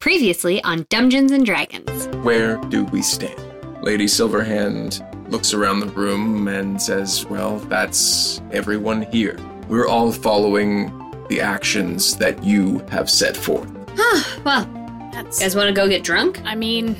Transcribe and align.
Previously 0.00 0.64
on 0.64 0.86
Dungeons 0.88 1.30
and 1.30 1.44
Dragons. 1.44 2.06
Where 2.24 2.56
do 2.56 2.84
we 2.86 3.02
stand? 3.02 3.38
Lady 3.82 4.06
Silverhand 4.06 5.02
looks 5.30 5.52
around 5.52 5.80
the 5.80 5.88
room 5.88 6.48
and 6.48 6.80
says, 6.80 7.26
Well, 7.26 7.58
that's 7.58 8.40
everyone 8.50 9.02
here. 9.02 9.38
We're 9.68 9.86
all 9.86 10.10
following 10.10 10.86
the 11.28 11.42
actions 11.42 12.16
that 12.16 12.42
you 12.42 12.78
have 12.88 13.10
set 13.10 13.36
forth. 13.36 13.70
Huh, 13.94 14.40
well, 14.42 15.10
That's. 15.12 15.38
you 15.38 15.44
guys 15.44 15.54
want 15.54 15.68
to 15.68 15.74
go 15.74 15.86
get 15.86 16.02
drunk? 16.02 16.40
I 16.46 16.54
mean, 16.54 16.96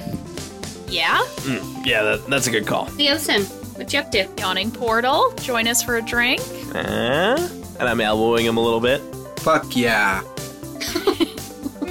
yeah. 0.87 1.27
Yeah, 1.83 2.03
that, 2.03 2.27
that's 2.29 2.49
a 2.49 2.51
good 2.51 2.67
call. 2.67 2.85
Theosin, 2.85 3.45
what 3.79 3.91
you 3.95 3.99
up 4.01 4.13
to? 4.13 4.29
Yawning 4.37 4.71
portal. 4.71 5.33
Join 5.41 5.67
us 5.69 5.83
for 5.83 5.97
a 5.97 6.03
drink. 6.03 6.43
Uh, 6.75 7.49
and 7.79 7.89
I'm 7.89 8.03
elbowing 8.03 8.45
him 8.45 8.59
a 8.59 8.61
little 8.63 8.79
bit. 8.81 9.01
Fuck 9.39 9.75
yeah. 9.75 10.21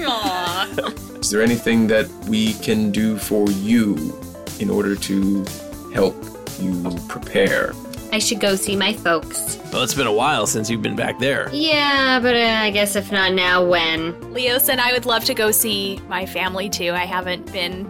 Aww. 0.05 1.19
Is 1.19 1.30
there 1.30 1.42
anything 1.42 1.88
that 1.88 2.09
we 2.28 2.53
can 2.53 2.92
do 2.92 3.17
for 3.17 3.50
you 3.52 4.17
in 4.59 4.69
order 4.69 4.95
to 4.95 5.45
help 5.94 6.16
you 6.59 6.97
prepare? 7.08 7.73
I 8.11 8.17
should 8.17 8.39
go 8.39 8.56
see 8.56 8.75
my 8.75 8.94
folks. 8.94 9.59
Well, 9.72 9.83
it's 9.83 9.94
been 9.94 10.08
a 10.08 10.14
while 10.14 10.47
since 10.47 10.69
you've 10.69 10.81
been 10.81 10.95
back 10.95 11.19
there. 11.19 11.47
Yeah, 11.53 12.19
but 12.19 12.36
uh, 12.36 12.39
I 12.39 12.72
guess 12.72 12.95
if 12.95 13.11
not 13.11 13.33
now, 13.33 13.64
when? 13.64 14.33
Leos 14.33 14.67
and 14.69 14.81
I 14.81 14.94
would 14.94 15.06
love 15.06 15.25
to 15.25 15.36
go 15.36 15.52
see 15.52 16.00
my 16.08 16.25
family 16.25 16.69
too. 16.69 16.91
I 16.91 17.06
haven't 17.06 17.52
been 17.52 17.88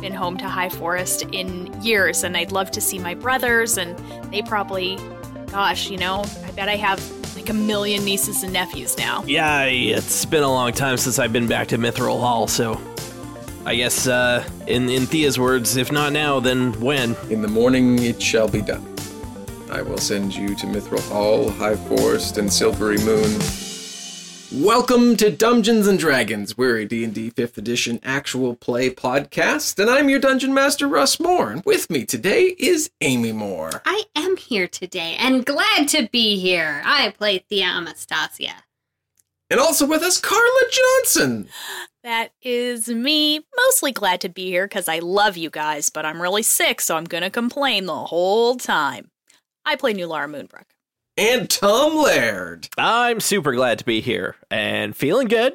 been 0.00 0.14
home 0.14 0.38
to 0.38 0.48
High 0.48 0.70
Forest 0.70 1.24
in 1.32 1.70
years, 1.82 2.24
and 2.24 2.34
I'd 2.36 2.52
love 2.52 2.70
to 2.70 2.80
see 2.80 2.98
my 2.98 3.12
brothers. 3.12 3.76
And 3.76 3.98
they 4.32 4.40
probably, 4.40 4.96
gosh, 5.48 5.90
you 5.90 5.98
know, 5.98 6.24
I 6.46 6.50
bet 6.52 6.70
I 6.70 6.76
have 6.76 6.98
like 7.40 7.48
a 7.48 7.54
million 7.54 8.04
nieces 8.04 8.42
and 8.42 8.52
nephews 8.52 8.98
now. 8.98 9.24
Yeah, 9.26 9.64
it's 9.64 10.26
been 10.26 10.42
a 10.42 10.48
long 10.48 10.72
time 10.72 10.98
since 10.98 11.18
I've 11.18 11.32
been 11.32 11.46
back 11.46 11.68
to 11.68 11.78
Mithril 11.78 12.20
Hall, 12.20 12.46
so 12.46 12.78
I 13.64 13.76
guess 13.76 14.06
uh, 14.06 14.46
in 14.66 14.90
in 14.90 15.06
Thia's 15.06 15.38
words, 15.38 15.78
if 15.78 15.90
not 15.90 16.12
now, 16.12 16.38
then 16.38 16.78
when? 16.80 17.16
In 17.30 17.40
the 17.40 17.48
morning 17.48 17.98
it 18.02 18.20
shall 18.20 18.46
be 18.46 18.60
done. 18.60 18.86
I 19.70 19.80
will 19.80 19.98
send 19.98 20.34
you 20.34 20.54
to 20.54 20.66
Mithril 20.66 21.06
Hall, 21.08 21.50
High 21.50 21.76
Forest, 21.76 22.36
and 22.36 22.52
Silvery 22.52 22.98
Moon. 22.98 23.69
Welcome 24.52 25.16
to 25.18 25.30
Dungeons 25.30 25.86
and 25.86 25.96
Dragons. 25.96 26.58
We're 26.58 26.78
a 26.78 26.84
D&D 26.84 27.30
5th 27.30 27.56
edition 27.56 28.00
actual 28.02 28.56
play 28.56 28.90
podcast, 28.90 29.78
and 29.78 29.88
I'm 29.88 30.08
your 30.08 30.18
dungeon 30.18 30.52
master 30.52 30.88
Russ 30.88 31.20
More. 31.20 31.52
And 31.52 31.62
with 31.64 31.88
me 31.88 32.04
today 32.04 32.56
is 32.58 32.90
Amy 33.00 33.30
More. 33.30 33.70
I 33.84 34.02
am 34.16 34.36
here 34.36 34.66
today 34.66 35.14
and 35.20 35.46
glad 35.46 35.86
to 35.90 36.08
be 36.10 36.36
here. 36.40 36.82
I 36.84 37.10
play 37.16 37.44
Thia 37.48 37.66
Anastasia. 37.66 38.64
And 39.50 39.60
also 39.60 39.86
with 39.86 40.02
us 40.02 40.18
Carla 40.18 40.62
Johnson. 40.72 41.48
That 42.02 42.32
is 42.42 42.88
me. 42.88 43.46
Mostly 43.56 43.92
glad 43.92 44.20
to 44.22 44.28
be 44.28 44.46
here 44.46 44.66
because 44.66 44.88
I 44.88 44.98
love 44.98 45.36
you 45.36 45.50
guys, 45.50 45.90
but 45.90 46.04
I'm 46.04 46.20
really 46.20 46.42
sick, 46.42 46.80
so 46.80 46.96
I'm 46.96 47.04
gonna 47.04 47.30
complain 47.30 47.86
the 47.86 47.94
whole 47.94 48.56
time. 48.56 49.12
I 49.64 49.76
play 49.76 49.94
Nulara 49.94 50.28
Moonbrook. 50.28 50.64
And 51.20 51.50
Tom 51.50 51.96
Laird. 51.96 52.70
I'm 52.78 53.20
super 53.20 53.52
glad 53.52 53.78
to 53.80 53.84
be 53.84 54.00
here 54.00 54.36
and 54.50 54.96
feeling 54.96 55.28
good. 55.28 55.52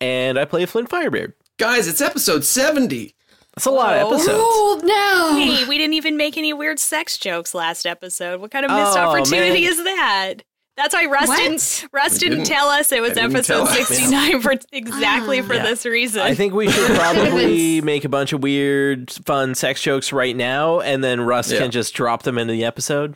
And 0.00 0.36
I 0.36 0.44
play 0.44 0.66
Flint 0.66 0.90
Firebeard. 0.90 1.34
Guys, 1.56 1.86
it's 1.86 2.00
episode 2.00 2.44
70. 2.44 3.14
That's 3.54 3.66
a 3.66 3.70
lot 3.70 3.96
of 3.96 4.02
oh. 4.02 4.14
episodes. 4.14 4.38
Oh 4.42 4.80
no! 4.82 5.38
Hey, 5.38 5.68
we 5.68 5.78
didn't 5.78 5.94
even 5.94 6.16
make 6.16 6.36
any 6.36 6.52
weird 6.52 6.80
sex 6.80 7.16
jokes 7.16 7.54
last 7.54 7.86
episode. 7.86 8.40
What 8.40 8.50
kind 8.50 8.64
of 8.64 8.72
missed 8.72 8.98
Oh, 8.98 9.02
opportunity 9.02 9.60
man. 9.62 9.70
is 9.70 9.84
that? 9.84 10.34
That's 10.76 10.92
why 10.92 11.04
Russ 11.04 11.28
What? 11.28 11.36
didn't 11.38 11.86
Russ 11.92 12.18
didn't, 12.18 12.38
didn't. 12.38 12.48
tell 12.48 12.66
us 12.66 12.90
it 12.90 13.00
was 13.00 13.16
episode 13.16 13.68
69 13.68 14.40
for 14.40 14.54
exactly 14.72 15.38
ah. 15.38 15.44
for 15.44 15.54
Yeah. 15.54 15.62
this 15.62 15.86
reason. 15.86 16.22
I 16.22 16.34
think 16.34 16.54
we 16.54 16.68
should 16.68 16.90
probably 16.98 17.80
make 17.82 18.04
a 18.04 18.08
bunch 18.08 18.32
of 18.32 18.42
weird, 18.42 19.12
fun 19.24 19.54
sex 19.54 19.80
jokes 19.80 20.12
right 20.12 20.34
now, 20.34 20.80
and 20.80 21.04
then 21.04 21.20
Russ 21.20 21.52
Yeah. 21.52 21.60
can 21.60 21.70
just 21.70 21.94
drop 21.94 22.24
them 22.24 22.36
into 22.36 22.52
the 22.52 22.64
episode. 22.64 23.14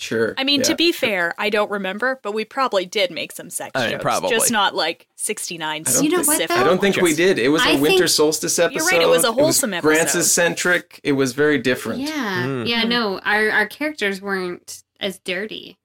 Sure. 0.00 0.34
I 0.38 0.44
mean, 0.44 0.60
Yeah. 0.60 0.64
to 0.68 0.76
be 0.76 0.92
fair, 0.92 1.34
I 1.36 1.50
don't 1.50 1.70
remember, 1.70 2.18
but 2.22 2.32
we 2.32 2.46
probably 2.46 2.86
did 2.86 3.10
make 3.10 3.32
some 3.32 3.50
sex 3.50 3.72
I 3.74 3.82
mean, 3.82 3.90
jokes. 3.92 4.02
probably. 4.02 4.30
Just 4.30 4.50
not 4.50 4.74
like 4.74 5.06
69 5.16 5.84
I 5.86 5.92
don't 5.92 6.02
You 6.02 6.08
know 6.08 6.16
what, 6.18 6.24
specific. 6.24 6.48
though? 6.56 6.62
I 6.62 6.64
don't 6.64 6.80
think 6.80 6.96
we 6.96 7.14
did. 7.14 7.38
It 7.38 7.48
was 7.50 7.62
a 7.66 7.72
I 7.72 7.80
winter 7.80 8.08
solstice 8.08 8.58
episode. 8.58 8.78
You're 8.78 8.86
right, 8.86 9.02
it 9.02 9.08
was 9.10 9.24
a 9.24 9.32
wholesome 9.32 9.70
Grants 9.80 10.14
episode. 10.14 10.22
centric. 10.22 11.00
It 11.04 11.12
was 11.12 11.34
very 11.34 11.58
different. 11.58 12.00
Yeah, 12.00 12.44
Mm. 12.46 12.66
yeah. 12.66 12.84
No, 12.84 13.18
our 13.20 13.50
our 13.50 13.66
characters 13.66 14.22
weren't 14.22 14.82
as 15.00 15.18
dirty 15.18 15.76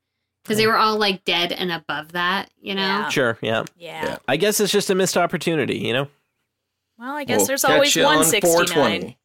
because 0.43 0.57
they 0.57 0.67
were 0.67 0.77
all 0.77 0.97
like 0.97 1.25
dead 1.25 1.51
and 1.51 1.69
above 1.71 2.13
that. 2.13 2.49
You 2.61 2.75
know. 2.75 2.81
Yeah. 2.81 3.09
Sure, 3.09 3.37
yeah. 3.41 3.65
Yeah. 3.77 4.05
Yeah. 4.05 4.17
I 4.29 4.37
guess 4.37 4.61
it's 4.61 4.71
just 4.71 4.89
a 4.89 4.95
missed 4.95 5.17
opportunity, 5.17 5.79
you 5.79 5.91
know? 5.91 6.07
Well, 6.97 7.15
I 7.17 7.25
guess 7.25 7.39
We'll 7.39 7.47
there's 7.47 7.65
always 7.65 7.93
you 7.93 8.05
on 8.05 8.19
169. 8.19 9.15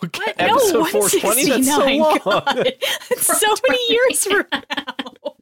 420. 0.00 0.18
What? 0.18 0.34
Episode 0.38 0.78
no, 0.78 0.84
420? 0.86 1.48
That's 1.50 1.66
so 1.68 1.78
169. 1.78 1.98
long. 1.98 2.18
God. 2.24 2.72
It's 3.10 3.40
so 3.40 3.54
many 3.68 3.92
years 3.92 4.24
from 4.24 4.46
now. 4.52 5.34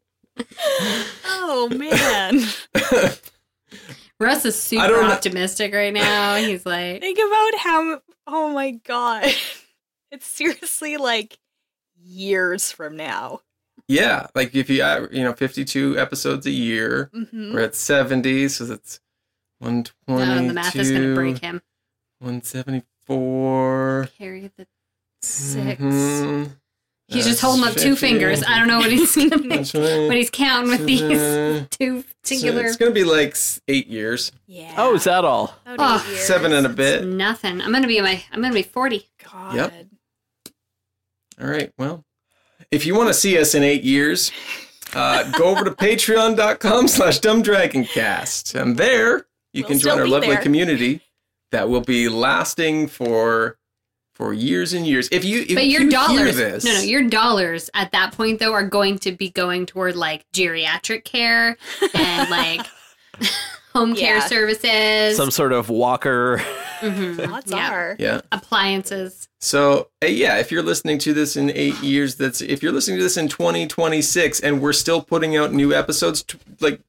Oh, 1.26 1.69
man. 1.70 2.41
Russ 4.20 4.44
is 4.44 4.60
super 4.60 4.84
I 4.84 4.88
know- 4.88 5.02
optimistic 5.12 5.72
right 5.74 5.92
now. 5.92 6.36
He's 6.36 6.64
like, 6.66 7.00
Think 7.00 7.19
about 7.19 7.58
how. 7.60 8.00
Oh 8.26 8.48
my 8.52 8.72
god. 8.72 9.32
It's 10.10 10.26
seriously 10.26 10.96
like 10.96 11.38
years 12.02 12.70
from 12.72 12.96
now. 12.96 13.40
Yeah, 13.88 14.26
like 14.34 14.54
if 14.54 14.69
you 14.70 14.82
uh, 14.82 15.06
you 15.10 15.22
know 15.22 15.32
52 15.32 15.98
episodes 15.98 16.46
a 16.46 16.50
year, 16.50 17.10
hmm 17.12 17.52
we're 17.54 17.60
at 17.60 17.75
70, 17.75 18.48
so 18.48 18.64
that's 18.64 19.00
122. 19.60 20.25
no, 20.42 20.46
the 20.48 20.52
math 20.54 20.76
is 20.76 20.90
gonna 20.90 21.14
break 21.14 21.38
him. 21.38 21.62
174. 23.08 24.08
Carry 24.19 24.50
the 24.56 24.66
6 25.22 25.80
Mhm. 25.80 26.50
He's 27.10 27.24
just 27.26 27.41
holding 27.41 27.64
up 27.66 27.74
two 27.74 27.96
fingers. 27.96 28.42
I 28.46 28.58
don't 28.58 28.69
know 28.69 28.78
what 28.80 28.92
he's 28.92 29.16
gonna 29.16 29.38
That's 29.48 29.74
right. 29.74 30.06
what 30.08 30.16
he's 30.16 30.28
counting 30.28 30.69
with 30.70 30.84
these 30.84 31.00
Uh, 31.00 31.64
two 31.70 32.04
singular. 32.22 32.66
It's 32.66 32.76
gonna 32.76 32.91
be 32.91 33.04
like 33.04 33.34
eight 33.66 33.87
years, 33.87 34.31
Yeah. 34.46 34.75
Oh, 34.76 34.94
is 34.94 35.05
that 35.05 35.25
all? 35.25 35.56
About 35.64 36.00
Oh, 36.02 36.05
eight 36.06 36.10
years. 36.12 36.26
seven 36.26 36.52
and 36.52 36.66
a 36.66 36.69
bit. 36.69 37.05
Nothing. 37.06 37.62
I'm 37.62 37.72
gonna 37.72 37.87
be 37.87 37.99
my. 38.02 38.22
I'm 38.31 38.43
gonna 38.43 38.52
be 38.52 38.62
forty. 38.62 39.08
God. 39.25 39.55
Yep. 39.56 39.72
All 41.40 41.46
right. 41.49 41.72
Well, 41.78 42.05
if 42.70 42.84
you 42.84 42.94
want 42.94 43.08
to 43.08 43.14
see 43.14 43.38
us 43.38 43.55
in 43.55 43.62
eight 43.62 43.84
years, 43.84 44.31
uh, 44.93 45.31
go 45.32 45.44
over 45.44 45.64
to 45.64 45.70
patreon.com 45.75 46.88
slash 46.88 47.20
dumbdragoncast. 47.20 48.55
And 48.55 48.76
there 48.76 49.26
you 49.55 49.62
We'll 49.62 49.69
can 49.70 49.78
join 49.78 49.99
our 49.99 50.06
lovely 50.06 50.28
there. 50.34 50.43
community 50.43 51.00
that 51.50 51.68
will 51.68 51.80
be 51.80 52.08
lasting 52.08 52.88
for 52.88 53.56
for 54.14 54.32
years 54.32 54.72
and 54.72 54.86
years. 54.86 55.08
If 55.12 55.24
you 55.24 55.42
if 55.48 55.54
But 55.54 55.66
your 55.68 55.82
you 55.82 55.90
dollars, 55.90 56.18
hear 56.18 56.32
this, 56.50 56.64
no, 56.64 56.72
no, 56.74 56.80
your 56.80 57.08
dollars 57.08 57.70
at 57.74 57.92
that 57.92 58.12
point 58.12 58.40
though 58.40 58.52
are 58.52 58.66
going 58.66 58.98
to 59.00 59.12
be 59.12 59.30
going 59.30 59.64
toward 59.66 59.94
like 59.96 60.24
geriatric 60.34 61.04
care 61.04 61.56
and 61.94 62.28
like 62.30 62.66
home 63.74 63.94
care 63.94 64.20
services, 64.22 65.16
Some 65.16 65.30
sort 65.30 65.52
of 65.52 65.68
walker. 65.68 66.42
Mhm. 66.80 67.28
Lots 67.30 67.50
Yeah. 67.50 67.70
are. 67.72 67.96
yeah. 67.98 68.20
appliances. 68.32 69.28
So 69.40 69.88
uh, 70.02 70.06
yeah, 70.06 70.38
if 70.38 70.50
you're 70.50 70.62
listening 70.64 70.98
to 71.00 71.12
this 71.14 71.36
in 71.36 71.50
eight 71.50 71.78
years, 71.80 72.16
that's 72.16 72.40
if 72.40 72.62
you're 72.62 72.72
listening 72.72 72.98
to 72.98 73.02
this 73.04 73.16
in 73.16 73.28
2026, 73.28 74.40
and 74.40 74.60
we're 74.60 74.72
still 74.72 75.00
putting 75.02 75.36
out 75.36 75.52
new 75.52 75.72
episodes, 75.72 76.22
t- 76.24 76.38
like 76.60 76.80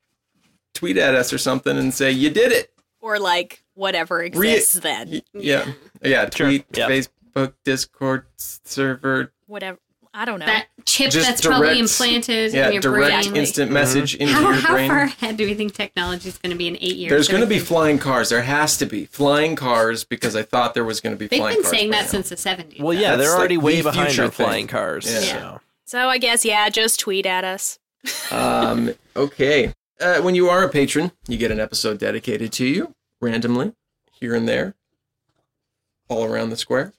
tweet 0.73 0.97
at 0.97 1.13
us 1.15 1.31
or 1.33 1.37
something 1.37 1.77
and 1.77 1.93
say 1.93 2.11
you 2.11 2.29
did 2.29 2.51
it. 2.51 2.71
Or 3.01 3.19
like 3.19 3.63
whatever 3.79 4.17
Re- 4.17 4.27
exists 4.27 4.73
then. 4.79 5.09
Y- 5.11 5.21
Yeah, 5.33 5.65
yeah. 6.03 6.29
Sure. 6.33 6.47
Tweet, 6.47 6.65
Yep. 6.75 6.89
Facebook, 6.89 7.53
Discord 7.63 8.25
server. 8.37 9.31
Whatever. 9.47 9.79
I 10.11 10.25
don't 10.25 10.39
know. 10.39 10.47
That 10.47 10.65
chip 10.85 11.11
Just 11.11 11.27
that's 11.27 11.41
probably 11.45 11.77
implanted 11.79 12.51
Yeah, 12.51 12.67
in 12.67 12.73
your 12.73 12.81
direct 12.81 13.27
brain. 13.27 13.37
instant 13.37 13.71
message 13.71 14.15
into 14.15 14.33
how 14.33 14.41
your 14.41 14.53
how 14.53 14.73
brain. 14.73 14.89
How 14.89 14.95
far 14.95 15.03
ahead 15.05 15.37
do 15.37 15.45
we 15.45 15.53
think 15.53 15.73
technology 15.75 16.27
is 16.29 16.37
going 16.39 16.49
to 16.51 16.57
be 16.57 16.67
in 16.67 16.77
eight 16.77 16.95
years? 16.95 17.11
There's 17.11 17.27
going 17.27 17.41
to 17.43 17.47
be 17.47 17.59
flying 17.59 17.99
cars. 17.99 18.29
There 18.29 18.41
has 18.41 18.75
to 18.77 18.87
be 18.87 19.05
flying 19.05 19.55
cars 19.55 20.03
because 20.03 20.35
I 20.35 20.41
thought 20.41 20.73
there 20.73 20.83
was 20.83 20.99
going 20.99 21.15
to 21.15 21.19
be 21.19 21.27
flying. 21.27 21.41
cars. 21.43 21.55
They've 21.57 21.63
been 21.63 21.71
saying 21.71 21.91
that 21.91 22.05
now. 22.05 22.07
since 22.07 22.29
the 22.29 22.35
70s. 22.37 22.81
Well, 22.81 22.93
yeah, 22.97 23.15
That's 23.15 23.29
they're 23.29 23.37
already 23.37 23.57
like 23.57 23.65
way 23.65 23.75
the 23.77 23.83
behind 23.83 24.07
future 24.09 24.29
thing. 24.29 24.45
flying 24.45 24.67
cars. 24.67 25.05
Yeah. 25.11 25.19
So. 25.19 25.61
so 25.85 26.09
I 26.09 26.17
guess 26.17 26.43
yeah, 26.43 26.67
just 26.69 26.99
tweet 26.99 27.27
at 27.27 27.43
us. 27.43 27.77
Um, 28.31 28.93
okay. 29.15 29.73
Uh, 30.01 30.21
when 30.21 30.33
you 30.33 30.49
are 30.49 30.63
a 30.63 30.69
patron, 30.69 31.11
you 31.27 31.37
get 31.37 31.51
an 31.51 31.59
episode 31.59 31.99
dedicated 31.99 32.51
to 32.53 32.65
you 32.65 32.95
randomly, 33.21 33.73
here 34.11 34.35
and 34.35 34.47
there, 34.47 34.75
all 36.07 36.25
around 36.25 36.49
the 36.49 36.57
square. 36.57 36.93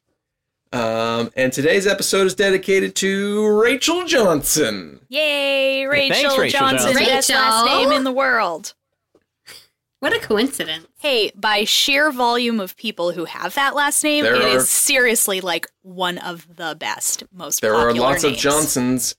Um, 0.72 1.32
and 1.36 1.52
today's 1.52 1.86
episode 1.86 2.26
is 2.28 2.34
dedicated 2.34 2.94
to 2.96 3.60
Rachel 3.60 4.04
Johnson. 4.06 5.00
Yay, 5.08 5.84
Rachel, 5.86 6.14
thanks, 6.30 6.38
Rachel 6.38 6.60
Johnson, 6.60 6.92
Johnson. 6.92 7.04
best 7.06 7.30
last 7.30 7.66
name 7.66 7.90
in 7.90 8.04
the 8.04 8.12
world. 8.12 8.74
What 9.98 10.14
a 10.16 10.20
coincidence. 10.20 10.86
Hey, 10.98 11.30
by 11.34 11.64
sheer 11.64 12.10
volume 12.12 12.58
of 12.60 12.76
people 12.76 13.12
who 13.12 13.24
have 13.26 13.54
that 13.54 13.74
last 13.74 14.02
name, 14.04 14.24
There 14.24 14.36
it 14.36 14.42
is 14.44 14.62
are- 14.62 14.66
seriously 14.66 15.40
like 15.40 15.66
one 15.82 16.16
of 16.18 16.56
the 16.56 16.74
best, 16.78 17.24
most 17.34 17.60
There 17.60 17.74
are 17.74 17.88
popular 17.88 18.08
lots 18.08 18.24
of. 18.24 18.34
Johnsons 18.36 19.14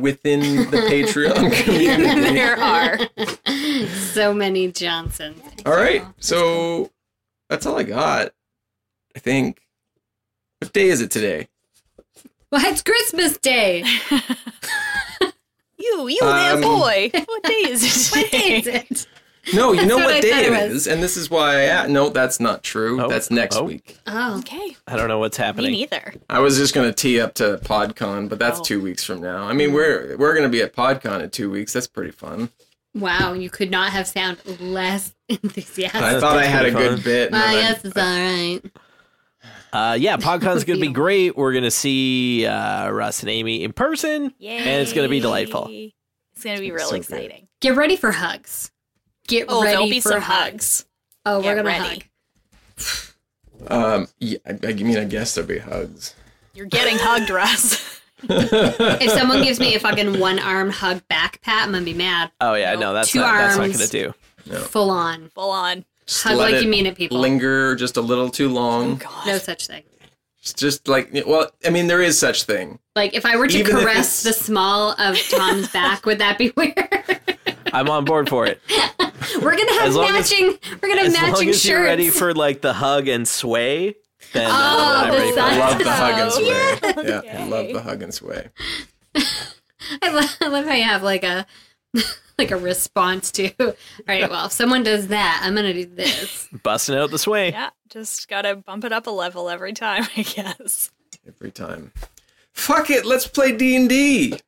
within 0.00 0.40
the 0.70 0.76
Patreon 0.90 1.52
community. 1.64 2.32
there 2.34 2.58
are. 2.58 2.98
So 4.16 4.32
many 4.32 4.72
Johnsons. 4.72 5.40
All 5.66 5.74
right, 5.74 6.02
so 6.18 6.90
that's 7.50 7.66
all 7.66 7.78
I 7.78 7.82
got. 7.82 8.32
I 9.14 9.18
think. 9.18 9.60
What 10.60 10.72
day 10.72 10.88
is 10.88 11.02
it 11.02 11.10
today? 11.10 11.48
Well, 12.50 12.64
it's 12.64 12.82
Christmas 12.82 13.36
Day. 13.38 13.84
You, 15.78 16.08
you 16.08 16.18
Um, 16.22 16.60
there, 16.60 16.62
boy. 16.62 17.10
What 17.26 17.42
day 17.44 17.52
is 17.68 17.82
it 17.84 18.16
What 18.16 18.30
day 18.32 18.56
is 18.58 18.66
it? 18.66 19.06
No, 19.54 19.72
you 19.72 19.86
know 19.86 19.96
what 19.96 20.06
what, 20.06 20.14
I 20.14 20.20
day 20.20 20.30
thought 20.30 20.42
it 20.42 20.52
it 20.52 20.70
was. 20.72 20.72
is, 20.72 20.86
and 20.86 21.02
this 21.02 21.16
is 21.16 21.30
why. 21.30 21.68
I, 21.70 21.86
no, 21.86 22.08
that's 22.10 22.40
not 22.40 22.62
true. 22.62 23.00
Oh, 23.02 23.08
That's 23.08 23.30
next 23.30 23.56
oh. 23.56 23.64
week. 23.64 23.96
Oh, 24.06 24.38
Okay, 24.38 24.76
I 24.86 24.96
don't 24.96 25.08
know 25.08 25.18
what's 25.18 25.36
happening. 25.36 25.72
me 25.72 25.80
happening. 25.82 26.02
neither. 26.14 26.20
I 26.30 26.40
was 26.40 26.56
just 26.58 26.74
gonna 26.74 26.92
tee 26.92 27.20
up 27.20 27.34
to 27.34 27.58
PodCon, 27.62 28.28
but 28.28 28.38
that's 28.38 28.60
Oh. 28.60 28.62
two 28.64 28.80
weeks 28.82 29.04
from 29.04 29.20
now. 29.20 29.44
I 29.44 29.52
mean, 29.52 29.72
we're 29.72 30.16
we're 30.16 30.34
gonna 30.34 30.48
be 30.48 30.62
at 30.62 30.74
PodCon 30.74 31.22
in 31.22 31.30
two 31.30 31.50
weeks. 31.50 31.72
That's 31.72 31.86
pretty 31.86 32.10
fun. 32.12 32.50
wow. 32.94 33.32
You 33.34 33.50
could 33.50 33.70
not 33.70 33.92
have 33.92 34.06
sounded 34.06 34.60
less 34.60 35.14
enthusiastic. 35.28 36.00
I 36.02 36.18
thought 36.18 36.36
I 36.38 36.44
had 36.46 36.66
a 36.66 36.70
good 36.70 36.94
fun. 36.96 37.04
bit. 37.04 37.26
and 37.32 37.36
Ah, 37.36 37.38
then 37.46 37.48
I- 37.48 37.54
yes, 37.60 37.84
it's 37.84 37.96
all 37.96 38.02
right. 38.04 38.60
Uh, 39.72 39.94
yeah, 40.00 40.16
PodCon's 40.16 40.64
going 40.64 40.80
to 40.80 40.86
be 40.86 40.92
great. 40.92 41.36
We're 41.36 41.52
going 41.52 41.64
to 41.64 41.70
see 41.70 42.46
uh, 42.46 42.88
Russ 42.90 43.20
and 43.20 43.28
Amy 43.28 43.62
in 43.62 43.72
person, 43.74 44.32
Yay. 44.38 44.56
and 44.56 44.80
it's 44.82 44.92
going 44.94 45.04
to 45.06 45.10
be 45.10 45.20
delightful. 45.20 45.66
It's 45.70 46.42
going 46.44 46.56
to 46.56 46.62
be 46.62 46.70
real 46.72 46.84
So 46.86 46.92
good. 46.92 47.00
exciting. 47.00 47.48
Get 47.60 47.76
ready 47.76 47.96
for 47.96 48.12
hugs. 48.12 48.70
Get 49.26 49.46
Oh, 49.48 49.62
ready 49.62 49.72
there'll 49.74 49.88
be 49.90 50.00
for 50.00 50.10
some 50.12 50.20
hugs. 50.22 50.80
hugs. 50.80 50.84
Oh, 51.24 51.38
we're 51.38 51.54
Get 51.54 51.64
gonna 51.64 51.68
ready. 51.84 52.02
hug. 52.78 52.92
Um, 53.68 54.08
yeah, 54.18 54.38
I, 54.46 54.50
I 54.68 54.72
mean, 54.74 54.98
I 54.98 55.04
guess 55.04 55.34
there'll 55.34 55.48
be 55.48 55.58
hugs. 55.58 56.14
You're 56.54 56.66
getting 56.66 56.96
hugged, 56.98 57.30
Russ. 57.30 57.92
If 58.28 59.10
someone 59.12 59.42
gives 59.42 59.60
me 59.60 59.74
a 59.74 59.78
fucking 59.78 60.18
one 60.18 60.38
arm 60.38 60.70
hug 60.70 61.06
back 61.06 61.40
pat, 61.42 61.64
I'm 61.66 61.72
gonna 61.72 61.84
be 61.84 61.92
mad. 61.92 62.30
Oh 62.40 62.54
yeah, 62.54 62.72
Nope. 62.72 62.80
no, 62.80 62.92
that's 62.94 63.12
Two 63.12 63.20
not, 63.20 63.36
that's 63.36 63.56
not 63.58 63.66
going 63.66 63.78
to 63.78 63.88
do. 63.88 64.14
Full 64.68 64.90
on. 64.90 65.28
Full 65.34 65.50
on. 65.50 65.84
Just 66.06 66.22
Hug 66.24 66.38
like 66.38 66.62
you 66.62 66.68
mean 66.68 66.86
it, 66.86 66.96
people. 66.96 67.18
Linger 67.18 67.76
just 67.76 67.98
a 67.98 68.00
little 68.00 68.30
too 68.30 68.48
long. 68.48 68.96
God. 68.96 69.26
No 69.26 69.36
such 69.38 69.66
thing. 69.66 69.82
It's 70.40 70.54
just 70.54 70.88
like, 70.88 71.10
well, 71.26 71.50
I 71.66 71.70
mean, 71.70 71.88
there 71.88 72.00
is 72.00 72.18
such 72.18 72.44
thing. 72.44 72.78
Like 72.96 73.12
if 73.14 73.26
I 73.26 73.36
were 73.36 73.48
to 73.48 73.58
Even 73.58 73.76
caress 73.76 74.22
the 74.22 74.32
small 74.32 74.92
of 74.92 75.18
Tom's 75.28 75.68
back, 75.68 76.06
would 76.06 76.18
that 76.18 76.38
be 76.38 76.52
weird? 76.56 77.35
I'm 77.78 77.88
on 77.90 78.04
board 78.04 78.28
for 78.28 78.46
it. 78.46 78.60
we're 79.42 79.56
gonna 79.56 79.72
have 79.74 79.88
As 79.88 79.96
long 79.96 80.06
as- 80.06 80.30
matching. 80.30 80.58
we're 80.82 80.88
gonna 80.88 80.96
have 81.02 81.06
As 81.08 81.12
matching 81.12 81.32
long 81.34 81.48
as 81.48 81.56
shirts. 81.56 81.64
you're 81.66 81.82
ready 81.82 82.10
for 82.10 82.34
like 82.34 82.60
the 82.62 82.72
hug 82.72 83.06
and 83.08 83.26
sway, 83.28 83.96
then 84.32 84.46
uh, 84.46 84.54
Oh, 84.54 85.02
I'm 85.04 85.10
the 85.12 85.18
ready 85.18 85.32
for. 85.32 85.40
I 85.40 85.58
love 85.58 85.78
the 85.78 85.92
hug 85.92 86.18
and 86.18 86.32
sway. 86.32 86.46
Yeah, 86.46 87.20
I 87.20 87.20
okay. 87.20 87.48
love 87.48 87.68
the 87.72 87.82
hug 87.82 88.02
and 88.02 88.14
sway. 88.14 88.48
I 90.02 90.10
love, 90.12 90.36
I 90.40 90.48
love 90.48 90.64
how 90.66 90.74
you 90.74 90.84
have 90.84 91.02
like 91.02 91.22
a 91.24 91.46
like 92.38 92.50
a 92.50 92.56
response 92.56 93.30
to. 93.32 93.50
All 93.60 93.74
right, 94.08 94.28
well, 94.28 94.46
if 94.46 94.52
someone 94.52 94.82
does 94.82 95.08
that, 95.08 95.40
I'm 95.44 95.54
gonna 95.54 95.72
do 95.72 95.86
this. 95.86 96.48
busting 96.62 96.94
out 96.96 97.10
the 97.10 97.18
sway. 97.18 97.50
Yeah, 97.50 97.70
just 97.88 98.28
gotta 98.28 98.56
bump 98.56 98.84
it 98.84 98.92
up 98.92 99.06
a 99.06 99.10
level 99.10 99.48
every 99.50 99.72
time, 99.72 100.06
I 100.16 100.22
guess. 100.22 100.90
Every 101.26 101.50
time. 101.50 101.92
Fuck 102.52 102.90
it, 102.90 103.04
let's 103.04 103.26
play 103.26 103.52
D 103.56 103.76
and 103.76 103.88
D. 103.88 104.38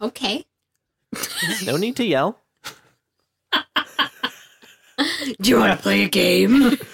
Okay. 0.00 0.44
No 1.64 1.76
need 1.76 1.96
to 1.96 2.04
yell. 2.04 2.38
Do 5.40 5.50
you 5.50 5.56
want 5.56 5.76
to 5.76 5.82
play 5.82 6.04
a 6.04 6.08
game? 6.08 6.76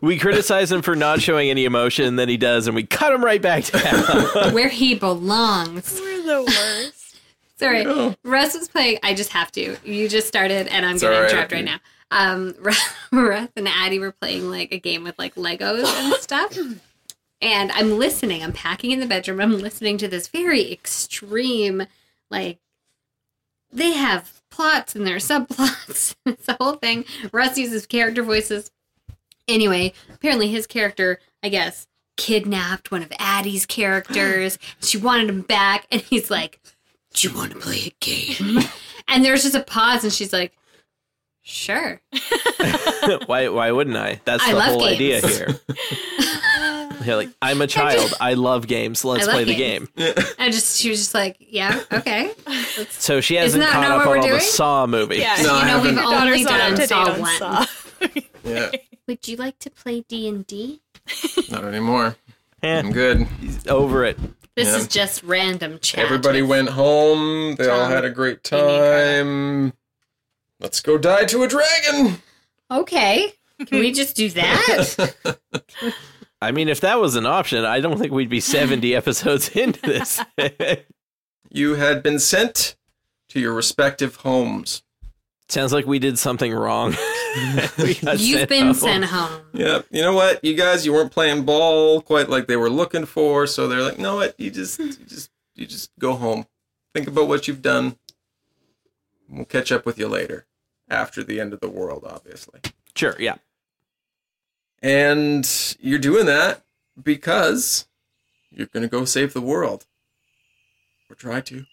We 0.00 0.16
criticize 0.16 0.70
him 0.70 0.82
for 0.82 0.94
not 0.94 1.20
showing 1.20 1.50
any 1.50 1.64
emotion, 1.64 2.14
then 2.14 2.28
he 2.28 2.36
does, 2.36 2.68
and 2.68 2.76
we 2.76 2.84
cut 2.84 3.12
him 3.12 3.24
right 3.24 3.42
back 3.42 3.64
down. 3.64 4.52
Where 4.54 4.68
he 4.68 4.94
belongs. 4.94 5.98
We're 6.00 6.22
the 6.22 6.42
worst. 6.44 7.16
Sorry, 7.56 7.84
No. 7.84 8.14
Russ 8.22 8.54
was 8.54 8.68
playing. 8.68 8.98
I 9.02 9.14
just 9.14 9.32
have 9.32 9.50
to. 9.52 9.76
You 9.84 10.08
just 10.08 10.28
started, 10.28 10.68
and 10.68 10.86
I'm 10.86 10.94
It's 10.94 11.02
gonna 11.02 11.26
interrupt 11.26 11.50
right 11.50 11.64
now. 11.64 11.78
Um, 12.12 12.54
Russ 12.60 13.48
and 13.56 13.66
Addie 13.66 13.98
were 13.98 14.12
playing 14.12 14.48
like 14.48 14.70
a 14.72 14.78
game 14.78 15.02
with 15.02 15.18
like 15.18 15.34
Legos 15.34 15.84
and 15.84 16.14
stuff. 16.22 16.56
And 17.42 17.72
I'm 17.72 17.98
listening. 17.98 18.44
I'm 18.44 18.52
packing 18.52 18.92
in 18.92 19.00
the 19.00 19.06
bedroom. 19.06 19.40
I'm 19.40 19.58
listening 19.58 19.98
to 19.98 20.06
this 20.06 20.28
very 20.28 20.70
extreme, 20.70 21.86
like 22.30 22.58
they 23.72 23.92
have 23.92 24.37
plots 24.58 24.96
and 24.96 25.06
there 25.06 25.14
are 25.14 25.18
subplots. 25.20 26.16
it's 26.26 26.46
the 26.46 26.56
whole 26.60 26.74
thing. 26.74 27.04
Russ 27.32 27.56
uses 27.56 27.86
character 27.86 28.24
voices. 28.24 28.72
Anyway, 29.46 29.92
apparently 30.12 30.48
his 30.48 30.66
character, 30.66 31.20
I 31.44 31.48
guess, 31.48 31.86
kidnapped 32.16 32.90
one 32.90 33.02
of 33.02 33.12
Addie's 33.18 33.64
characters. 33.66 34.58
She 34.80 34.98
wanted 34.98 35.28
him 35.28 35.42
back, 35.42 35.86
and 35.90 36.00
he's 36.00 36.30
like, 36.30 36.60
"Do 37.14 37.28
you 37.28 37.34
want 37.34 37.52
to 37.52 37.58
play 37.58 37.92
a 37.92 38.04
game?" 38.04 38.58
and 39.08 39.24
there's 39.24 39.42
just 39.42 39.54
a 39.54 39.62
pause, 39.62 40.04
and 40.04 40.12
she's 40.12 40.32
like, 40.32 40.52
"Sure." 41.42 42.00
why? 43.26 43.48
Why 43.48 43.70
wouldn't 43.70 43.96
I? 43.96 44.20
That's 44.24 44.42
I 44.42 44.52
the 44.52 44.58
love 44.58 44.68
whole 44.70 44.84
idea 44.84 45.20
games. 45.20 45.60
Here. 47.08 47.16
Like 47.16 47.30
I'm 47.42 47.60
a 47.60 47.66
child. 47.66 48.14
I 48.20 48.34
love 48.34 48.66
games. 48.66 49.04
Let's 49.04 49.26
love 49.26 49.34
play 49.34 49.44
the 49.44 49.54
games. 49.54 49.88
game. 49.96 50.14
I 50.38 50.50
just 50.50 50.78
she 50.80 50.90
was 50.90 50.98
just 51.00 51.14
like, 51.14 51.36
"Yeah, 51.40 51.80
okay." 51.92 52.32
So 52.90 53.20
she 53.20 53.34
hasn't 53.36 53.62
that 53.62 53.72
caught 53.72 53.84
up 53.90 54.00
on 54.02 54.08
we're 54.08 54.18
all 54.18 54.28
the? 54.28 54.40
Saw 54.40 54.86
movie. 54.86 55.16
Yeah, 55.16 55.36
No, 55.42 55.54
I 55.54 55.60
you 55.60 55.66
know, 55.66 55.82
we've 55.82 55.94
haven't. 55.94 55.94
Your 55.96 56.20
only 56.20 56.44
done 56.44 56.72
up 56.80 56.88
Saw 56.88 57.12
on 57.12 57.20
one. 57.20 57.38
Saw. 57.38 57.66
Yeah, 58.44 58.70
Would 59.08 59.26
you 59.28 59.36
like 59.36 59.58
to 59.60 59.70
play 59.70 60.04
D 60.08 60.28
and 60.28 60.46
D? 60.46 60.80
not 61.50 61.64
anymore. 61.64 62.16
Eh, 62.62 62.78
I'm 62.78 62.92
good. 62.92 63.26
he's 63.40 63.66
over 63.66 64.04
it. 64.04 64.18
This 64.54 64.68
Yeah. 64.68 64.76
is 64.76 64.88
just 64.88 65.22
random 65.22 65.78
chat. 65.80 66.04
Everybody 66.04 66.42
went 66.42 66.68
home. 66.70 67.56
They 67.56 67.68
all 67.68 67.86
had 67.86 68.04
a 68.04 68.10
great 68.10 68.42
time. 68.44 69.72
Let's 70.60 70.80
go 70.80 70.98
die 70.98 71.24
to 71.26 71.42
a 71.42 71.48
dragon. 71.48 72.20
Okay, 72.70 73.32
can 73.66 73.80
we 73.80 73.92
just 73.92 74.14
do 74.16 74.28
that? 74.30 75.06
I 76.40 76.52
mean, 76.52 76.68
if 76.68 76.80
that 76.82 77.00
was 77.00 77.16
an 77.16 77.26
option, 77.26 77.64
I 77.64 77.80
don't 77.80 77.98
think 77.98 78.12
we'd 78.12 78.28
be 78.28 78.40
70 78.40 78.94
episodes 78.94 79.48
into 79.50 79.80
this. 79.80 80.20
You 81.50 81.74
had 81.74 82.02
been 82.02 82.18
sent 82.18 82.76
to 83.30 83.40
your 83.40 83.52
respective 83.54 84.16
homes. 84.16 84.82
Sounds 85.48 85.72
like 85.72 85.86
we 85.86 85.98
did 85.98 86.18
something 86.18 86.52
wrong. 86.52 86.94
We 87.78 87.88
You've 88.16 88.38
sent 88.40 88.48
been 88.48 88.66
home. 88.66 88.74
sent 88.74 89.04
home. 89.04 89.42
Yeah, 89.52 89.82
you 89.90 90.00
know 90.02 90.14
what, 90.14 90.42
you 90.42 90.54
guys, 90.54 90.84
you 90.86 90.92
weren't 90.94 91.12
playing 91.12 91.44
ball 91.44 92.00
quite 92.00 92.28
like 92.30 92.46
they 92.46 92.56
were 92.56 92.70
looking 92.70 93.04
for, 93.04 93.46
so 93.46 93.68
they're 93.68 93.82
like, 93.82 93.98
"No, 93.98 94.16
what? 94.16 94.34
You 94.40 94.50
just, 94.50 94.78
you 94.80 94.92
just, 95.06 95.30
you 95.54 95.66
just 95.66 95.90
go 96.00 96.14
home. 96.14 96.46
Think 96.94 97.06
about 97.06 97.28
what 97.28 97.46
you've 97.46 97.60
done. 97.62 97.96
We'll 99.28 99.44
catch 99.44 99.70
up 99.70 99.84
with 99.84 99.98
you 99.98 100.08
later, 100.08 100.46
after 100.88 101.22
the 101.22 101.38
end 101.38 101.52
of 101.52 101.60
the 101.60 101.68
world, 101.68 102.04
obviously." 102.08 102.60
Sure, 102.96 103.14
yeah. 103.20 103.36
And 104.82 105.76
you're 105.80 105.98
doing 105.98 106.26
that 106.26 106.62
because 107.02 107.86
you're 108.50 108.68
gonna 108.68 108.88
go 108.88 109.04
save 109.04 109.32
the 109.34 109.40
world, 109.40 109.86
or 111.10 111.16
try 111.16 111.40
to. 111.42 111.64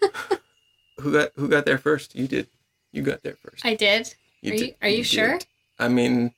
who 1.00 1.12
got 1.12 1.30
Who 1.36 1.48
got 1.48 1.66
there 1.66 1.78
first? 1.78 2.14
You 2.14 2.26
did. 2.28 2.48
You 2.92 3.02
got 3.02 3.22
there 3.22 3.36
first. 3.36 3.64
I 3.64 3.74
did. 3.74 4.14
You 4.42 4.52
are 4.52 4.54
you, 4.54 4.60
did- 4.66 4.74
are 4.82 4.88
you, 4.88 5.04
sure? 5.04 5.38
did. 5.38 5.46
I 5.78 5.88
mean, 5.88 6.32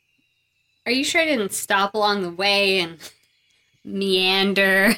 Are 0.86 0.92
you 0.92 1.04
sure 1.04 1.20
I 1.20 1.24
didn't 1.26 1.52
stop 1.52 1.94
along 1.94 2.22
the 2.22 2.30
way 2.30 2.78
and 2.80 2.98
meander? 3.84 4.94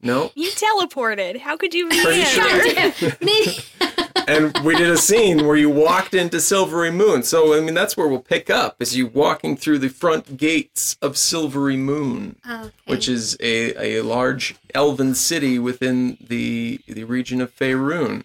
no. 0.00 0.30
You 0.34 0.50
teleported. 0.50 1.38
How 1.40 1.56
could 1.56 1.74
you 1.74 1.88
be 1.88 2.02
Pretty 2.02 2.22
there? 2.22 2.92
sure. 2.92 3.12
God 4.26 4.26
damn, 4.26 4.42
maybe 4.44 4.54
and 4.56 4.64
we 4.66 4.76
did 4.76 4.90
a 4.90 4.96
scene 4.96 5.46
where 5.46 5.56
you 5.56 5.70
walked 5.70 6.14
into 6.14 6.40
Silvery 6.40 6.90
Moon. 6.90 7.22
So 7.22 7.54
I 7.56 7.60
mean, 7.60 7.74
that's 7.74 7.96
where 7.96 8.08
we'll 8.08 8.20
pick 8.20 8.50
up 8.50 8.76
is 8.80 8.96
you 8.96 9.06
walking 9.06 9.56
through 9.56 9.78
the 9.78 9.88
front 9.88 10.36
gates 10.36 10.96
of 11.02 11.16
Silvery 11.16 11.76
Moon, 11.76 12.36
Okay. 12.48 12.70
which 12.86 13.08
is 13.08 13.36
a, 13.40 13.98
a 13.98 14.02
large 14.02 14.54
elven 14.74 15.14
city 15.14 15.58
within 15.58 16.16
the 16.20 16.80
the 16.86 17.04
region 17.04 17.40
of 17.40 17.54
Faerun. 17.54 18.24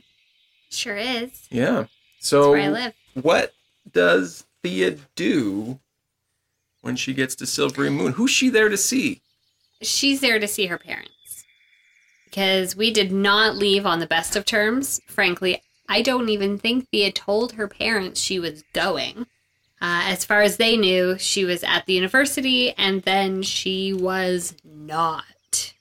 sure 0.70 0.98
is. 0.98 1.48
Yeah. 1.50 1.86
So 2.20 2.52
where 2.52 2.62
I 2.62 2.68
live. 2.70 2.94
what 3.14 3.54
does 3.92 4.46
Thia 4.64 4.98
do 5.16 5.80
when 6.82 6.96
she 6.96 7.14
gets 7.14 7.36
to 7.36 7.46
Silvery 7.46 7.90
Moon? 7.90 8.14
Who's 8.14 8.32
she 8.32 8.50
there 8.50 8.70
to 8.70 8.78
see? 8.78 9.22
She's 9.82 10.22
there 10.22 10.40
to 10.40 10.48
see 10.48 10.66
her 10.68 10.78
parents. 10.78 11.12
Because 12.26 12.76
we 12.76 12.92
did 12.92 13.12
not 13.12 13.56
leave 13.56 13.86
on 13.86 14.00
the 14.00 14.08
best 14.08 14.36
of 14.36 14.44
terms. 14.46 15.00
Frankly, 15.08 15.62
I 15.88 16.02
don't 16.02 16.30
even 16.30 16.58
think 16.58 16.90
Thia 16.90 17.12
told 17.12 17.54
her 17.54 17.68
parents 17.68 18.20
she 18.20 18.40
was 18.40 18.64
going. 18.74 19.28
Uh, 19.80 20.04
as 20.06 20.26
far 20.26 20.42
as 20.42 20.58
they 20.58 20.76
knew, 20.76 21.18
she 21.18 21.46
was 21.46 21.64
at 21.64 21.86
the 21.86 21.94
university 21.94 22.72
and 22.78 23.04
then 23.04 23.44
she 23.44 23.94
was 23.94 24.56
not. 24.64 25.74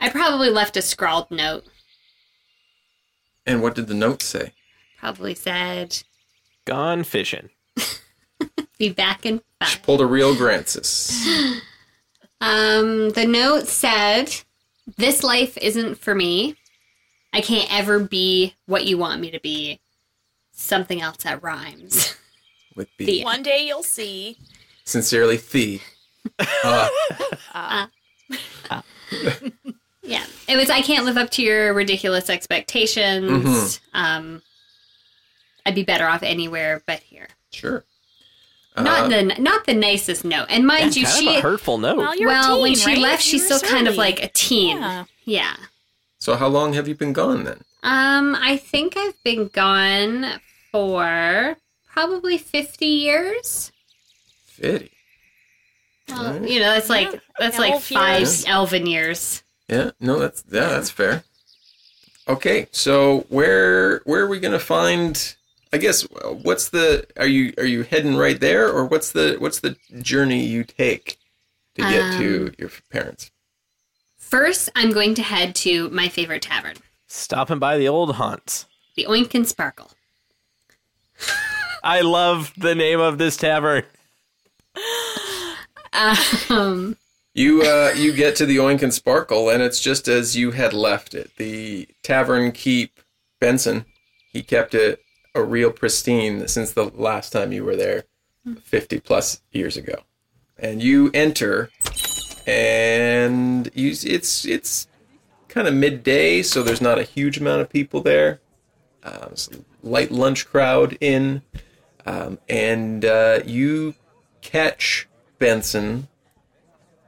I 0.00 0.08
probably 0.08 0.48
left 0.48 0.76
a 0.76 0.82
scrawled 0.82 1.30
note. 1.30 1.64
And 3.44 3.60
what 3.62 3.74
did 3.74 3.88
the 3.88 3.94
note 3.94 4.22
say? 4.22 4.52
Probably 4.98 5.34
said, 5.34 6.02
Gone 6.64 7.02
fishing. 7.02 7.50
be 8.78 8.90
back 8.90 9.26
in 9.26 9.40
She 9.64 9.78
pulled 9.80 10.00
a 10.00 10.06
real 10.06 10.34
Grancis. 10.34 11.26
Um, 12.40 13.10
the 13.10 13.26
note 13.26 13.66
said, 13.66 14.32
"This 14.96 15.22
life 15.24 15.58
isn't 15.58 15.96
for 15.96 16.14
me. 16.14 16.54
I 17.32 17.40
can't 17.40 17.72
ever 17.72 17.98
be 18.00 18.54
what 18.66 18.86
you 18.86 18.98
want 18.98 19.20
me 19.20 19.30
to 19.30 19.40
be. 19.40 19.80
Something 20.52 21.00
else 21.00 21.18
that 21.18 21.42
rhymes." 21.42 22.16
with 22.74 22.88
the 22.98 23.04
The- 23.06 23.24
One 23.24 23.42
day 23.42 23.66
you'll 23.66 23.82
see. 23.82 24.38
sincerely 24.84 25.36
Thia. 25.36 25.80
Uh, 27.54 27.86
Yeah, 30.02 30.24
it 30.48 30.56
was. 30.56 30.70
I 30.70 30.80
can't 30.80 31.04
live 31.04 31.16
up 31.18 31.30
to 31.32 31.42
your 31.42 31.74
ridiculous 31.74 32.30
expectations. 32.30 33.80
Um, 33.92 34.42
I'd 35.66 35.74
be 35.74 35.82
better 35.82 36.06
off 36.06 36.22
anywhere 36.22 36.82
but 36.86 37.00
here. 37.00 37.28
sure. 37.50 37.84
Not 38.76 39.04
Uh, 39.04 39.08
the 39.08 39.22
not 39.38 39.66
the 39.66 39.74
nicest 39.74 40.24
note. 40.24 40.46
And 40.48 40.66
mind 40.66 40.96
you, 40.96 41.04
kind 41.04 41.18
she 41.18 41.28
of 41.30 41.36
a 41.36 41.40
hurtful 41.40 41.78
note. 41.78 41.96
Well, 41.98 42.16
you're 42.16 42.28
well 42.28 42.52
a 42.52 42.56
teen, 42.56 42.62
when 42.62 42.74
she 42.76 42.86
right? 42.86 42.98
left, 42.98 43.24
You 43.26 43.30
she's 43.38 43.50
were 43.50 43.58
still 43.58 43.68
kind 43.70 43.88
of 43.88 43.96
like 43.96 44.22
a 44.22 44.28
teen. 44.28 44.78
Yeah. 44.78 45.04
yeah. 45.24 45.56
So 46.18 46.36
how 46.36 46.48
long 46.48 46.74
have 46.74 46.88
you 46.88 46.94
been 46.94 47.12
gone 47.12 47.44
then? 47.44 47.64
Um, 47.82 48.36
I 48.36 48.56
think 48.56 48.96
I've 48.96 49.20
been 49.24 49.48
gone 49.48 50.40
for 50.70 51.56
probably 51.86 52.38
50 52.38 52.86
years. 52.86 53.72
Fifty. 54.42 54.90
Well, 56.08 56.38
Right. 56.40 56.42
you 56.42 56.58
know, 56.60 56.72
that's 56.72 56.88
like 56.90 57.08
Yeah, 57.12 57.20
that's 57.38 57.58
like 57.58 57.74
elf 57.74 57.84
five 57.84 58.20
years. 58.20 58.44
elven 58.46 58.86
years. 58.86 59.42
Yeah, 59.68 59.92
no, 60.00 60.18
that's 60.18 60.44
yeah, 60.50 60.68
that's 60.68 60.90
fair. 60.90 61.24
Okay, 62.28 62.68
so 62.72 63.20
where 63.30 64.00
where 64.04 64.22
are 64.24 64.28
we 64.28 64.40
gonna 64.40 64.58
find? 64.58 65.34
I 65.72 65.78
guess 65.78 66.04
uh, 66.24 66.30
what's 66.30 66.68
the 66.70 67.06
are 67.16 67.26
you 67.26 67.52
are 67.58 67.64
you 67.64 67.82
heading 67.82 68.16
right 68.16 68.38
there 68.38 68.70
or 68.70 68.84
what's 68.86 69.12
the 69.12 69.36
what's 69.38 69.60
the 69.60 69.76
journey 70.02 70.44
you 70.46 70.64
take 70.64 71.18
to 71.76 71.84
get 71.84 72.10
to 72.12 72.50
Um, 72.50 72.54
your 72.58 72.70
parents? 72.90 73.30
First, 74.28 74.68
I'm 74.76 74.92
going 74.92 75.14
to 75.14 75.22
head 75.22 75.54
to 75.56 75.88
my 75.88 76.08
favorite 76.08 76.42
tavern, 76.42 76.74
Stopping 77.06 77.58
by 77.58 77.78
the 77.78 77.88
old 77.88 78.16
haunts. 78.16 78.66
the 78.94 79.06
Oink 79.08 79.34
and 79.34 79.48
Sparkle. 79.48 79.90
I 81.82 82.02
love 82.02 82.52
the 82.56 82.74
name 82.74 83.00
of 83.00 83.16
this 83.18 83.36
tavern. 83.36 83.84
Um, 86.50 86.96
You 87.34 87.62
uh 87.62 87.92
you 87.96 88.12
get 88.12 88.36
to 88.36 88.46
the 88.46 88.58
Oink 88.58 88.82
and 88.82 88.92
Sparkle 88.94 89.48
and 89.48 89.62
it's 89.62 89.80
just 89.80 90.06
as 90.06 90.36
you 90.36 90.52
had 90.52 90.72
left 90.72 91.14
it. 91.14 91.30
The 91.38 91.88
tavern 92.04 92.52
keep 92.52 93.00
Benson, 93.40 93.84
he 94.30 94.42
kept 94.42 94.74
it 94.74 95.02
a 95.34 95.42
real 95.42 95.72
pristine 95.72 96.46
since 96.46 96.70
the 96.72 96.84
last 96.84 97.30
time 97.30 97.52
you 97.52 97.64
were 97.64 97.74
there 97.74 98.04
50 98.64 99.00
plus 99.00 99.40
years 99.50 99.76
ago. 99.76 99.94
And 100.58 100.82
you 100.82 101.10
enter 101.14 101.70
and 102.48 103.70
you 103.74 103.90
it's 103.90 104.46
it's 104.46 104.88
kind 105.48 105.68
of 105.68 105.74
midday 105.74 106.42
so 106.42 106.62
there's 106.62 106.80
not 106.80 106.98
a 106.98 107.02
huge 107.02 107.38
amount 107.38 107.60
of 107.60 107.68
people 107.68 108.00
there. 108.00 108.40
Um, 109.02 109.34
light 109.82 110.10
lunch 110.10 110.46
crowd 110.48 110.96
in 111.00 111.42
um, 112.06 112.38
and 112.48 113.04
uh, 113.04 113.40
you 113.44 113.94
catch 114.40 115.06
Benson 115.38 116.08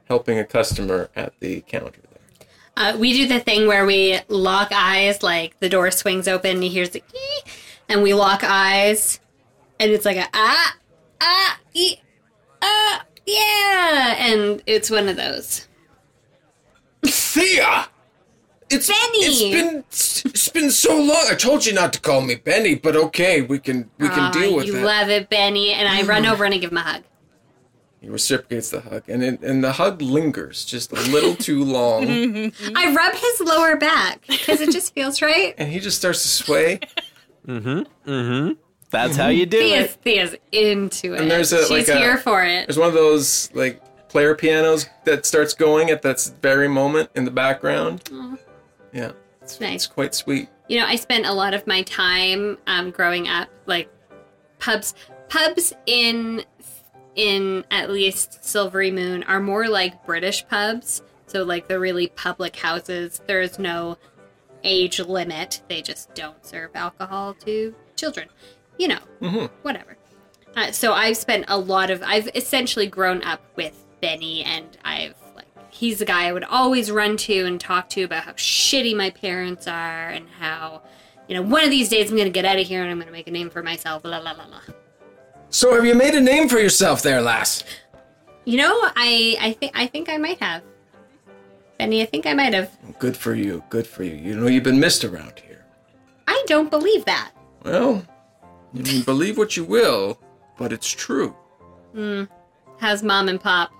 helping 0.05 0.37
a 0.37 0.45
customer 0.45 1.09
at 1.15 1.33
the 1.39 1.61
counter 1.61 2.01
there. 2.01 2.47
uh, 2.77 2.97
we 2.97 3.13
do 3.13 3.27
the 3.27 3.39
thing 3.39 3.67
where 3.67 3.85
we 3.85 4.19
lock 4.27 4.71
eyes, 4.73 5.23
like 5.23 5.59
the 5.59 5.69
door 5.69 5.89
swings 5.89 6.27
open 6.27 6.51
and 6.51 6.63
he 6.63 6.69
hears 6.69 6.91
the 6.91 7.03
ee, 7.15 7.51
and 7.89 8.03
we 8.03 8.13
lock 8.13 8.43
eyes, 8.43 9.19
and 9.79 9.91
it's 9.91 10.05
like 10.05 10.17
a 10.17 10.27
ah, 10.33 10.75
ah, 11.19 11.59
ee, 11.73 11.95
ah, 12.61 13.03
yeah, 13.31 14.15
and 14.17 14.61
it's 14.65 14.89
one 14.89 15.07
of 15.07 15.15
those. 15.15 15.67
Thia! 17.05 17.87
It's 18.69 18.87
Benny! 18.87 19.25
It's 19.25 19.41
been 19.41 19.83
it's 20.31 20.49
been 20.49 20.71
so 20.71 20.95
long. 20.95 21.25
I 21.29 21.35
told 21.35 21.65
you 21.65 21.73
not 21.73 21.91
to 21.93 21.99
call 21.99 22.21
me 22.21 22.35
Benny, 22.35 22.75
but 22.75 22.95
okay, 22.95 23.41
we 23.41 23.59
can 23.59 23.89
we 23.97 24.07
can 24.07 24.19
Aw, 24.19 24.31
deal 24.31 24.55
with 24.55 24.65
it. 24.65 24.73
you 24.73 24.79
love 24.79 25.09
it, 25.09 25.29
Benny, 25.29 25.73
and 25.73 25.87
I 25.89 26.03
run 26.03 26.23
mm. 26.23 26.31
over 26.31 26.45
and 26.45 26.53
I 26.53 26.57
give 26.57 26.71
him 26.71 26.77
a 26.77 26.81
hug. 26.81 27.03
he 27.99 28.09
reciprocates 28.09 28.69
the 28.69 28.81
hug, 28.81 29.03
and 29.09 29.23
it, 29.23 29.41
and 29.41 29.61
the 29.61 29.73
hug 29.73 30.01
lingers 30.01 30.63
just 30.63 30.93
a 30.93 31.01
little 31.11 31.35
too 31.35 31.65
long, 31.65 32.05
I 32.75 32.93
rub 32.93 33.13
his 33.13 33.41
lower 33.41 33.75
back 33.75 34.25
because 34.27 34.61
it 34.61 34.71
just 34.71 34.93
feels 34.93 35.21
right. 35.21 35.53
and 35.57 35.69
he 35.69 35.79
just 35.79 35.97
starts 35.97 36.21
to 36.21 36.29
sway. 36.29 36.79
Mm-hmm, 37.45 38.09
mm-hmm. 38.09 38.53
That's 38.91 39.15
how 39.15 39.29
you 39.29 39.45
do 39.45 39.59
Thia's, 39.59 39.93
it. 39.95 40.03
Thia's 40.03 40.35
into 40.51 41.13
it. 41.15 41.21
And 41.21 41.31
there's 41.31 41.51
a- 41.53 41.61
She's 41.65 41.87
like 41.87 41.87
a- 41.87 41.97
here 41.97 42.17
for 42.17 42.43
it. 42.43 42.67
There's 42.67 42.77
one 42.77 42.89
of 42.89 42.93
those 42.93 43.49
like 43.53 43.81
player 44.09 44.35
pianos 44.35 44.87
that 45.05 45.25
starts 45.25 45.53
going 45.53 45.89
at 45.89 46.01
that 46.03 46.21
very 46.41 46.67
moment 46.67 47.09
in 47.15 47.23
the 47.25 47.31
background. 47.31 48.09
Yeah, 48.93 49.13
it's, 49.41 49.59
Nice. 49.61 49.73
it's 49.75 49.87
quite 49.87 50.13
sweet. 50.13 50.49
You 50.67 50.79
know, 50.79 50.85
I 50.85 50.97
spent 50.97 51.25
a 51.25 51.33
lot 51.33 51.53
of 51.53 51.65
my 51.65 51.81
time 51.83 52.57
um, 52.67 52.91
growing 52.91 53.27
up, 53.27 53.47
like 53.65 53.89
pubs. 54.59 54.93
Pubs 55.29 55.71
in 55.85 56.43
in 57.15 57.63
at 57.71 57.89
least 57.89 58.43
Silvery 58.43 58.91
Moon 58.91 59.23
are 59.23 59.39
more 59.39 59.67
like 59.69 60.05
British 60.05 60.45
pubs. 60.47 61.01
So 61.27 61.43
like 61.43 61.67
they're 61.69 61.79
really 61.79 62.07
public 62.07 62.57
houses. 62.57 63.21
There 63.27 63.41
is 63.41 63.57
no 63.57 63.97
age 64.65 64.99
limit. 64.99 65.61
They 65.69 65.81
just 65.81 66.13
don't 66.13 66.45
serve 66.45 66.71
alcohol 66.75 67.33
to 67.45 67.73
children. 67.95 68.27
You 68.77 68.87
know, 68.89 68.99
hmm 69.19 69.45
whatever. 69.61 69.97
Uh, 70.55 70.71
so 70.71 70.93
I've 70.93 71.17
spent 71.17 71.45
a 71.47 71.57
lot 71.57 71.89
of 71.89 72.03
I've 72.03 72.29
essentially 72.35 72.87
grown 72.87 73.23
up 73.23 73.41
with 73.55 73.85
Benny, 74.01 74.43
and 74.43 74.77
I've 74.83 75.15
like 75.35 75.45
he's 75.69 75.99
the 75.99 76.05
guy 76.05 76.27
I 76.27 76.33
would 76.33 76.43
always 76.43 76.91
run 76.91 77.17
to 77.17 77.45
and 77.45 77.59
talk 77.59 77.89
to 77.91 78.03
about 78.03 78.23
how 78.23 78.31
shitty 78.33 78.95
my 78.95 79.09
parents 79.11 79.67
are 79.67 80.09
and 80.09 80.27
how 80.39 80.81
you 81.27 81.35
know 81.35 81.41
one 81.41 81.63
of 81.63 81.69
these 81.69 81.89
days 81.89 82.11
I'm 82.11 82.17
gonna 82.17 82.29
get 82.29 82.45
out 82.45 82.59
of 82.59 82.67
here 82.67 82.81
and 82.81 82.91
I'm 82.91 82.99
gonna 82.99 83.11
make 83.11 83.27
a 83.27 83.31
name 83.31 83.49
for 83.49 83.63
myself. 83.63 84.03
La 84.03 84.17
la 84.17 84.31
la 84.31 84.45
la. 84.45 84.59
So 85.49 85.75
have 85.75 85.85
you 85.85 85.95
made 85.95 86.15
a 86.15 86.21
name 86.21 86.47
for 86.49 86.59
yourself 86.59 87.01
there, 87.01 87.21
lass? 87.21 87.63
You 88.45 88.57
know, 88.57 88.73
I 88.95 89.37
I 89.39 89.53
think 89.53 89.71
I 89.75 89.87
think 89.87 90.09
I 90.09 90.17
might 90.17 90.39
have. 90.39 90.63
Benny, 91.77 92.01
I 92.01 92.05
think 92.05 92.25
I 92.25 92.33
might 92.33 92.53
have. 92.53 92.69
Good 92.99 93.15
for 93.17 93.33
you. 93.33 93.63
Good 93.69 93.87
for 93.87 94.03
you. 94.03 94.15
You 94.15 94.35
know 94.35 94.47
you've 94.47 94.63
been 94.63 94.79
missed 94.79 95.03
around 95.03 95.39
here. 95.39 95.65
I 96.27 96.43
don't 96.47 96.69
believe 96.69 97.05
that. 97.05 97.31
Well, 97.63 98.05
you 98.73 98.83
can 98.83 99.01
believe 99.01 99.37
what 99.37 99.57
you 99.57 99.63
will, 99.63 100.19
but 100.57 100.71
it's 100.71 100.89
true. 100.89 101.35
How's 102.77 103.03
mom 103.03 103.27
and 103.27 103.39
pop? 103.39 103.71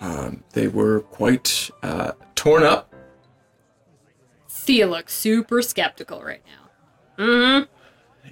Um, 0.00 0.44
they 0.52 0.68
were 0.68 1.00
quite 1.00 1.70
uh, 1.82 2.12
torn 2.34 2.62
up. 2.62 2.94
Thia 4.48 4.86
looks 4.86 5.14
super 5.14 5.62
skeptical 5.62 6.22
right 6.22 6.42
now. 6.46 7.24
Mm-hmm. 7.24 7.64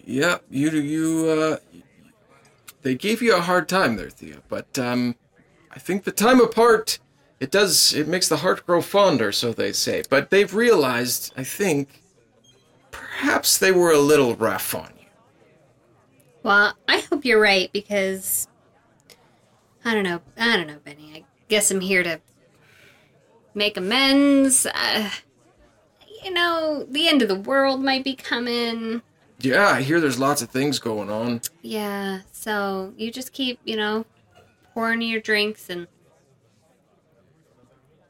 Yeah, 0.04 0.38
you 0.50 0.70
you 0.70 1.28
uh, 1.28 1.56
they 2.82 2.94
gave 2.94 3.22
you 3.22 3.34
a 3.34 3.40
hard 3.40 3.68
time 3.68 3.96
there, 3.96 4.10
Thia. 4.10 4.42
But 4.48 4.78
um, 4.78 5.16
I 5.72 5.78
think 5.78 6.04
the 6.04 6.12
time 6.12 6.40
apart, 6.40 6.98
it 7.40 7.50
does 7.50 7.94
it 7.94 8.06
makes 8.06 8.28
the 8.28 8.38
heart 8.38 8.66
grow 8.66 8.80
fonder, 8.82 9.32
so 9.32 9.52
they 9.52 9.72
say. 9.72 10.02
But 10.08 10.30
they've 10.30 10.54
realized, 10.54 11.32
I 11.36 11.42
think, 11.42 12.02
perhaps 12.90 13.58
they 13.58 13.72
were 13.72 13.90
a 13.90 13.98
little 13.98 14.36
rough 14.36 14.74
on. 14.74 14.92
Well, 16.46 16.74
I 16.86 17.00
hope 17.00 17.24
you're 17.24 17.40
right 17.40 17.72
because 17.72 18.46
I 19.84 19.94
don't 19.94 20.04
know. 20.04 20.20
I 20.38 20.56
don't 20.56 20.68
know, 20.68 20.78
Benny. 20.84 21.10
I 21.16 21.24
guess 21.48 21.72
I'm 21.72 21.80
here 21.80 22.04
to 22.04 22.20
make 23.52 23.76
amends. 23.76 24.64
Uh, 24.64 25.10
you 26.22 26.32
know, 26.32 26.86
the 26.88 27.08
end 27.08 27.20
of 27.22 27.26
the 27.26 27.34
world 27.34 27.82
might 27.82 28.04
be 28.04 28.14
coming. 28.14 29.02
Yeah, 29.40 29.66
I 29.70 29.82
hear 29.82 30.00
there's 30.00 30.20
lots 30.20 30.40
of 30.40 30.48
things 30.48 30.78
going 30.78 31.10
on. 31.10 31.40
Yeah, 31.62 32.20
so 32.30 32.94
you 32.96 33.10
just 33.10 33.32
keep, 33.32 33.58
you 33.64 33.74
know, 33.74 34.06
pouring 34.72 35.02
your 35.02 35.20
drinks 35.20 35.68
and 35.68 35.88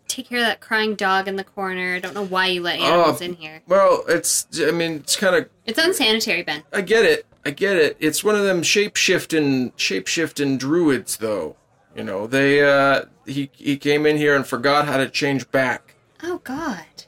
take 0.09 0.29
care 0.29 0.41
of 0.41 0.45
that 0.45 0.61
crying 0.61 0.95
dog 0.95 1.27
in 1.27 1.37
the 1.37 1.45
corner. 1.45 1.95
I 1.95 2.01
don't 2.01 2.13
know 2.15 2.27
why 2.27 2.49
you 2.49 2.61
let 2.61 2.81
animals 2.81 3.23
Oh. 3.23 3.25
in 3.25 3.33
here. 3.37 3.63
Well, 3.67 4.05
it's 4.07 4.47
I 4.61 4.73
mean, 4.73 4.97
it's 4.97 5.17
kind 5.17 5.35
of 5.37 5.49
It's 5.65 5.79
unsanitary, 5.79 6.43
Ben. 6.43 6.65
I 6.71 6.83
get 6.83 7.07
it. 7.07 7.25
I 7.47 7.51
get 7.51 7.77
it. 7.77 7.97
It's 8.01 8.25
one 8.25 8.35
of 8.35 8.43
them 8.43 8.65
shape 8.65 8.97
shifting 8.97 9.73
shape 9.77 10.09
shifting 10.09 10.59
druids 10.59 11.19
though. 11.19 11.55
You 11.95 12.03
know, 12.03 12.27
they 12.27 12.61
uh 12.61 13.05
he 13.25 13.51
he 13.53 13.77
came 13.77 14.05
in 14.05 14.17
here 14.17 14.35
and 14.35 14.45
forgot 14.45 14.89
how 14.89 14.97
to 14.97 15.09
change 15.09 15.49
back. 15.53 15.95
Oh 16.25 16.39
God. 16.43 17.05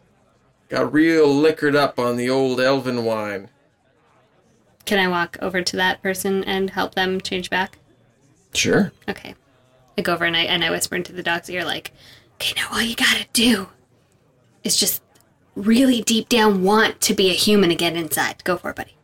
Got 0.68 0.92
real 0.92 1.26
liquored 1.26 1.75
up 1.75 1.99
on 1.99 2.16
the 2.16 2.30
old 2.30 2.61
elven 2.61 3.04
wine. 3.04 3.50
Can 4.85 5.00
I 5.00 5.09
walk 5.09 5.37
over 5.42 5.61
to 5.61 5.76
that 5.76 6.02
person 6.02 6.45
and 6.45 6.71
help 6.71 6.95
them 6.95 7.21
change 7.21 7.50
back? 7.50 7.78
Sure. 8.54 8.92
Okay. 9.09 9.35
I 9.97 10.02
go 10.02 10.14
over 10.14 10.25
and 10.25 10.37
I 10.37 10.42
and 10.42 10.64
I 10.64 10.71
whisper 10.71 10.95
into 10.95 11.12
the 11.12 11.25
dog's 11.25 11.50
ear 11.50 11.64
like, 11.64 11.90
okay, 12.35 12.54
now 12.57 12.68
all 12.71 12.80
you 12.80 12.95
gotta 12.95 13.26
do 13.33 13.71
is 14.62 14.76
just 14.76 15.02
really 15.57 16.00
deep 16.00 16.28
down 16.28 16.62
want 16.62 17.00
to 17.00 17.14
be 17.14 17.28
a 17.30 17.35
human 17.35 17.73
again 17.73 17.97
inside. 17.97 18.45
Go 18.45 18.57
for 18.57 18.71
it, 18.71 18.76
buddy. 18.76 18.98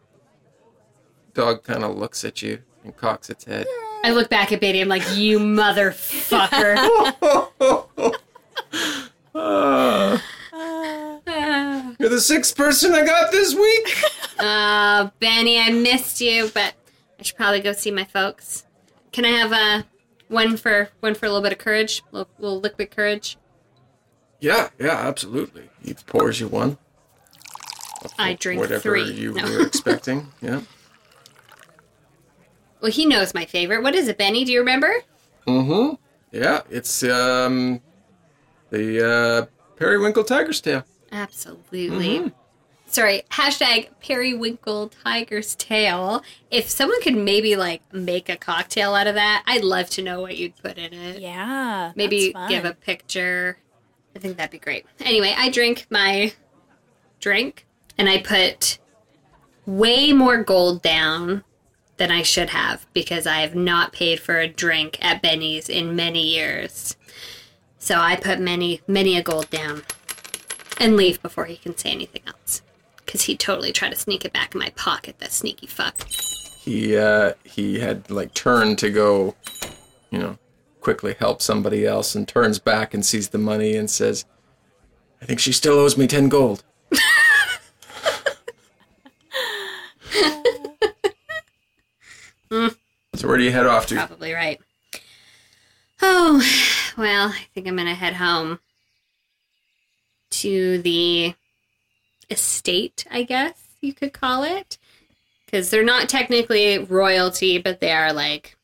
Dog 1.34 1.62
kind 1.64 1.84
of 1.84 1.96
looks 1.96 2.24
at 2.24 2.42
you 2.42 2.60
and 2.84 2.96
cocks 2.96 3.30
its 3.30 3.44
head. 3.44 3.66
I 4.04 4.10
look 4.10 4.28
back 4.28 4.52
at 4.52 4.60
Benny. 4.60 4.80
I'm 4.80 4.88
like, 4.88 5.16
you 5.16 5.38
motherfucker. 5.40 6.76
You're 11.98 12.08
the 12.10 12.20
sixth 12.20 12.56
person 12.56 12.92
I 12.92 13.04
got 13.04 13.32
this 13.32 13.54
week. 13.54 13.94
Uh, 14.38 15.10
Benny, 15.20 15.58
I 15.60 15.70
missed 15.70 16.20
you, 16.20 16.50
but 16.52 16.74
I 17.18 17.22
should 17.22 17.36
probably 17.36 17.60
go 17.60 17.72
see 17.72 17.90
my 17.90 18.04
folks. 18.04 18.64
Can 19.12 19.24
I 19.24 19.28
have 19.28 19.52
a 19.52 19.86
one 20.28 20.56
for 20.56 20.90
one 21.00 21.14
for 21.14 21.26
a 21.26 21.28
little 21.28 21.42
bit 21.42 21.52
of 21.52 21.58
courage, 21.58 22.02
a 22.12 22.16
little, 22.16 22.30
little 22.38 22.60
liquid 22.60 22.90
courage? 22.90 23.36
yeah, 24.40 24.68
yeah, 24.78 24.90
absolutely. 25.08 25.70
He 25.82 25.94
pours 25.94 26.40
you 26.40 26.48
one. 26.48 26.76
I 28.18 28.34
drink 28.34 28.60
Whatever 28.60 28.80
three. 28.82 29.10
you 29.12 29.32
No. 29.32 29.44
were 29.44 29.66
expecting. 29.66 30.28
Yeah. 30.42 30.60
Well, 32.84 32.92
he 32.92 33.06
knows 33.06 33.32
my 33.32 33.46
favorite. 33.46 33.82
What 33.82 33.94
is 33.94 34.08
it, 34.08 34.18
Benny? 34.18 34.44
Do 34.44 34.52
you 34.52 34.58
remember? 34.58 34.92
Mm-hmm. 35.46 35.94
Yeah, 36.32 36.60
it's 36.68 37.02
um 37.02 37.80
the 38.68 39.02
uh 39.02 39.46
periwinkle 39.76 40.24
tiger's 40.24 40.60
tail. 40.60 40.84
Absolutely. 41.10 42.30
Sorry, 42.84 43.22
hashtag 43.30 43.88
periwinkle 44.00 44.90
tiger's 45.02 45.54
tail. 45.54 46.22
If 46.50 46.68
someone 46.68 47.00
could 47.00 47.16
maybe 47.16 47.56
like 47.56 47.80
make 47.90 48.28
a 48.28 48.36
cocktail 48.36 48.94
out 48.94 49.06
of 49.06 49.14
that, 49.14 49.44
I'd 49.46 49.64
love 49.64 49.88
to 49.90 50.02
know 50.02 50.20
what 50.20 50.36
you'd 50.36 50.54
put 50.56 50.76
in 50.76 50.92
it. 50.92 51.22
Yeah. 51.22 51.92
Maybe 51.96 52.32
that's 52.34 52.50
give 52.50 52.66
a 52.66 52.74
picture. 52.74 53.56
I 54.14 54.18
think 54.18 54.36
that'd 54.36 54.50
be 54.50 54.58
great. 54.58 54.84
Anyway, 55.00 55.34
I 55.34 55.48
drink 55.48 55.86
my 55.88 56.34
drink 57.18 57.64
and 57.96 58.10
I 58.10 58.20
put 58.20 58.78
way 59.64 60.12
more 60.12 60.44
gold 60.44 60.82
down 60.82 61.44
than 61.96 62.10
I 62.10 62.22
should 62.22 62.50
have 62.50 62.86
because 62.92 63.26
I 63.26 63.40
have 63.40 63.54
not 63.54 63.92
paid 63.92 64.20
for 64.20 64.38
a 64.38 64.48
drink 64.48 64.98
at 65.02 65.22
Benny's 65.22 65.68
in 65.68 65.94
many 65.94 66.22
years. 66.22 66.96
So 67.78 67.96
I 67.96 68.16
put 68.16 68.40
many, 68.40 68.80
many 68.86 69.16
a 69.16 69.22
gold 69.22 69.50
down 69.50 69.82
and 70.78 70.96
leave 70.96 71.22
before 71.22 71.44
he 71.44 71.56
can 71.56 71.76
say 71.76 71.90
anything 71.90 72.22
else. 72.26 72.62
Because 73.04 73.22
he 73.22 73.36
totally 73.36 73.72
tried 73.72 73.90
to 73.90 73.96
sneak 73.96 74.24
it 74.24 74.32
back 74.32 74.54
in 74.54 74.60
my 74.60 74.70
pocket, 74.70 75.18
that 75.18 75.32
sneaky 75.32 75.66
fuck. 75.66 76.02
He 76.08 76.96
uh 76.96 77.34
he 77.44 77.78
had 77.80 78.10
like 78.10 78.32
turned 78.32 78.78
to 78.78 78.90
go, 78.90 79.34
you 80.10 80.19
know, 80.19 80.38
quickly 80.80 81.14
help 81.19 81.42
somebody 81.42 81.86
else 81.86 82.14
and 82.14 82.26
turns 82.26 82.58
back 82.58 82.95
and 82.95 83.04
sees 83.04 83.28
the 83.28 83.38
money 83.38 83.76
and 83.76 83.90
says, 83.90 84.25
I 85.21 85.26
think 85.26 85.40
she 85.40 85.52
still 85.52 85.78
owes 85.78 85.99
me 85.99 86.06
ten 86.06 86.30
gold. 86.30 86.64
Mm. 92.54 92.76
So 93.17 93.26
where 93.26 93.36
do 93.36 93.43
you 93.43 93.50
head 93.50 93.67
off 93.67 93.86
to? 93.88 93.97
Probably 93.97 94.32
right. 94.32 94.60
Oh, 96.00 96.43
well, 96.97 97.28
I 97.28 97.47
think 97.52 97.67
I'm 97.67 97.76
going 97.76 97.88
to 97.88 97.95
head 97.95 98.14
home 98.14 98.60
to 100.30 100.78
the 100.82 101.34
estate, 102.30 103.06
I 103.10 103.23
guess 103.23 103.54
you 103.80 103.93
could 103.93 104.12
call 104.12 104.45
it. 104.45 104.78
Because 105.45 105.71
they're 105.71 105.84
not 105.84 106.08
technically 106.08 106.78
royalty, 106.78 107.58
but 107.58 107.80
they 107.80 107.93
are 107.93 108.12
like 108.12 108.56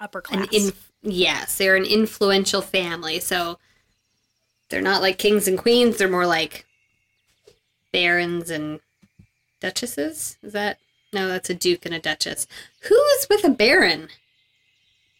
upper 0.00 0.22
an 0.30 0.46
class. 0.46 0.52
in 0.52 0.72
yes, 1.02 1.58
they're 1.58 1.76
an 1.76 1.84
influential 1.84 2.62
family. 2.62 3.20
So 3.20 3.58
they're 4.68 4.82
not 4.82 5.02
like 5.02 5.18
kings 5.18 5.48
and 5.48 5.58
queens, 5.58 5.96
they're 5.96 6.08
more 6.08 6.26
like 6.26 6.66
barons 7.92 8.50
and 8.50 8.80
duchesses. 9.60 10.36
Is 10.42 10.52
that 10.52 10.78
no, 11.12 11.28
that's 11.28 11.50
a 11.50 11.54
duke 11.54 11.86
and 11.86 11.94
a 11.94 11.98
duchess. 12.00 12.46
Who 12.82 12.94
is 13.18 13.26
with 13.28 13.44
a 13.44 13.50
baron? 13.50 14.08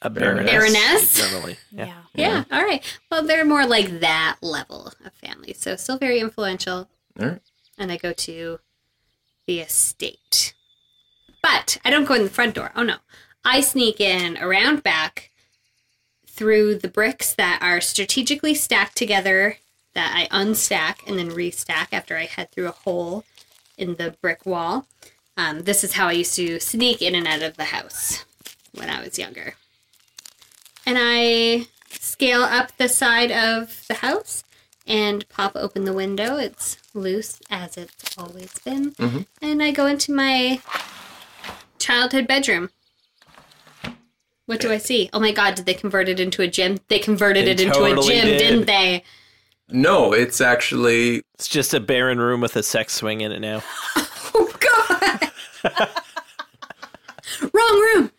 A 0.01 0.11
Baroness. 0.11 0.46
Baroness? 0.51 1.16
Generally. 1.16 1.57
yeah. 1.72 1.87
Yeah. 1.87 1.94
Yeah, 2.14 2.44
all 2.53 2.62
right. 2.64 2.85
Well, 3.11 3.24
they're 3.24 3.44
more 3.44 3.66
like 3.66 3.98
that 4.01 4.37
level 4.40 4.92
of 5.05 5.12
family. 5.14 5.55
So 5.55 5.74
still 5.74 5.98
very 5.98 6.20
influential. 6.20 6.88
All 7.18 7.27
right. 7.27 7.40
And 7.77 7.90
I 7.90 7.96
go 7.96 8.12
to 8.12 8.61
the 9.48 9.59
estate. 9.61 10.55
But 11.42 11.79
I 11.85 11.90
don't 11.90 12.05
go 12.05 12.14
in 12.14 12.22
the 12.24 12.31
front 12.31 12.55
door. 12.55 12.70
Oh 12.77 12.83
no. 12.85 12.96
I 13.44 13.61
sneak 13.61 14.01
in 14.01 14.38
around 14.38 14.83
back 14.85 15.31
through 16.27 16.77
the 16.77 16.88
bricks 16.88 17.35
that 17.35 17.59
are 17.61 17.81
strategically 17.81 18.55
stacked 18.55 18.96
together 18.96 19.57
that 19.94 20.12
I 20.14 20.29
unstack 20.37 20.98
and 21.09 21.18
then 21.18 21.31
restack 21.31 21.88
after 21.90 22.16
I 22.16 22.27
head 22.27 22.53
through 22.53 22.68
a 22.68 22.72
hole 22.72 23.24
in 23.77 23.96
the 23.96 24.14
brick 24.20 24.46
wall. 24.46 24.87
Um, 25.38 25.62
this 25.62 25.85
is 25.85 25.92
how 25.94 26.09
I 26.09 26.12
used 26.12 26.35
to 26.35 26.59
sneak 26.61 27.01
in 27.01 27.14
and 27.14 27.27
out 27.27 27.42
of 27.42 27.57
the 27.57 27.64
house 27.64 28.24
when 28.74 28.90
I 28.90 29.01
was 29.01 29.18
younger. 29.18 29.55
And 30.85 30.98
I 31.01 31.66
scale 31.90 32.42
up 32.42 32.77
the 32.77 32.88
side 32.88 33.31
of 33.31 33.85
the 33.88 33.94
house 33.94 34.42
and 34.87 35.27
pop 35.29 35.53
open 35.55 35.85
the 35.85 35.92
window. 35.92 36.37
It's 36.38 36.77
loose 36.92 37.38
as 37.51 37.77
it's 37.77 38.18
always 38.18 38.53
been. 38.64 38.92
Mhm. 38.92 39.27
And 39.40 39.62
I 39.62 39.70
go 39.70 39.87
into 39.87 40.12
my 40.12 40.61
childhood 41.79 42.27
bedroom. 42.27 42.70
What 44.46 44.61
do 44.61 44.72
I 44.72 44.79
see? 44.79 45.09
Oh 45.12 45.20
my 45.20 45.31
god, 45.31 45.55
did 45.55 45.66
they 45.66 45.74
convert 45.74 46.09
it 46.09 46.18
into 46.18 46.42
a 46.42 46.48
gym? 46.48 46.79
They 46.88 46.98
converted 46.98 47.46
They 47.46 47.51
it 47.53 47.61
into 47.61 47.85
a 47.85 47.94
gym, 48.03 48.27
did. 48.27 48.38
didn't 48.38 48.64
they? 48.66 49.05
No, 49.68 50.12
it's 50.14 50.40
actually 50.40 51.22
It's 51.35 51.46
just 51.46 51.74
a 51.74 51.81
barren 51.81 52.18
room 52.18 52.40
with 52.40 52.57
a 52.57 52.62
sex 52.62 52.94
swing 52.94 53.20
in 53.20 53.31
it 53.31 53.40
now. 53.40 53.62
Oh 55.68 55.74
god! 55.78 57.50
Wrong 57.52 57.81
room! 57.94 58.11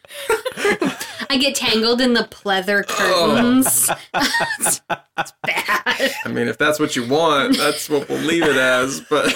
I 1.30 1.38
get 1.38 1.56
tangled 1.56 2.02
in 2.02 2.14
the 2.14 2.24
pleather 2.24 2.88
curtains. 2.88 3.90
it's, 4.14 4.82
oh. 4.90 4.96
it's 5.18 5.34
bad. 5.44 6.12
I 6.26 6.30
mean, 6.30 6.48
if 6.48 6.58
that's 6.58 6.80
what 6.80 6.96
you 6.96 7.08
want, 7.08 7.58
that's 7.58 7.90
what 7.90 8.10
we'll 8.10 8.20
leave 8.20 8.44
it 8.44 8.56
as. 8.56 9.02
But 9.02 9.36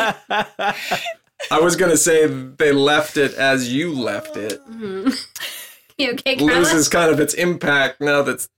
I 1.51 1.59
was 1.59 1.75
gonna 1.75 1.97
say 1.97 2.27
they 2.27 2.71
left 2.71 3.17
it 3.17 3.33
as 3.33 3.71
you 3.71 3.93
left 3.93 4.37
it. 4.37 4.59
Mm-hmm. 4.67 5.09
You 5.95 6.13
okay, 6.13 6.35
Carla? 6.37 6.55
Loses 6.55 6.89
kind 6.89 7.11
of 7.11 7.19
its 7.19 7.35
impact 7.35 8.01
now 8.01 8.23
that's 8.23 8.49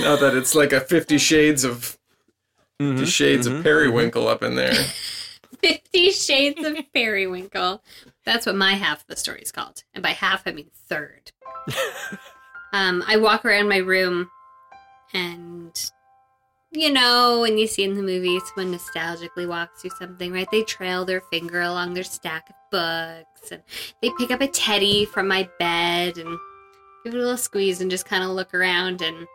now 0.00 0.14
that 0.14 0.36
it's 0.36 0.54
like 0.54 0.72
a 0.72 0.80
Fifty 0.80 1.18
Shades 1.18 1.64
of 1.64 1.98
mm-hmm. 2.80 2.84
mm-hmm. 2.84 2.96
Fifty 2.98 3.10
Shades 3.10 3.48
of 3.48 3.64
Periwinkle 3.64 4.28
up 4.28 4.44
in 4.44 4.54
there. 4.54 4.72
Fifty 5.60 6.12
Shades 6.12 6.64
of 6.64 6.76
Periwinkle. 6.92 7.82
That's 8.24 8.46
what 8.46 8.56
my 8.56 8.72
half 8.72 9.02
of 9.02 9.06
the 9.06 9.16
story 9.16 9.40
is 9.40 9.52
called. 9.52 9.84
And 9.92 10.02
by 10.02 10.10
half, 10.10 10.42
I 10.46 10.52
mean 10.52 10.70
third. 10.88 11.32
um, 12.72 13.02
I 13.06 13.16
walk 13.16 13.44
around 13.44 13.68
my 13.68 13.78
room 13.78 14.30
and, 15.12 15.90
you 16.72 16.92
know, 16.92 17.40
when 17.42 17.58
you 17.58 17.66
see 17.66 17.84
in 17.84 17.94
the 17.94 18.02
movies, 18.02 18.42
someone 18.54 18.76
nostalgically 18.76 19.46
walks 19.46 19.82
through 19.82 19.90
something, 19.98 20.32
right? 20.32 20.48
They 20.50 20.62
trail 20.62 21.04
their 21.04 21.20
finger 21.20 21.60
along 21.60 21.94
their 21.94 22.04
stack 22.04 22.48
of 22.48 22.56
books 22.70 23.52
and 23.52 23.62
they 24.02 24.10
pick 24.18 24.30
up 24.30 24.40
a 24.40 24.48
teddy 24.48 25.04
from 25.04 25.28
my 25.28 25.48
bed 25.58 26.16
and 26.16 26.38
give 27.04 27.14
it 27.14 27.18
a 27.18 27.20
little 27.20 27.36
squeeze 27.36 27.80
and 27.80 27.90
just 27.90 28.06
kind 28.06 28.24
of 28.24 28.30
look 28.30 28.54
around 28.54 29.02
and 29.02 29.26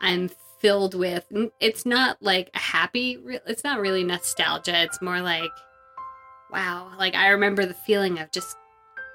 I'm 0.00 0.30
filled 0.58 0.94
with 0.94 1.26
it's 1.58 1.84
not 1.84 2.16
like 2.22 2.48
a 2.54 2.58
happy 2.58 3.18
it's 3.46 3.64
not 3.64 3.80
really 3.80 4.04
nostalgia 4.04 4.80
it's 4.80 5.02
more 5.02 5.20
like 5.20 5.50
wow. 6.52 6.90
Like 6.98 7.14
i 7.14 7.28
remember 7.28 7.66
the 7.66 7.74
feeling 7.74 8.18
of 8.18 8.30
just 8.30 8.56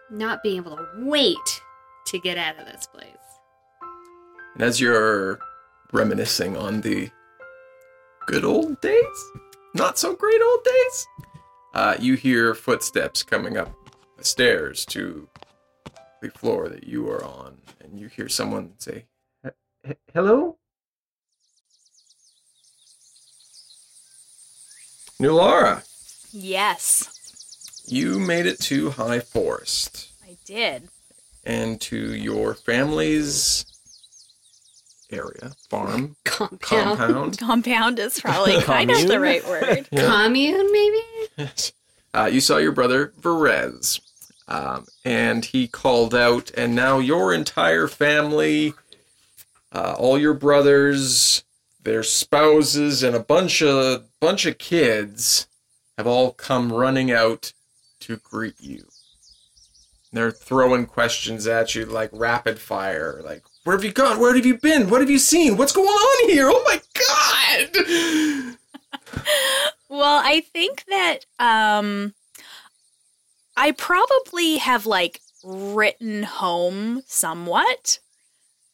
not 0.10 0.44
being 0.44 0.58
able 0.58 0.76
to 0.78 0.88
wait 0.98 1.62
to 2.08 2.20
get 2.20 2.38
out 2.38 2.58
of 2.60 2.66
this 2.66 2.88
place. 2.88 3.12
And 4.54 4.64
as 4.64 4.80
you're 4.80 5.40
reminiscing 5.92 6.56
on 6.58 6.82
the 6.82 7.10
good 8.26 8.44
old 8.46 8.80
days, 8.82 9.32
not 9.76 9.98
so 9.98 10.16
great 10.16 10.42
old 10.42 10.64
days, 10.64 11.08
uh, 11.74 11.96
you 12.00 12.16
hear 12.16 12.56
footsteps 12.56 13.24
coming 13.24 13.58
up 13.58 13.72
the 14.18 14.24
stairs 14.24 14.86
to 14.88 15.28
the 16.22 16.30
floor 16.32 16.70
that 16.70 16.86
you 16.86 17.08
are 17.10 17.24
on, 17.24 17.58
and 17.82 18.00
you 18.00 18.08
hear 18.08 18.28
someone 18.28 18.74
say, 18.80 19.06
"H- 19.46 19.54
h- 19.86 19.98
"Hello." 20.14 20.58
Nulara, 25.22 25.84
Yes, 26.32 27.17
you 27.88 28.20
made 28.20 28.46
it 28.46 28.60
to 28.62 28.92
High 28.92 29.20
Forest 29.20 30.10
I 30.26 30.38
did. 30.46 30.90
and 31.46 31.80
to 31.82 32.14
your 32.14 32.54
family's 32.54 33.66
area, 35.12 35.54
farm, 35.70 36.16
Compound. 36.26 36.60
compound. 36.98 37.38
Compound 37.40 38.00
is 38.00 38.20
probably 38.20 38.62
kind 38.62 38.92
of 38.92 39.08
the 39.08 39.20
right 39.20 39.46
word. 39.48 39.88
Commune, 39.96 40.72
maybe? 40.72 41.50
Uh, 42.14 42.30
you 42.32 42.42
saw 42.42 42.58
your 42.58 42.72
brother 42.72 43.14
Verez, 43.22 44.00
um, 44.48 44.86
and 45.06 45.46
he 45.46 45.68
called 45.68 46.14
out, 46.14 46.52
and 46.58 46.76
now 46.76 47.00
your 47.00 47.34
entire 47.34 47.88
family, 47.88 48.74
uh, 49.72 49.96
all 49.98 50.18
your 50.18 50.34
brothers, 50.34 51.44
their 51.84 52.04
spouses, 52.04 53.04
and 53.04 53.16
a 53.16 53.20
bunch 53.20 53.62
of 53.62 54.06
bunch 54.20 54.46
of 54.46 54.58
kids 54.58 55.48
have 55.98 56.08
all 56.08 56.32
come 56.32 56.72
running 56.74 57.12
out 57.12 57.54
to 58.08 58.18
greet 58.18 58.56
you. 58.60 58.88
They're 60.14 60.32
throwing 60.32 60.86
questions 60.86 61.46
at 61.48 61.76
you 61.76 61.86
like 61.86 62.10
rapid 62.14 62.60
fire, 62.60 63.22
like 63.24 63.44
"Where 63.64 63.76
have 63.76 63.84
you 63.84 63.92
gone? 63.92 64.20
Where 64.20 64.34
have 64.36 64.46
you 64.46 64.58
been? 64.58 64.90
What 64.90 65.02
have 65.02 65.10
you 65.10 65.20
seen? 65.20 65.58
What's 65.58 65.74
going 65.74 65.88
on 65.88 66.30
here? 66.30 66.50
Oh 66.50 66.64
my 66.66 66.82
god!" 67.74 68.58
Well, 69.90 70.22
I 70.24 70.42
think 70.42 70.84
that 70.86 71.20
um 71.40 72.14
I 73.56 73.72
probably 73.72 74.58
have 74.58 74.86
like 74.86 75.22
written 75.44 76.24
home 76.24 77.04
somewhat. 77.08 78.00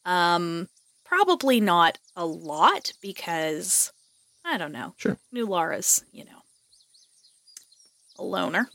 Um 0.05 0.69
probably 1.05 1.59
not 1.59 1.99
a 2.15 2.25
lot 2.25 2.93
because 3.01 3.91
I 4.43 4.57
don't 4.57 4.71
know. 4.71 4.95
Sure. 4.97 5.17
Nulara's, 5.33 6.03
you 6.11 6.25
know, 6.25 6.41
a 8.17 8.23
loner. 8.23 8.69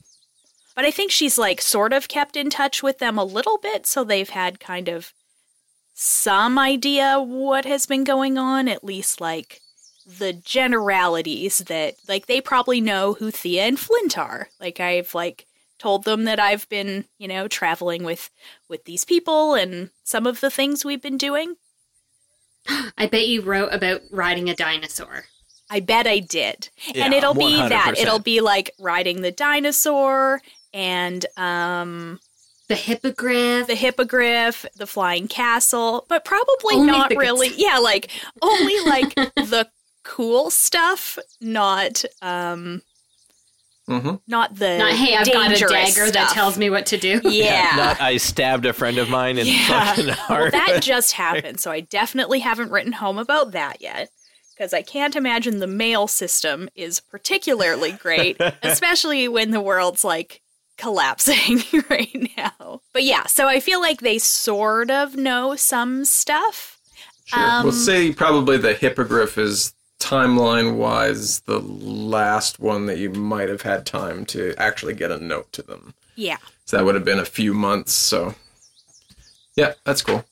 But 0.79 0.85
I 0.85 0.93
think 0.93 1.11
she's 1.11 1.37
like 1.37 1.61
sort 1.61 1.93
of 1.93 2.07
kept 2.07 2.37
in 2.37 2.51
touch 2.51 2.85
with 2.85 3.01
them 3.01 3.19
a 3.19 3.25
little 3.25 3.59
bit, 3.59 3.85
so 3.85 4.05
they've 4.05 4.29
had 4.29 4.61
kind 4.61 4.87
of 4.87 5.13
some 5.93 6.57
idea 6.57 7.21
what 7.21 7.65
has 7.65 7.85
been 7.85 8.05
going 8.05 8.39
on, 8.39 8.69
at 8.69 8.85
least 8.85 9.21
like 9.21 9.61
the 10.07 10.33
generalities 10.33 11.59
that 11.67 11.97
like 12.07 12.27
they 12.27 12.41
probably 12.41 12.81
know 12.81 13.15
who 13.15 13.33
Thia 13.33 13.65
and 13.65 13.77
Flint 13.77 14.17
are. 14.17 14.51
Like 14.61 14.79
I've 14.79 15.17
like 15.17 15.47
told 15.81 16.05
them 16.05 16.23
that 16.27 16.39
I've 16.39 16.69
been, 16.69 17.07
you 17.19 17.27
know, 17.27 17.49
traveling 17.49 18.05
with 18.05 18.31
with 18.69 18.85
these 18.85 19.05
people 19.05 19.55
and 19.55 19.91
some 20.05 20.29
of 20.29 20.39
the 20.39 20.49
things 20.49 20.85
we've 20.85 21.03
been 21.03 21.19
doing. 21.19 21.57
I 22.97 23.09
bet 23.09 23.27
you 23.27 23.43
wrote 23.43 23.75
about 23.75 24.03
riding 24.13 24.49
a 24.49 24.55
dinosaur. 24.55 25.25
I 25.71 25.81
bet 25.81 26.07
I 26.07 26.21
did. 26.21 26.69
and 26.95 27.13
it'll 27.13 27.35
be 27.35 27.57
that. 27.57 27.97
It'll 27.99 28.21
be 28.21 28.41
like 28.41 28.71
riding 28.79 29.23
the 29.23 29.33
dinosaur 29.33 30.41
and 30.79 31.27
um 31.37 32.21
The 32.69 32.75
hippogriff. 32.77 33.67
the 33.67 33.75
hippogriff, 33.75 34.65
the 34.77 34.87
flying 34.87 35.27
castle, 35.29 36.07
but 36.09 36.25
probably 36.25 36.77
Only 36.77 36.87
not 36.93 37.11
really. 37.17 37.49
stuff. 37.49 37.59
Yeah, 37.61 37.79
like 37.79 38.11
only 38.41 38.79
like 38.87 39.15
the 39.37 39.69
cool 40.05 40.51
stuff, 40.51 41.19
not 41.41 42.05
um 42.23 42.83
Mm-hmm. 43.89 44.17
not 44.27 44.55
the 44.57 44.77
Not, 44.77 44.93
hey, 44.93 45.17
I've 45.17 45.27
got 45.33 45.47
a 45.47 45.49
dangerous 45.49 45.95
dagger 45.95 46.11
that 46.11 46.31
tells 46.35 46.59
me 46.59 46.69
what 46.69 46.85
to 46.87 46.99
do. 46.99 47.23
Yeah. 47.25 47.73
Not 47.75 48.01
I 48.03 48.19
stabbed 48.19 48.67
a 48.67 48.75
friend 48.75 48.99
of 48.99 49.09
mine 49.09 49.39
in 49.39 49.47
the 49.47 49.51
Yeah. 49.53 49.85
fucking 49.87 50.07
Well, 50.09 50.15
heart. 50.17 50.53
that 50.53 50.81
just 50.83 51.13
happened, 51.13 51.59
so 51.59 51.71
I 51.71 51.81
definitely 51.81 52.41
haven't 52.41 52.71
written 52.71 52.93
home 52.93 53.17
about 53.17 53.53
that 53.53 53.81
yet. 53.81 54.11
Because 54.55 54.75
I 54.75 54.83
can't 54.83 55.17
imagine 55.17 55.59
the 55.59 55.67
mail 55.67 56.07
system 56.07 56.69
is 56.75 57.01
particularly 57.01 57.93
great, 57.93 58.37
especially 58.63 59.27
when 59.27 59.53
the 59.53 59.61
world's 59.61 60.05
like 60.05 60.43
collapsing 60.79 61.61
right 61.91 62.31
now. 62.37 62.81
But 62.93 63.05
yeah, 63.05 63.27
so 63.27 63.47
I 63.47 63.61
feel 63.61 63.81
like 63.81 64.01
they 64.01 64.19
sort 64.19 64.91
of 64.91 65.17
know 65.17 65.57
some 65.57 66.05
stuff. 66.05 66.79
Sure. 67.27 67.43
Um, 67.43 67.65
we'll 67.65 67.73
say 67.73 68.13
probably 68.13 68.57
the 68.57 68.73
hippogriff 68.73 69.37
is 69.37 69.75
timeline 70.01 70.77
wise 70.77 71.41
the 71.41 71.59
last 71.61 72.59
one 72.59 72.87
that 72.87 72.99
you 72.99 73.11
might 73.11 73.49
have 73.49 73.63
had 73.63 73.85
time 73.85 74.25
to 74.25 74.55
actually 74.57 74.95
get 74.95 75.11
a 75.11 75.23
note 75.23 75.53
to 75.53 75.63
them. 75.63 75.95
Yeah. 76.17 76.39
So 76.65 76.77
that 76.77 76.85
would 76.85 76.95
have 76.95 77.05
been 77.05 77.19
a 77.19 77.25
few 77.25 77.53
months. 77.53 77.93
So, 77.93 78.35
yeah, 79.57 79.75
that's 79.85 80.03
cool. 80.03 80.25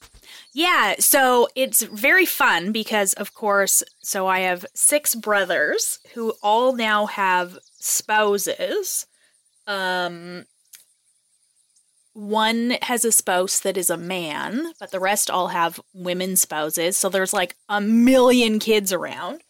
Yeah, 0.52 0.94
so 0.98 1.48
it's 1.54 1.82
very 1.82 2.24
fun 2.24 2.72
because, 2.72 3.12
of 3.14 3.34
course, 3.34 3.82
so 4.00 4.26
I 4.26 4.40
have 4.40 4.64
six 4.74 5.14
brothers 5.14 5.98
who 6.14 6.32
all 6.42 6.74
now 6.74 7.04
have 7.04 7.58
spouses. 7.78 9.06
Um, 9.66 10.44
one 12.12 12.78
has 12.82 13.04
a 13.04 13.12
spouse 13.12 13.60
that 13.60 13.76
is 13.76 13.90
a 13.90 13.96
man, 13.96 14.72
but 14.80 14.90
the 14.90 15.00
rest 15.00 15.30
all 15.30 15.48
have 15.48 15.80
women 15.92 16.36
spouses. 16.36 16.96
So 16.96 17.08
there's 17.08 17.34
like 17.34 17.56
a 17.68 17.80
million 17.80 18.58
kids 18.58 18.92
around 18.92 19.42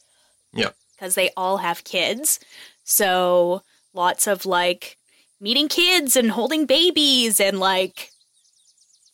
Yeah. 0.52 0.70
because 0.94 1.14
they 1.14 1.30
all 1.36 1.58
have 1.58 1.84
kids. 1.84 2.40
So 2.82 3.62
lots 3.94 4.26
of 4.26 4.46
like 4.46 4.96
meeting 5.40 5.68
kids 5.68 6.16
and 6.16 6.32
holding 6.32 6.66
babies 6.66 7.38
and 7.38 7.60
like 7.60 8.10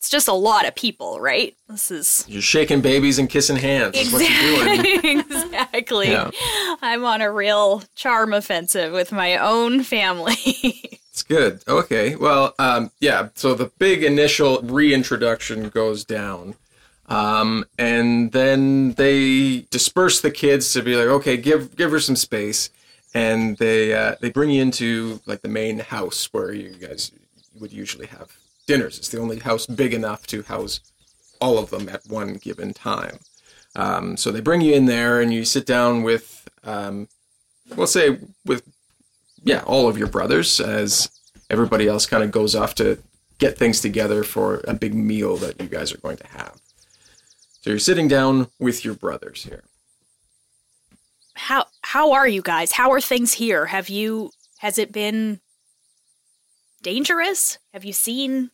it's 0.03 0.09
just 0.09 0.27
a 0.27 0.33
lot 0.33 0.67
of 0.67 0.75
people, 0.75 1.21
right? 1.21 1.55
This 1.69 1.89
is 1.89 2.25
You're 2.27 2.41
shaking 2.41 2.81
babies 2.81 3.19
and 3.19 3.29
kissing 3.29 3.55
hands. 3.55 3.97
Is 3.97 4.11
what 4.11 4.29
you're 4.29 5.01
doing. 5.01 5.19
exactly. 5.21 6.09
Yeah. 6.11 6.29
I'm 6.81 7.05
on 7.05 7.21
a 7.21 7.31
real 7.31 7.83
charm 7.95 8.33
offensive 8.33 8.91
with 8.91 9.13
my 9.13 9.37
own 9.37 9.83
family. 9.83 10.35
It's 11.13 11.21
good. 11.21 11.61
Okay. 11.67 12.15
Well, 12.15 12.55
um, 12.57 12.89
yeah. 12.99 13.29
So 13.35 13.53
the 13.53 13.71
big 13.77 14.03
initial 14.03 14.59
reintroduction 14.63 15.69
goes 15.69 16.03
down. 16.03 16.55
Um, 17.05 17.65
and 17.77 18.31
then 18.31 18.93
they 18.93 19.67
disperse 19.69 20.21
the 20.21 20.31
kids 20.31 20.73
to 20.73 20.81
be 20.81 20.95
like, 20.95 21.05
okay, 21.05 21.37
give 21.37 21.75
give 21.75 21.91
her 21.91 21.99
some 21.99 22.15
space, 22.15 22.71
and 23.13 23.55
they 23.57 23.93
uh, 23.93 24.15
they 24.21 24.31
bring 24.31 24.49
you 24.49 24.63
into 24.63 25.21
like 25.27 25.43
the 25.43 25.49
main 25.49 25.77
house 25.77 26.29
where 26.33 26.51
you 26.51 26.71
guys 26.71 27.11
would 27.59 27.71
usually 27.71 28.07
have 28.07 28.35
dinners. 28.67 28.97
It's 28.97 29.09
the 29.09 29.19
only 29.19 29.39
house 29.39 29.65
big 29.65 29.93
enough 29.93 30.27
to 30.27 30.43
house 30.43 30.79
all 31.39 31.57
of 31.57 31.69
them 31.69 31.89
at 31.89 32.01
one 32.07 32.35
given 32.35 32.73
time. 32.73 33.19
Um, 33.75 34.17
so 34.17 34.31
they 34.31 34.41
bring 34.41 34.61
you 34.61 34.73
in 34.73 34.85
there, 34.85 35.19
and 35.21 35.33
you 35.33 35.45
sit 35.45 35.65
down 35.65 36.03
with, 36.03 36.47
um, 36.63 37.07
we'll 37.75 37.87
say 37.87 38.19
with 38.45 38.63
yeah, 39.43 39.63
all 39.63 39.89
of 39.89 39.97
your 39.97 40.07
brothers 40.07 40.59
as 40.61 41.09
everybody 41.49 41.87
else 41.87 42.05
kind 42.05 42.23
of 42.23 42.31
goes 42.31 42.55
off 42.55 42.75
to 42.75 42.97
get 43.39 43.57
things 43.57 43.81
together 43.81 44.23
for 44.23 44.61
a 44.67 44.73
big 44.73 44.93
meal 44.93 45.35
that 45.37 45.59
you 45.59 45.67
guys 45.67 45.91
are 45.93 45.97
going 45.97 46.17
to 46.17 46.27
have. 46.27 46.61
So 47.61 47.71
you're 47.71 47.79
sitting 47.79 48.07
down 48.07 48.47
with 48.59 48.85
your 48.85 48.93
brothers 48.93 49.43
here. 49.43 49.63
how 51.35 51.65
how 51.81 52.11
are 52.13 52.27
you 52.27 52.41
guys? 52.41 52.71
How 52.73 52.91
are 52.91 53.01
things 53.01 53.33
here? 53.33 53.65
Have 53.67 53.89
you 53.89 54.31
has 54.59 54.77
it 54.77 54.91
been 54.91 55.41
dangerous? 56.81 57.57
Have 57.73 57.83
you 57.83 57.93
seen 57.93 58.51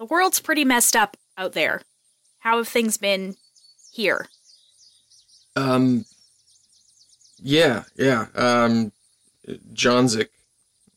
the 0.00 0.06
world's 0.06 0.40
pretty 0.40 0.64
messed 0.64 0.96
up 0.96 1.16
out 1.36 1.52
there? 1.52 1.82
How 2.40 2.56
have 2.56 2.66
things 2.66 2.96
been 2.96 3.36
here? 3.92 4.26
Um, 5.54 6.06
yeah, 7.38 7.84
yeah. 7.96 8.26
Um, 8.34 8.92
Johnzik, 9.74 10.28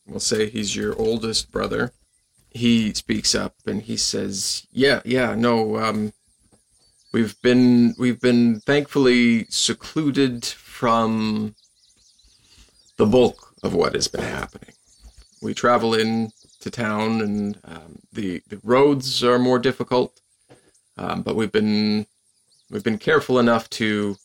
we'll 0.06 0.20
say 0.20 0.48
he's 0.48 0.74
your 0.74 0.98
oldest 0.98 1.52
brother. 1.52 1.92
He 2.48 2.94
speaks 2.94 3.34
up 3.34 3.54
and 3.66 3.82
he 3.82 3.98
says, 3.98 4.66
"Yeah, 4.72 5.02
yeah, 5.04 5.34
no. 5.34 5.76
Um, 5.76 6.14
we've 7.12 7.40
been 7.42 7.94
we've 7.98 8.20
been 8.20 8.60
thankfully 8.60 9.44
secluded 9.50 10.46
from 10.46 11.54
the 12.96 13.06
bulk 13.06 13.54
of 13.62 13.74
what 13.74 13.94
has 13.94 14.08
been 14.08 14.22
happening. 14.22 14.72
We 15.42 15.52
travel 15.52 15.94
in 15.94 16.30
to 16.64 16.70
town, 16.70 17.20
and 17.20 17.58
um, 17.64 18.00
the 18.12 18.42
the 18.48 18.60
roads 18.62 19.24
are 19.24 19.38
more 19.38 19.58
difficult, 19.58 20.20
um, 20.98 21.22
but 21.22 21.36
we've 21.36 21.52
been 21.52 22.06
we've 22.70 22.84
been 22.84 22.98
careful 22.98 23.38
enough 23.38 23.70
to." 23.70 24.16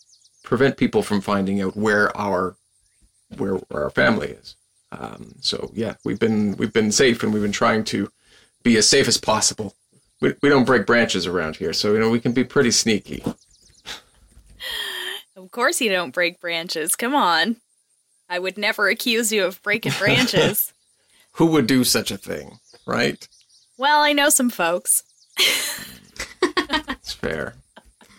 prevent 0.50 0.78
people 0.78 1.04
from 1.04 1.22
finding 1.22 1.62
out 1.62 1.76
where 1.76 2.16
our 2.18 2.56
where, 3.38 3.56
where 3.56 3.84
our 3.84 3.92
family 3.92 4.30
is. 4.30 4.56
Um, 4.92 5.36
so 5.42 5.70
yeah, 5.76 5.94
we've 6.04 6.20
been 6.20 6.58
we've 6.58 6.74
been 6.74 6.92
safe 6.92 7.22
and 7.22 7.32
we've 7.32 7.44
been 7.44 7.52
trying 7.52 7.84
to 7.86 8.12
be 8.64 8.76
as 8.76 8.90
safe 8.90 9.08
as 9.08 9.18
possible. 9.18 9.76
We, 10.22 10.34
we 10.42 10.50
don't 10.50 10.66
break 10.66 10.88
branches 10.88 11.28
around 11.28 11.58
here, 11.58 11.72
so 11.72 11.94
you 11.94 12.00
know 12.00 12.10
we 12.10 12.20
can 12.20 12.32
be 12.32 12.44
pretty 12.44 12.72
sneaky. 12.72 13.24
Of 15.36 15.52
course 15.52 15.80
you 15.80 15.90
don't 15.90 16.14
break 16.14 16.42
branches. 16.42 16.96
Come 16.96 17.16
on. 17.16 17.58
I 18.28 18.40
would 18.40 18.58
never 18.58 18.90
accuse 18.90 19.32
you 19.32 19.46
of 19.46 19.62
breaking 19.62 19.94
branches. 19.98 20.74
Who 21.40 21.46
would 21.48 21.68
do 21.68 21.86
such 21.86 22.12
a 22.12 22.18
thing, 22.18 22.60
right? 22.86 23.28
well, 23.78 24.02
I 24.02 24.12
know 24.12 24.30
some 24.30 24.50
folks. 24.50 25.04
It's 25.38 27.14
fair. 27.14 27.56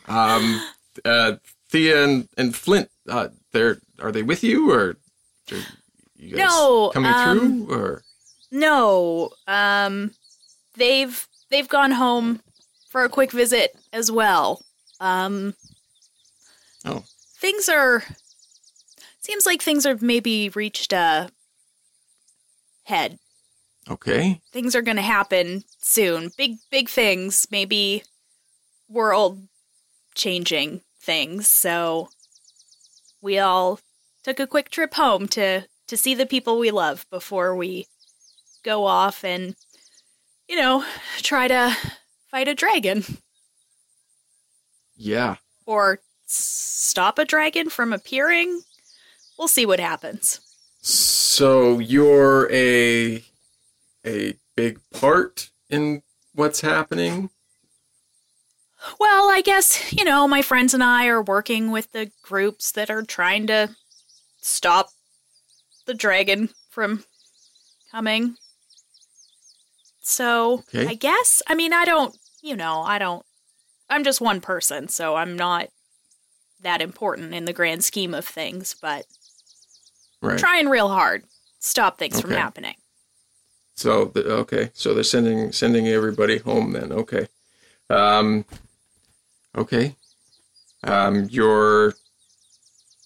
Um, 0.09 0.63
uh, 1.05 1.35
Thia 1.69 2.03
and, 2.03 2.29
and 2.39 2.57
Flint, 2.57 2.89
uh, 3.09 3.29
they're 3.53 3.79
are 4.01 4.11
they 4.11 4.23
with 4.23 4.43
you 4.43 4.71
or 4.71 4.97
are 5.53 5.57
you 6.17 6.37
guys 6.37 6.39
No, 6.39 6.91
coming 6.95 7.13
um, 7.13 7.67
through 7.67 7.77
or 7.77 8.03
No, 8.51 9.31
um, 9.47 10.13
they've 10.77 11.29
they've 11.51 11.69
gone 11.69 11.91
home 11.93 12.41
for 12.89 13.05
a 13.05 13.11
quick 13.11 13.33
visit 13.33 13.77
as 13.93 14.11
well. 14.11 14.63
Um, 14.99 15.55
oh 16.87 17.05
things 17.37 17.69
are 17.69 18.03
seems 19.21 19.45
like 19.45 19.61
things 19.61 19.85
are 19.85 19.99
maybe 20.01 20.49
reached 20.49 20.95
a 20.95 21.31
head. 22.91 23.19
okay 23.89 24.41
Things 24.53 24.75
are 24.75 24.83
going 24.83 24.97
to 24.97 25.03
happen 25.03 25.65
soon. 25.79 26.31
Big 26.37 26.57
big 26.71 26.89
things, 26.89 27.47
maybe 27.51 28.03
world 28.89 29.39
changing 30.15 30.83
things. 31.01 31.49
So 31.49 32.09
we 33.23 33.39
all 33.39 33.81
took 34.23 34.39
a 34.41 34.47
quick 34.47 34.69
trip 34.71 34.95
home 34.95 35.27
to 35.29 35.63
to 35.87 35.97
see 35.97 36.15
the 36.15 36.27
people 36.27 36.59
we 36.59 36.71
love 36.71 37.07
before 37.11 37.57
we 37.57 37.87
go 38.63 38.85
off 38.85 39.25
and 39.25 39.57
you 40.49 40.57
know, 40.57 40.85
try 41.19 41.47
to 41.49 41.77
fight 42.31 42.49
a 42.49 42.55
dragon 42.55 43.05
yeah 45.01 45.37
or 45.65 46.01
stop 46.27 47.19
a 47.19 47.25
dragon 47.25 47.71
from 47.71 47.93
appearing. 47.93 48.61
We'll 49.39 49.49
see 49.49 49.65
what 49.65 49.81
happens. 49.81 50.41
so 50.83 51.20
you're 51.79 52.51
a 52.53 53.23
a 54.07 54.35
big 54.57 54.81
part 54.91 55.51
in 55.69 56.03
what's 56.35 56.61
happening 56.61 57.31
Well, 58.99 59.31
I 59.31 59.43
guess, 59.43 59.93
you 59.93 60.05
know, 60.05 60.27
my 60.27 60.43
friends 60.43 60.73
and 60.75 60.83
I 60.83 61.07
are 61.07 61.23
working 61.23 61.71
with 61.71 61.93
the 61.93 62.11
groups 62.23 62.73
that 62.73 62.91
are 62.91 63.03
trying 63.03 63.47
to 63.49 63.77
stop 64.41 64.89
the 65.87 65.95
dragon 65.95 66.49
from 66.71 67.05
coming. 67.91 68.37
So, 70.01 70.65
Okay. 70.75 70.87
I 70.87 70.95
guess, 70.95 71.43
I 71.47 71.55
mean, 71.55 71.73
I 71.73 71.85
don't, 71.85 72.17
you 72.43 72.57
know, 72.57 72.81
I 72.83 72.99
don't, 72.99 73.25
I'm 73.89 74.05
just 74.05 74.21
one 74.21 74.41
person, 74.41 74.89
so 74.89 75.17
I'm 75.17 75.37
not 75.37 75.69
that 76.61 76.81
important 76.83 77.35
in 77.35 77.45
the 77.45 77.53
grand 77.53 77.85
scheme 77.85 78.15
of 78.15 78.27
things, 78.27 78.75
but 78.81 79.05
right 80.21 80.39
trying 80.39 80.69
real 80.69 80.89
hard. 80.89 81.25
Stop 81.59 81.99
things 81.99 82.21
from 82.21 82.31
happening. 82.31 82.75
So 83.77 84.07
the, 84.07 84.25
okay, 84.37 84.71
so 84.75 84.95
they're 84.95 85.05
sending 85.05 85.53
sending 85.53 85.89
everybody 85.89 86.39
home 86.39 86.73
then. 86.73 86.93
Okay, 86.93 87.29
um, 87.89 88.45
okay. 89.57 89.97
Um, 90.83 91.29
you're 91.31 91.95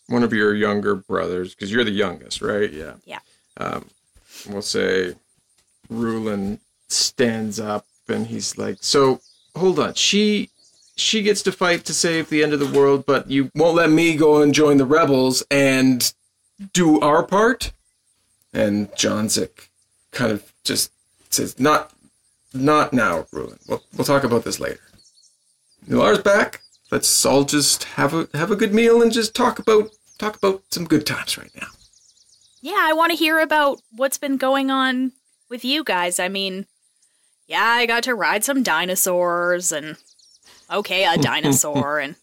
one 0.08 0.22
of 0.22 0.32
your 0.32 0.54
younger 0.54 0.94
brothers 0.94 1.54
because 1.54 1.72
you're 1.72 1.84
the 1.84 1.90
youngest, 1.90 2.42
right? 2.42 2.72
Yeah. 2.72 2.94
Yeah. 3.04 3.18
Um, 3.56 3.88
we'll 4.48 4.62
say 4.62 5.14
Rulin 5.88 6.60
stands 6.88 7.58
up 7.58 7.86
and 8.08 8.26
he's 8.26 8.58
like, 8.58 8.78
"So 8.80 9.20
hold 9.56 9.78
on, 9.78 9.94
she." 9.94 10.50
She 10.96 11.22
gets 11.22 11.42
to 11.42 11.50
fight 11.50 11.84
to 11.86 11.92
save 11.92 12.28
the 12.28 12.44
end 12.44 12.52
of 12.52 12.60
the 12.60 12.78
world, 12.78 13.04
but 13.04 13.28
you 13.28 13.50
won't 13.56 13.74
let 13.74 13.90
me 13.90 14.14
go 14.14 14.40
and 14.40 14.54
join 14.54 14.76
the 14.76 14.84
rebels 14.84 15.42
and 15.50 16.14
do 16.72 17.00
our 17.00 17.22
part? 17.22 17.72
And 18.52 18.94
John 18.96 19.26
Johnzik 19.26 19.68
kind 20.12 20.30
of 20.30 20.52
just 20.62 20.92
says, 21.30 21.58
"Not, 21.58 21.92
not 22.52 22.92
now, 22.92 23.26
Rulin. 23.32 23.58
We'll 23.66 23.82
we'll 23.96 24.04
talk 24.04 24.24
about 24.24 24.44
this 24.44 24.60
later." 24.60 24.80
Nular's 25.88 26.22
back. 26.22 26.60
Let's 26.90 27.26
all 27.26 27.44
just 27.44 27.84
have 27.84 28.14
a 28.14 28.28
have 28.34 28.50
a 28.50 28.56
good 28.56 28.72
meal 28.72 29.02
and 29.02 29.12
just 29.12 29.34
talk 29.34 29.58
about 29.58 29.90
talk 30.18 30.36
about 30.36 30.62
some 30.70 30.84
good 30.84 31.06
times 31.06 31.36
right 31.36 31.50
now. 31.60 31.68
Yeah, 32.60 32.80
I 32.80 32.92
want 32.92 33.10
to 33.10 33.18
hear 33.18 33.40
about 33.40 33.82
what's 33.90 34.18
been 34.18 34.36
going 34.36 34.70
on 34.70 35.12
with 35.50 35.64
you 35.64 35.84
guys. 35.84 36.18
I 36.18 36.28
mean, 36.28 36.66
yeah, 37.46 37.62
I 37.62 37.86
got 37.86 38.04
to 38.04 38.14
ride 38.14 38.44
some 38.44 38.62
dinosaurs 38.62 39.72
and 39.72 39.96
okay, 40.70 41.04
a 41.04 41.18
dinosaur 41.20 41.98
and 41.98 42.14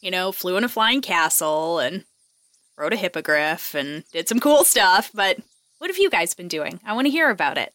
you 0.00 0.10
know, 0.10 0.32
flew 0.32 0.56
in 0.56 0.64
a 0.64 0.68
flying 0.68 1.02
castle 1.02 1.78
and 1.78 2.04
rode 2.80 2.94
a 2.94 2.96
hippogriff 2.96 3.74
and 3.74 4.04
did 4.10 4.26
some 4.26 4.40
cool 4.40 4.64
stuff, 4.64 5.10
but 5.12 5.38
what 5.78 5.90
have 5.90 5.98
you 5.98 6.08
guys 6.08 6.34
been 6.34 6.48
doing? 6.48 6.80
I 6.84 6.94
want 6.94 7.06
to 7.06 7.10
hear 7.10 7.28
about 7.30 7.58
it. 7.58 7.74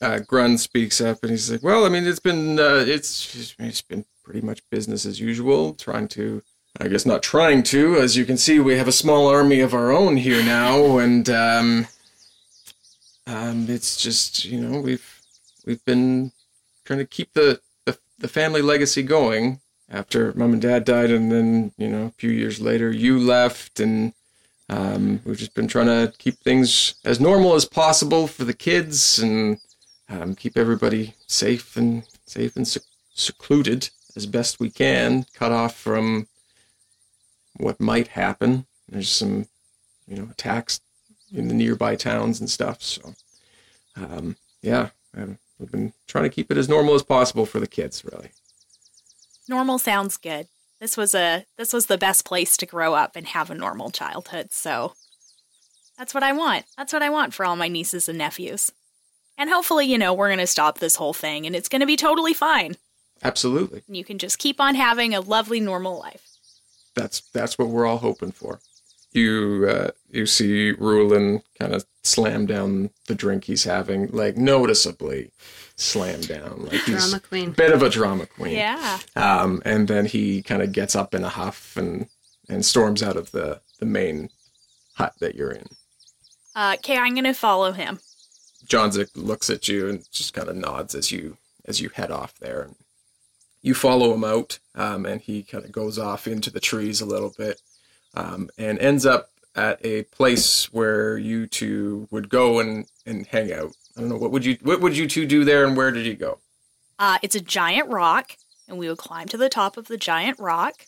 Uh, 0.00 0.18
Grun 0.18 0.58
speaks 0.58 1.00
up 1.00 1.22
and 1.22 1.30
he's 1.30 1.50
like, 1.50 1.62
"Well, 1.62 1.86
I 1.86 1.88
mean, 1.88 2.06
it's 2.06 2.20
been 2.20 2.58
uh, 2.58 2.84
it's 2.86 3.54
it's 3.58 3.80
been 3.80 4.04
pretty 4.22 4.42
much 4.42 4.60
business 4.70 5.06
as 5.06 5.18
usual. 5.18 5.72
Trying 5.74 6.08
to, 6.08 6.42
I 6.78 6.88
guess, 6.88 7.06
not 7.06 7.22
trying 7.22 7.62
to. 7.64 7.96
As 7.96 8.16
you 8.16 8.26
can 8.26 8.36
see, 8.36 8.60
we 8.60 8.76
have 8.76 8.88
a 8.88 8.92
small 8.92 9.28
army 9.28 9.60
of 9.60 9.72
our 9.72 9.90
own 9.90 10.18
here 10.18 10.44
now, 10.44 10.98
and 10.98 11.30
um, 11.30 11.86
um, 13.26 13.66
it's 13.70 13.96
just 13.96 14.44
you 14.44 14.60
know 14.60 14.80
we've 14.80 15.22
we've 15.64 15.84
been 15.86 16.32
trying 16.84 16.98
to 16.98 17.06
keep 17.06 17.32
the, 17.32 17.60
the 17.86 17.96
the 18.18 18.28
family 18.28 18.60
legacy 18.60 19.02
going 19.02 19.61
after 19.92 20.32
mom 20.34 20.54
and 20.54 20.62
dad 20.62 20.84
died, 20.84 21.10
and 21.10 21.30
then 21.30 21.72
you 21.76 21.88
know 21.88 22.06
a 22.06 22.10
few 22.10 22.30
years 22.30 22.60
later 22.60 22.90
you 22.90 23.18
left, 23.18 23.78
and 23.78 24.14
um, 24.68 25.20
we've 25.24 25.38
just 25.38 25.54
been 25.54 25.68
trying 25.68 25.86
to 25.86 26.12
keep 26.18 26.38
things 26.38 26.94
as 27.04 27.20
normal 27.20 27.54
as 27.54 27.66
possible 27.66 28.26
for 28.26 28.44
the 28.44 28.54
kids 28.54 29.18
and 29.18 29.58
um, 30.08 30.34
keep 30.34 30.56
everybody 30.56 31.14
safe 31.26 31.76
and 31.76 32.04
safe 32.26 32.56
and 32.56 32.66
sec- 32.66 32.82
secluded 33.14 33.90
as 34.16 34.26
best 34.26 34.60
we 34.60 34.70
can, 34.70 35.26
cut 35.34 35.52
off 35.52 35.76
from 35.76 36.26
what 37.56 37.80
might 37.80 38.08
happen. 38.08 38.66
There's 38.88 39.10
some, 39.10 39.46
you 40.06 40.16
know, 40.16 40.28
attacks 40.30 40.80
in 41.32 41.48
the 41.48 41.54
nearby 41.54 41.96
towns 41.96 42.40
and 42.40 42.50
stuff. 42.50 42.82
So, 42.82 43.14
um, 43.96 44.36
yeah, 44.60 44.90
um, 45.16 45.38
we've 45.58 45.70
been 45.70 45.92
trying 46.06 46.24
to 46.24 46.30
keep 46.30 46.50
it 46.50 46.58
as 46.58 46.68
normal 46.68 46.94
as 46.94 47.02
possible 47.02 47.46
for 47.46 47.60
the 47.60 47.66
kids, 47.66 48.04
really. 48.04 48.30
Normal 49.48 49.78
sounds 49.78 50.16
good. 50.16 50.46
This 50.80 50.96
was 50.96 51.14
a 51.14 51.46
this 51.56 51.72
was 51.72 51.86
the 51.86 51.98
best 51.98 52.24
place 52.24 52.56
to 52.56 52.66
grow 52.66 52.94
up 52.94 53.14
and 53.16 53.26
have 53.28 53.50
a 53.50 53.54
normal 53.54 53.90
childhood. 53.90 54.52
So 54.52 54.94
that's 55.96 56.14
what 56.14 56.22
I 56.22 56.32
want. 56.32 56.64
That's 56.76 56.92
what 56.92 57.02
I 57.02 57.10
want 57.10 57.34
for 57.34 57.44
all 57.44 57.56
my 57.56 57.68
nieces 57.68 58.08
and 58.08 58.18
nephews. 58.18 58.72
And 59.38 59.48
hopefully, 59.50 59.86
you 59.86 59.98
know, 59.98 60.12
we're 60.12 60.28
going 60.28 60.38
to 60.38 60.46
stop 60.46 60.78
this 60.78 60.96
whole 60.96 61.12
thing 61.14 61.46
and 61.46 61.54
it's 61.56 61.68
going 61.68 61.80
to 61.80 61.86
be 61.86 61.96
totally 61.96 62.34
fine. 62.34 62.76
Absolutely. 63.22 63.82
And 63.86 63.96
you 63.96 64.04
can 64.04 64.18
just 64.18 64.38
keep 64.38 64.60
on 64.60 64.74
having 64.74 65.14
a 65.14 65.20
lovely 65.20 65.60
normal 65.60 65.98
life. 65.98 66.28
that's 66.94 67.20
that's 67.32 67.58
what 67.58 67.68
we're 67.68 67.86
all 67.86 67.98
hoping 67.98 68.32
for. 68.32 68.60
You 69.12 69.66
uh, 69.68 69.90
you 70.10 70.26
see 70.26 70.72
Rulin 70.72 71.42
kind 71.58 71.74
of 71.74 71.84
slam 72.02 72.46
down 72.46 72.90
the 73.06 73.14
drink 73.14 73.44
he's 73.44 73.64
having, 73.64 74.08
like 74.08 74.36
noticeably 74.36 75.30
slam 75.76 76.20
down, 76.22 76.64
like 76.64 76.80
he's 76.82 77.10
Drama 77.10 77.20
queen. 77.20 77.48
a 77.50 77.52
bit 77.52 77.72
of 77.72 77.82
a 77.82 77.90
drama 77.90 78.26
queen. 78.26 78.56
Yeah. 78.56 78.98
Um, 79.16 79.62
and 79.64 79.88
then 79.88 80.06
he 80.06 80.42
kind 80.42 80.62
of 80.62 80.72
gets 80.72 80.96
up 80.96 81.14
in 81.14 81.24
a 81.24 81.28
huff 81.28 81.76
and 81.76 82.08
and 82.48 82.64
storms 82.64 83.02
out 83.02 83.16
of 83.16 83.32
the 83.32 83.60
the 83.80 83.86
main 83.86 84.30
hut 84.94 85.14
that 85.20 85.34
you're 85.34 85.52
in. 85.52 85.66
Uh, 86.54 86.76
okay, 86.78 86.98
I'm 86.98 87.14
going 87.14 87.24
to 87.24 87.32
follow 87.32 87.72
him. 87.72 87.98
Johnzik 88.66 89.08
looks 89.14 89.50
at 89.50 89.68
you 89.68 89.88
and 89.88 90.04
just 90.12 90.34
kind 90.34 90.48
of 90.48 90.56
nods 90.56 90.94
as 90.94 91.10
you 91.10 91.36
as 91.64 91.80
you 91.80 91.90
head 91.90 92.10
off 92.10 92.38
there. 92.38 92.70
You 93.62 93.74
follow 93.74 94.12
him 94.12 94.24
out, 94.24 94.58
um, 94.74 95.06
and 95.06 95.20
he 95.20 95.42
kind 95.42 95.64
of 95.64 95.70
goes 95.72 95.98
off 95.98 96.26
into 96.26 96.50
the 96.50 96.60
trees 96.60 97.00
a 97.00 97.06
little 97.06 97.32
bit, 97.36 97.60
um, 98.14 98.50
and 98.58 98.78
ends 98.78 99.06
up 99.06 99.30
at 99.54 99.84
a 99.84 100.02
place 100.04 100.72
where 100.72 101.18
you 101.18 101.46
two 101.46 102.08
would 102.10 102.28
go 102.28 102.58
and, 102.58 102.86
and 103.04 103.26
hang 103.26 103.52
out. 103.52 103.74
I 103.96 104.00
don't 104.00 104.08
know 104.08 104.16
what 104.16 104.30
would 104.30 104.44
you 104.44 104.56
what 104.62 104.80
would 104.80 104.96
you 104.96 105.06
two 105.06 105.26
do 105.26 105.44
there, 105.44 105.66
and 105.66 105.76
where 105.76 105.90
did 105.90 106.06
you 106.06 106.14
go? 106.14 106.38
Uh, 106.98 107.18
it's 107.22 107.34
a 107.34 107.40
giant 107.40 107.90
rock, 107.90 108.36
and 108.68 108.78
we 108.78 108.88
would 108.88 108.98
climb 108.98 109.28
to 109.28 109.36
the 109.36 109.48
top 109.48 109.76
of 109.76 109.88
the 109.88 109.98
giant 109.98 110.38
rock, 110.38 110.86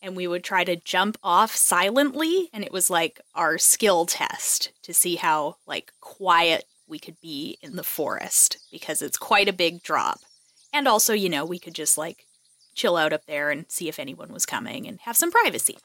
and 0.00 0.16
we 0.16 0.26
would 0.26 0.44
try 0.44 0.64
to 0.64 0.76
jump 0.76 1.18
off 1.22 1.54
silently, 1.54 2.48
and 2.52 2.64
it 2.64 2.72
was 2.72 2.88
like 2.88 3.20
our 3.34 3.58
skill 3.58 4.06
test 4.06 4.72
to 4.82 4.94
see 4.94 5.16
how 5.16 5.56
like 5.66 5.92
quiet 6.00 6.64
we 6.86 6.98
could 6.98 7.20
be 7.20 7.58
in 7.60 7.76
the 7.76 7.84
forest 7.84 8.58
because 8.72 9.02
it's 9.02 9.18
quite 9.18 9.48
a 9.48 9.52
big 9.52 9.82
drop. 9.82 10.20
And 10.72 10.88
also, 10.88 11.12
you 11.12 11.28
know, 11.28 11.44
we 11.44 11.58
could 11.58 11.74
just 11.74 11.98
like 11.98 12.26
chill 12.74 12.96
out 12.96 13.12
up 13.12 13.26
there 13.26 13.50
and 13.50 13.66
see 13.68 13.88
if 13.88 13.98
anyone 13.98 14.32
was 14.32 14.46
coming 14.46 14.86
and 14.86 15.00
have 15.00 15.16
some 15.16 15.30
privacy. 15.30 15.76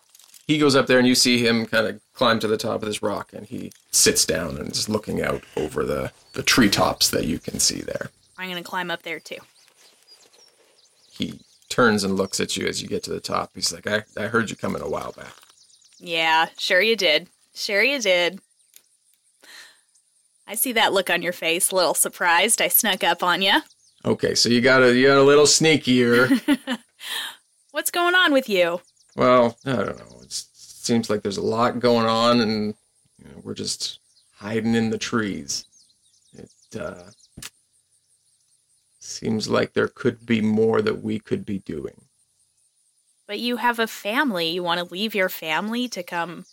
He 0.45 0.57
goes 0.57 0.75
up 0.75 0.87
there, 0.87 0.99
and 0.99 1.07
you 1.07 1.15
see 1.15 1.45
him 1.45 1.65
kind 1.65 1.87
of 1.87 2.01
climb 2.13 2.39
to 2.39 2.47
the 2.47 2.57
top 2.57 2.81
of 2.81 2.87
this 2.87 3.01
rock, 3.01 3.31
and 3.33 3.45
he 3.45 3.71
sits 3.91 4.25
down 4.25 4.57
and 4.57 4.71
is 4.71 4.89
looking 4.89 5.21
out 5.21 5.43
over 5.55 5.83
the 5.83 6.11
the 6.33 6.43
treetops 6.43 7.09
that 7.09 7.25
you 7.25 7.39
can 7.39 7.59
see 7.59 7.81
there. 7.81 8.09
I'm 8.37 8.49
going 8.49 8.61
to 8.61 8.69
climb 8.69 8.91
up 8.91 9.03
there 9.03 9.19
too. 9.19 9.37
He 11.11 11.39
turns 11.69 12.03
and 12.03 12.17
looks 12.17 12.39
at 12.39 12.57
you 12.57 12.67
as 12.67 12.81
you 12.81 12.87
get 12.87 13.03
to 13.03 13.11
the 13.11 13.19
top. 13.19 13.51
He's 13.53 13.71
like, 13.71 13.87
I, 13.87 14.03
I 14.17 14.27
heard 14.27 14.49
you 14.49 14.55
coming 14.55 14.81
a 14.81 14.89
while 14.89 15.11
back. 15.11 15.33
Yeah, 15.99 16.47
sure 16.57 16.81
you 16.81 16.95
did. 16.95 17.27
Sure 17.53 17.83
you 17.83 18.01
did. 18.01 18.39
I 20.47 20.55
see 20.55 20.73
that 20.73 20.91
look 20.91 21.09
on 21.09 21.21
your 21.21 21.33
face, 21.33 21.71
a 21.71 21.75
little 21.75 21.93
surprised 21.93 22.61
I 22.61 22.67
snuck 22.67 23.03
up 23.03 23.23
on 23.23 23.41
you. 23.41 23.61
Okay, 24.05 24.35
so 24.35 24.49
you 24.49 24.59
got 24.59 24.83
a 24.83 24.93
you 24.93 25.07
got 25.07 25.17
a 25.17 25.23
little 25.23 25.45
sneakier. 25.45 26.41
What's 27.71 27.91
going 27.91 28.15
on 28.15 28.33
with 28.33 28.49
you? 28.49 28.81
Well, 29.15 29.57
I 29.65 29.75
don't 29.75 29.97
know. 29.97 30.19
It 30.21 30.31
seems 30.31 31.09
like 31.09 31.21
there's 31.21 31.37
a 31.37 31.41
lot 31.41 31.79
going 31.79 32.05
on, 32.07 32.39
and 32.39 32.75
you 33.19 33.25
know, 33.25 33.41
we're 33.43 33.53
just 33.53 33.99
hiding 34.35 34.75
in 34.75 34.89
the 34.89 34.97
trees. 34.97 35.65
It 36.33 36.51
uh, 36.79 37.11
seems 38.99 39.47
like 39.49 39.73
there 39.73 39.87
could 39.87 40.25
be 40.25 40.41
more 40.41 40.81
that 40.81 41.01
we 41.03 41.19
could 41.19 41.45
be 41.45 41.59
doing. 41.59 42.05
But 43.27 43.39
you 43.39 43.57
have 43.57 43.79
a 43.79 43.87
family. 43.87 44.49
You 44.49 44.63
want 44.63 44.79
to 44.79 44.93
leave 44.93 45.15
your 45.15 45.29
family 45.29 45.87
to 45.89 46.03
come 46.03 46.45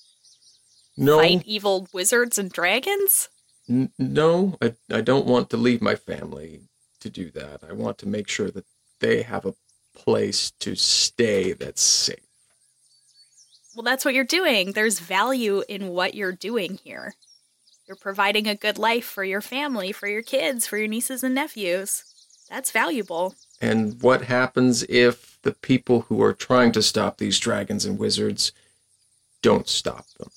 No, 0.96 1.18
fight 1.18 1.42
evil 1.44 1.88
wizards 1.92 2.38
and 2.38 2.51
dragons? 2.51 3.29
N- 3.68 3.92
no, 3.99 4.57
I, 4.62 4.75
I 4.92 5.01
don't 5.01 5.27
want 5.27 5.51
to 5.51 5.57
leave 5.57 5.81
my 5.83 5.94
family 5.96 6.62
to 7.01 7.11
do 7.11 7.31
that. 7.33 7.62
I 7.68 7.73
want 7.73 7.99
to 7.99 8.09
make 8.09 8.29
sure 8.29 8.51
that 8.51 8.66
they 9.01 9.23
have 9.23 9.46
a 9.46 9.55
place 9.94 10.51
to 10.61 10.75
stay 10.77 11.53
that's 11.53 11.83
safe. 11.83 12.27
Well, 13.74 13.85
that's 13.85 14.04
what 14.04 14.14
you're 14.14 14.24
doing. 14.24 14.72
There's 14.72 14.98
value 14.98 15.62
in 15.68 15.88
what 15.88 16.14
you're 16.14 16.33
doing 16.33 16.78
here. 16.83 17.14
You're 17.87 17.96
providing 17.96 18.46
a 18.46 18.54
good 18.54 18.78
life 18.78 19.04
for 19.04 19.24
your 19.24 19.40
family, 19.40 19.92
for 19.92 20.09
your 20.09 20.22
kids, 20.22 20.66
for 20.66 20.76
your 20.76 20.88
nieces 20.88 21.22
and 21.22 21.35
nephews. 21.35 22.04
That's 22.48 22.70
valuable. 22.70 23.35
And 23.61 24.00
what 24.02 24.22
happens 24.22 24.83
if 24.88 25.38
the 25.42 25.52
people 25.52 26.02
who 26.02 26.22
are 26.22 26.33
trying 26.33 26.72
to 26.72 26.83
stop 26.83 27.18
these 27.18 27.38
dragons 27.38 27.85
and 27.85 27.98
wizards 27.98 28.52
don't 29.42 29.68
stop 29.68 30.06
them? 30.18 30.30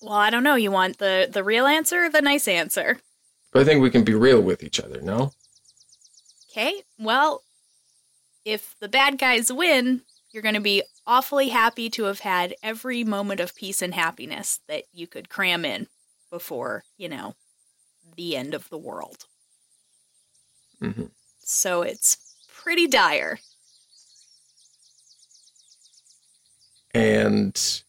Well, 0.00 0.14
I 0.14 0.30
don't 0.30 0.44
know. 0.44 0.54
You 0.54 0.70
want 0.70 0.98
the 0.98 1.28
the 1.30 1.42
real 1.42 1.66
answer 1.66 2.04
or 2.04 2.10
the 2.10 2.22
nice 2.22 2.46
answer? 2.46 2.98
But 3.52 3.62
I 3.62 3.64
think 3.64 3.82
we 3.82 3.90
can 3.90 4.04
be 4.04 4.14
real 4.14 4.40
with 4.40 4.62
each 4.62 4.78
other, 4.78 5.00
no? 5.00 5.32
Okay. 6.50 6.82
Well, 6.98 7.42
if 8.44 8.74
the 8.80 8.88
bad 8.88 9.18
guys 9.18 9.52
win, 9.52 10.02
you're 10.32 10.42
going 10.42 10.54
to 10.54 10.60
be 10.60 10.82
awfully 11.08 11.48
happy 11.48 11.90
to 11.90 12.04
have 12.04 12.20
had 12.20 12.54
every 12.62 13.02
moment 13.04 13.40
of 13.40 13.56
peace 13.56 13.82
and 13.82 13.94
happiness 13.94 14.60
that 14.68 14.84
you 14.92 15.08
could 15.08 15.30
cram 15.30 15.64
in 15.64 15.88
before, 16.30 16.84
you 16.98 17.08
know, 17.08 17.34
the 18.16 18.36
end 18.36 18.54
of 18.54 18.68
the 18.70 18.78
world. 18.78 19.26
hmm 20.80 21.08
So 21.40 21.82
it's 21.82 22.18
pretty 22.48 22.86
dire. 22.86 23.38
And 26.94 27.82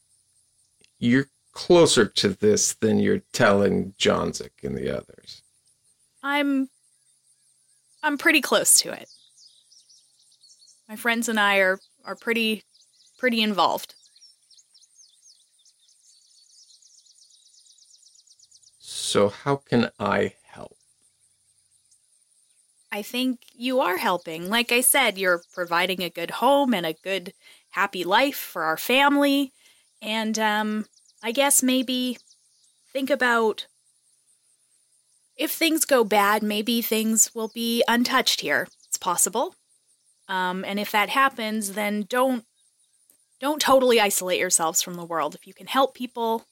you're 0.99 1.27
closer 1.53 2.05
to 2.05 2.29
this 2.29 2.73
than 2.73 2.99
you're 2.99 3.23
telling 3.33 3.93
Johnzik 3.93 4.63
and 4.63 4.77
the 4.77 4.95
others. 4.95 5.41
I'm 6.23 6.69
I'm 8.03 8.17
pretty 8.17 8.41
close 8.41 8.75
to 8.81 8.91
it. 8.91 9.09
My 10.87 10.95
friends 10.95 11.29
and 11.29 11.39
I 11.39 11.57
are 11.57 11.79
are 12.03 12.15
pretty 12.15 12.63
pretty 13.19 13.41
involved. 13.41 13.95
So 18.79 19.29
how 19.29 19.57
can 19.57 19.91
I 19.99 20.35
help? 20.43 20.77
I 22.91 23.01
think 23.01 23.41
you 23.53 23.79
are 23.81 23.97
helping. 23.97 24.49
Like 24.49 24.71
I 24.71 24.81
said, 24.81 25.17
you're 25.17 25.43
providing 25.53 26.01
a 26.01 26.09
good 26.09 26.31
home 26.31 26.73
and 26.73 26.85
a 26.85 26.93
good 26.93 27.33
happy 27.71 28.03
life 28.03 28.37
for 28.37 28.63
our 28.63 28.77
family. 28.77 29.53
And 30.01 30.39
um 30.39 30.85
I 31.21 31.31
guess 31.31 31.61
maybe 31.61 32.17
think 32.93 33.09
about 33.09 33.67
if 35.35 35.51
things 35.51 35.85
go 35.85 36.03
bad, 36.03 36.43
maybe 36.43 36.81
things 36.81 37.33
will 37.33 37.47
be 37.47 37.83
untouched 37.87 38.41
here. 38.41 38.67
It's 38.87 38.97
possible. 38.97 39.55
Um, 40.27 40.63
and 40.65 40.79
if 40.79 40.91
that 40.91 41.09
happens, 41.09 41.73
then 41.73 42.03
don't 42.03 42.45
don't 43.39 43.61
totally 43.61 43.99
isolate 43.99 44.39
yourselves 44.39 44.81
from 44.81 44.95
the 44.95 45.05
world. 45.05 45.35
If 45.35 45.47
you 45.47 45.53
can 45.53 45.67
help 45.67 45.93
people, 45.93 46.45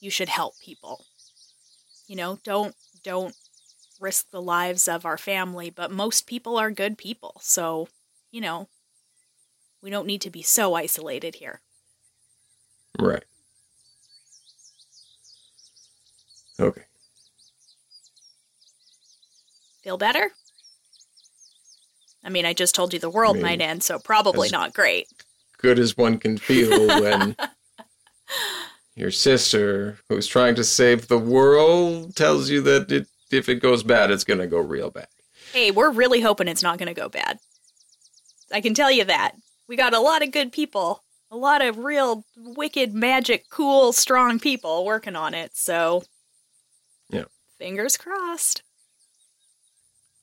you 0.00 0.10
should 0.10 0.28
help 0.28 0.54
people. 0.62 1.04
You 2.06 2.16
know, 2.16 2.38
don't 2.44 2.74
don't 3.02 3.34
risk 4.00 4.30
the 4.30 4.42
lives 4.42 4.88
of 4.88 5.06
our 5.06 5.18
family, 5.18 5.70
but 5.70 5.90
most 5.90 6.26
people 6.26 6.56
are 6.56 6.70
good 6.70 6.98
people. 6.98 7.36
So, 7.40 7.88
you 8.30 8.40
know, 8.40 8.68
we 9.82 9.90
don't 9.90 10.06
need 10.06 10.20
to 10.22 10.30
be 10.30 10.42
so 10.42 10.74
isolated 10.74 11.36
here. 11.36 11.60
Right. 12.98 13.24
Okay. 16.58 16.84
Feel 19.82 19.98
better? 19.98 20.30
I 22.24 22.30
mean, 22.30 22.46
I 22.46 22.54
just 22.54 22.74
told 22.74 22.94
you 22.94 22.98
the 22.98 23.10
world 23.10 23.32
I 23.32 23.34
mean, 23.34 23.42
might 23.42 23.60
end, 23.60 23.82
so 23.82 23.98
probably 23.98 24.48
not 24.48 24.72
great. 24.72 25.08
Good 25.64 25.78
as 25.78 25.96
one 25.96 26.18
can 26.18 26.36
feel 26.36 26.88
when 27.00 27.34
your 28.94 29.10
sister, 29.10 29.98
who's 30.10 30.26
trying 30.26 30.56
to 30.56 30.62
save 30.62 31.08
the 31.08 31.16
world, 31.16 32.14
tells 32.14 32.50
you 32.50 32.60
that 32.60 32.92
it, 32.92 33.06
if 33.30 33.48
it 33.48 33.62
goes 33.62 33.82
bad, 33.82 34.10
it's 34.10 34.24
going 34.24 34.40
to 34.40 34.46
go 34.46 34.58
real 34.58 34.90
bad. 34.90 35.06
Hey, 35.54 35.70
we're 35.70 35.90
really 35.90 36.20
hoping 36.20 36.48
it's 36.48 36.62
not 36.62 36.76
going 36.76 36.94
to 36.94 37.00
go 37.00 37.08
bad. 37.08 37.38
I 38.52 38.60
can 38.60 38.74
tell 38.74 38.90
you 38.90 39.04
that. 39.04 39.36
We 39.66 39.76
got 39.76 39.94
a 39.94 40.00
lot 40.00 40.22
of 40.22 40.32
good 40.32 40.52
people, 40.52 41.02
a 41.30 41.36
lot 41.38 41.64
of 41.64 41.78
real 41.78 42.26
wicked, 42.36 42.92
magic, 42.92 43.46
cool, 43.48 43.94
strong 43.94 44.38
people 44.38 44.84
working 44.84 45.16
on 45.16 45.32
it, 45.32 45.56
so. 45.56 46.02
Yeah. 47.08 47.24
Fingers 47.56 47.96
crossed. 47.96 48.62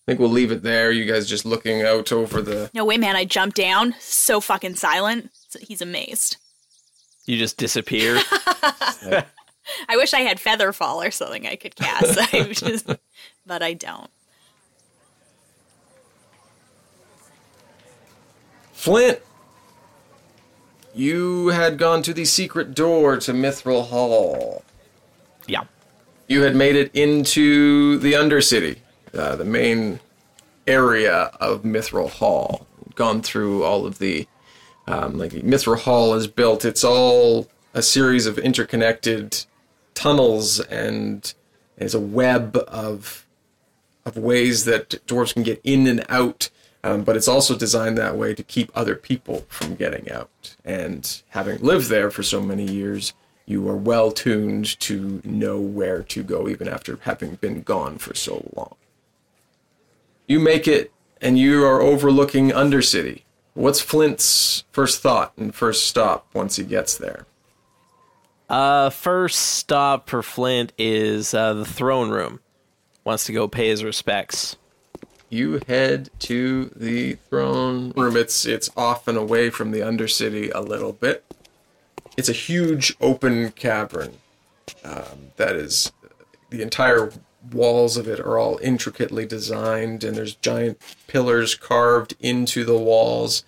I 0.08 0.12
think 0.12 0.20
we'll 0.20 0.30
leave 0.30 0.52
it 0.52 0.64
there. 0.64 0.92
You 0.92 1.06
guys 1.06 1.30
just 1.30 1.46
looking 1.46 1.84
out 1.84 2.12
over 2.12 2.42
the. 2.42 2.70
No 2.74 2.84
way, 2.86 2.98
man, 2.98 3.16
I 3.16 3.24
jumped 3.26 3.56
down, 3.56 3.94
so 4.00 4.42
fucking 4.42 4.76
silent. 4.76 5.30
He's 5.60 5.82
amazed. 5.82 6.38
You 7.26 7.38
just 7.38 7.58
disappear. 7.58 8.18
I 9.88 9.96
wish 9.96 10.14
I 10.14 10.22
had 10.22 10.40
feather 10.40 10.74
fall 10.74 11.02
or 11.04 11.12
something 11.12 11.46
I 11.46 11.56
could 11.56 11.76
cast, 11.76 12.18
I 12.34 12.44
just, 12.52 12.88
but 13.46 13.62
I 13.62 13.74
don't. 13.74 14.10
Flint! 18.74 19.20
You 20.94 21.50
had 21.50 21.78
gone 21.78 22.02
to 22.04 22.14
the 22.14 22.26
secret 22.26 22.74
door 22.74 23.18
to 23.18 23.32
Mithril 23.34 23.88
Hall. 23.88 24.64
yeah. 25.48 25.64
You 26.28 26.44
had 26.44 26.56
made 26.56 26.76
it 26.78 26.90
into 26.96 27.98
the 28.00 28.14
Undercity, 28.14 28.78
uh, 29.14 29.36
the 29.36 29.46
main 29.46 30.00
area 30.68 31.32
of 31.40 31.64
Mithril 31.64 32.10
Hall. 32.10 32.68
Gone 32.96 33.22
through 33.22 33.64
all 33.64 33.86
of 33.86 34.00
the, 34.00 34.28
um, 34.88 35.18
like 35.18 35.32
Mithril 35.32 35.80
Hall 35.80 36.14
is 36.14 36.28
built. 36.28 36.66
It's 36.66 36.84
all 36.84 37.48
a 37.74 37.82
series 37.82 38.26
of 38.26 38.38
interconnected 38.38 39.46
tunnels, 39.94 40.60
and 40.60 41.34
it's 41.78 41.94
a 41.94 42.00
web 42.00 42.58
of 42.68 43.26
of 44.04 44.18
ways 44.18 44.66
that 44.66 44.90
dwarves 45.06 45.34
can 45.34 45.44
get 45.44 45.62
in 45.64 45.88
and 45.88 46.04
out. 46.10 46.50
Um, 46.84 47.04
but 47.04 47.16
it's 47.16 47.28
also 47.28 47.56
designed 47.56 47.98
that 48.00 48.18
way 48.18 48.34
to 48.34 48.42
keep 48.42 48.72
other 48.74 48.96
people 48.96 49.46
from 49.48 49.76
getting 49.76 50.12
out. 50.12 50.56
And 50.66 51.22
having 51.30 51.60
lived 51.60 51.90
there 51.90 52.10
for 52.10 52.24
so 52.24 52.42
many 52.42 52.66
years, 52.66 53.14
you 53.46 53.68
are 53.70 53.76
well 53.76 54.12
tuned 54.12 54.80
to 54.80 55.22
know 55.24 55.60
where 55.60 56.02
to 56.02 56.24
go, 56.24 56.48
even 56.48 56.68
after 56.68 56.98
having 57.04 57.36
been 57.36 57.62
gone 57.62 58.00
for 58.00 58.16
so 58.16 58.50
long. 58.56 58.76
You 60.32 60.40
make 60.40 60.66
it, 60.66 60.94
and 61.20 61.38
you 61.38 61.66
are 61.66 61.82
overlooking 61.82 62.52
Undercity. 62.52 63.24
What's 63.54 63.82
Flint's 63.82 64.64
first 64.72 65.02
thought 65.02 65.34
and 65.36 65.54
first 65.54 65.86
stop 65.86 66.26
once 66.34 66.56
he 66.56 66.64
gets 66.64 66.98
there? 66.98 67.26
Uh, 68.50 68.92
first 68.92 69.38
stop 69.38 70.10
for 70.10 70.24
Flint 70.24 70.72
is 70.78 71.34
uh, 71.34 71.54
the 71.54 71.66
throne 71.66 72.12
room. 72.12 72.40
Wants 73.04 73.26
to 73.26 73.34
go 73.34 73.50
pay 73.50 73.68
his 73.68 73.84
respects. 73.84 74.56
You 75.28 75.60
head 75.68 76.10
to 76.20 76.72
the 76.78 77.16
throne 77.30 77.92
room. 77.98 78.16
It's 78.16 78.46
it's 78.46 78.70
off 78.78 79.10
and 79.10 79.18
away 79.18 79.50
from 79.50 79.72
the 79.72 79.82
Undercity 79.82 80.50
a 80.56 80.62
little 80.62 80.94
bit. 80.94 81.26
It's 82.16 82.30
a 82.30 82.32
huge 82.32 82.96
open 83.02 83.52
cavern 83.52 84.14
um, 84.86 85.34
that 85.36 85.58
is 85.58 85.92
the 86.52 86.62
entire 86.62 87.12
walls 87.52 87.98
of 87.98 88.08
it 88.08 88.20
are 88.20 88.38
all 88.38 88.60
intricately 88.62 89.26
designed, 89.26 90.04
and 90.04 90.16
there's 90.16 90.36
giant 90.36 90.82
pillars 91.08 91.56
carved 91.56 92.16
into 92.20 92.64
the 92.64 92.78
walls, 92.78 93.44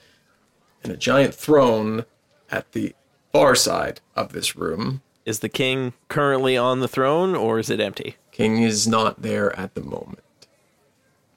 and 0.84 0.92
a 0.92 0.98
giant 0.98 1.34
throne 1.34 2.06
at 2.52 2.72
the 2.72 2.96
far 3.32 3.56
side 3.56 4.00
of 4.16 4.34
this 4.34 4.56
room. 4.56 5.02
Is 5.26 5.40
the 5.40 5.50
king 5.50 5.94
currently 6.10 6.58
on 6.58 6.82
the 6.82 6.88
throne 6.88 7.34
or 7.34 7.58
is 7.58 7.70
it 7.70 7.80
empty? 7.80 8.18
King 8.32 8.62
is 8.62 8.88
not 8.88 9.22
there 9.22 9.58
at 9.58 9.74
the 9.74 9.82
moment. 9.82 10.20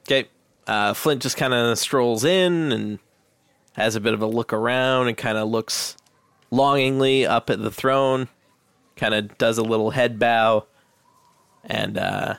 Okay. 0.02 0.28
Uh, 0.66 0.92
Flint 0.92 1.22
just 1.22 1.36
kind 1.36 1.54
of 1.54 1.78
strolls 1.78 2.24
in 2.24 2.72
and 2.72 2.98
has 3.74 3.94
a 3.94 4.00
bit 4.00 4.14
of 4.14 4.20
a 4.20 4.26
look 4.26 4.52
around 4.52 5.06
and 5.06 5.16
kind 5.16 5.38
of 5.38 5.48
looks 5.48 5.96
longingly 6.50 7.24
up 7.24 7.48
at 7.50 7.62
the 7.62 7.70
throne. 7.70 8.28
kind 8.96 9.14
of 9.14 9.38
does 9.38 9.58
a 9.58 9.62
little 9.62 9.90
head 9.90 10.18
bow, 10.18 10.66
and 11.64 11.98
uh, 11.98 12.36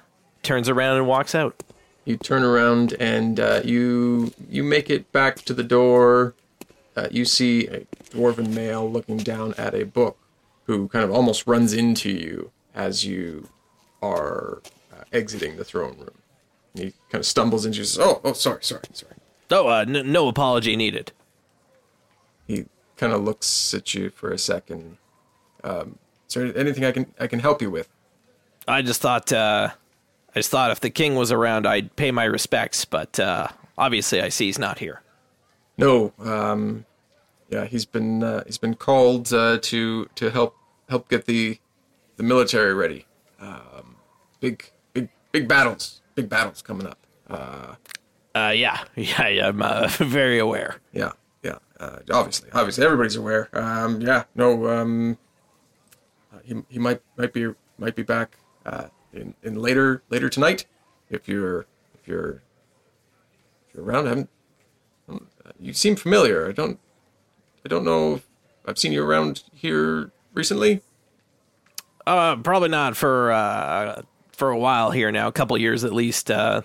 turns 0.47 0.69
around 0.69 0.97
and 0.97 1.05
walks 1.05 1.35
out. 1.35 1.61
You 2.05 2.15
turn 2.15 2.41
around 2.41 2.93
and 3.01 3.37
uh, 3.39 3.61
you 3.65 4.31
you 4.49 4.63
make 4.63 4.89
it 4.89 5.11
back 5.11 5.35
to 5.43 5.53
the 5.53 5.63
door. 5.63 6.33
Uh, 6.95 7.07
you 7.11 7.25
see 7.25 7.67
a 7.67 7.81
dwarven 8.11 8.53
male 8.55 8.89
looking 8.89 9.17
down 9.17 9.53
at 9.57 9.75
a 9.75 9.83
book, 9.85 10.17
who 10.63 10.87
kind 10.87 11.03
of 11.03 11.11
almost 11.11 11.45
runs 11.45 11.73
into 11.73 12.09
you 12.09 12.51
as 12.73 13.05
you 13.05 13.49
are 14.01 14.61
uh, 14.93 15.03
exiting 15.11 15.57
the 15.57 15.65
throne 15.65 15.97
room. 15.99 16.17
And 16.73 16.85
he 16.85 16.93
kind 17.11 17.19
of 17.19 17.25
stumbles 17.25 17.65
into 17.65 17.77
you. 17.77 17.81
and 17.81 17.89
Says, 17.89 17.99
"Oh, 17.99 18.21
oh, 18.23 18.33
sorry, 18.33 18.63
sorry, 18.63 18.83
sorry." 18.93 19.13
Oh, 19.51 19.67
uh, 19.67 19.85
n- 19.87 20.11
no 20.11 20.27
apology 20.29 20.75
needed. 20.77 21.11
He 22.47 22.65
kind 22.95 23.11
of 23.11 23.21
looks 23.21 23.73
at 23.73 23.93
you 23.93 24.09
for 24.11 24.31
a 24.31 24.37
second. 24.37 24.97
Um, 25.63 25.99
is 26.27 26.33
there 26.35 26.57
anything 26.57 26.85
I 26.85 26.93
can 26.93 27.13
I 27.19 27.27
can 27.27 27.39
help 27.39 27.61
you 27.61 27.69
with? 27.69 27.89
I 28.65 28.81
just 28.81 29.01
thought, 29.01 29.31
uh, 29.31 29.71
I 30.37 30.39
just 30.39 30.51
thought 30.51 30.69
if 30.69 30.81
the 30.81 30.91
king 30.91 31.15
was 31.15 31.31
around, 31.31 31.65
I'd 31.65 31.95
pay 31.95 32.11
my 32.11 32.25
respects. 32.25 32.85
But 32.85 33.19
uh, 33.19 33.47
obviously, 33.75 34.21
I 34.21 34.29
see 34.29 34.45
he's 34.45 34.59
not 34.59 34.77
here. 34.77 35.01
No. 35.79 36.13
Um, 36.19 36.85
yeah, 37.49 37.65
he's 37.65 37.85
been 37.85 38.21
uh, 38.21 38.43
he's 38.45 38.59
been 38.59 38.75
called 38.75 39.33
uh, 39.33 39.57
to 39.63 40.05
to 40.13 40.29
help 40.29 40.55
help 40.89 41.09
get 41.09 41.25
the 41.25 41.57
the 42.17 42.23
military 42.23 42.75
ready. 42.75 43.07
Um, 43.39 43.95
big 44.39 44.69
big 44.93 45.09
big 45.31 45.47
battles, 45.47 46.01
big 46.13 46.29
battles 46.29 46.61
coming 46.61 46.85
up. 46.85 46.99
Uh, 47.27 47.73
Uh, 48.35 48.51
yeah, 48.55 48.83
yeah, 48.95 49.27
yeah. 49.27 49.47
I'm 49.47 49.59
uh, 49.63 49.87
very 49.97 50.37
aware. 50.37 50.75
yeah, 50.93 51.13
yeah. 51.41 51.57
Uh, 51.79 51.97
obviously, 52.11 52.51
obviously, 52.53 52.85
everybody's 52.85 53.15
aware. 53.15 53.49
Um, 53.53 54.01
yeah, 54.01 54.25
no. 54.35 54.67
Um, 54.69 55.17
uh, 56.31 56.37
he 56.43 56.53
he 56.69 56.77
might 56.77 57.01
might 57.17 57.33
be 57.33 57.47
might 57.79 57.95
be 57.95 58.03
back 58.03 58.37
uh, 58.67 58.89
in 59.17 59.33
in 59.43 59.55
later 59.55 60.03
later 60.09 60.29
tonight. 60.29 60.65
If 61.09 61.27
you're 61.27 61.65
if 61.95 62.07
you're 62.07 62.41
if 63.69 63.75
you're 63.75 63.83
around, 63.83 64.05
I 64.05 64.09
haven't. 64.09 64.29
uh, 65.09 65.17
You 65.59 65.73
seem 65.73 65.95
familiar. 65.95 66.47
I 66.47 66.51
don't. 66.51 66.79
I 67.65 67.69
don't 67.69 67.83
know. 67.85 68.15
If 68.15 68.27
I've 68.65 68.77
seen 68.77 68.91
you 68.91 69.03
around 69.03 69.43
here 69.53 70.11
recently. 70.33 70.81
Uh, 72.05 72.37
probably 72.37 72.69
not 72.69 72.95
for 72.95 73.31
uh 73.31 74.01
for 74.31 74.49
a 74.51 74.57
while 74.57 74.91
here 74.91 75.11
now, 75.11 75.27
a 75.27 75.31
couple 75.31 75.57
years 75.57 75.83
at 75.83 75.91
least. 75.93 76.29
Uh, 76.31 76.61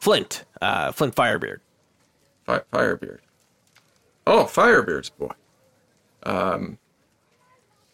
Flint, 0.00 0.44
uh, 0.60 0.92
Flint 0.92 1.14
Firebeard. 1.16 1.58
Fi- 2.44 2.62
Firebeard. 2.72 3.18
Oh, 4.26 4.44
Firebeard's 4.44 5.10
boy. 5.10 5.30
Um. 6.22 6.78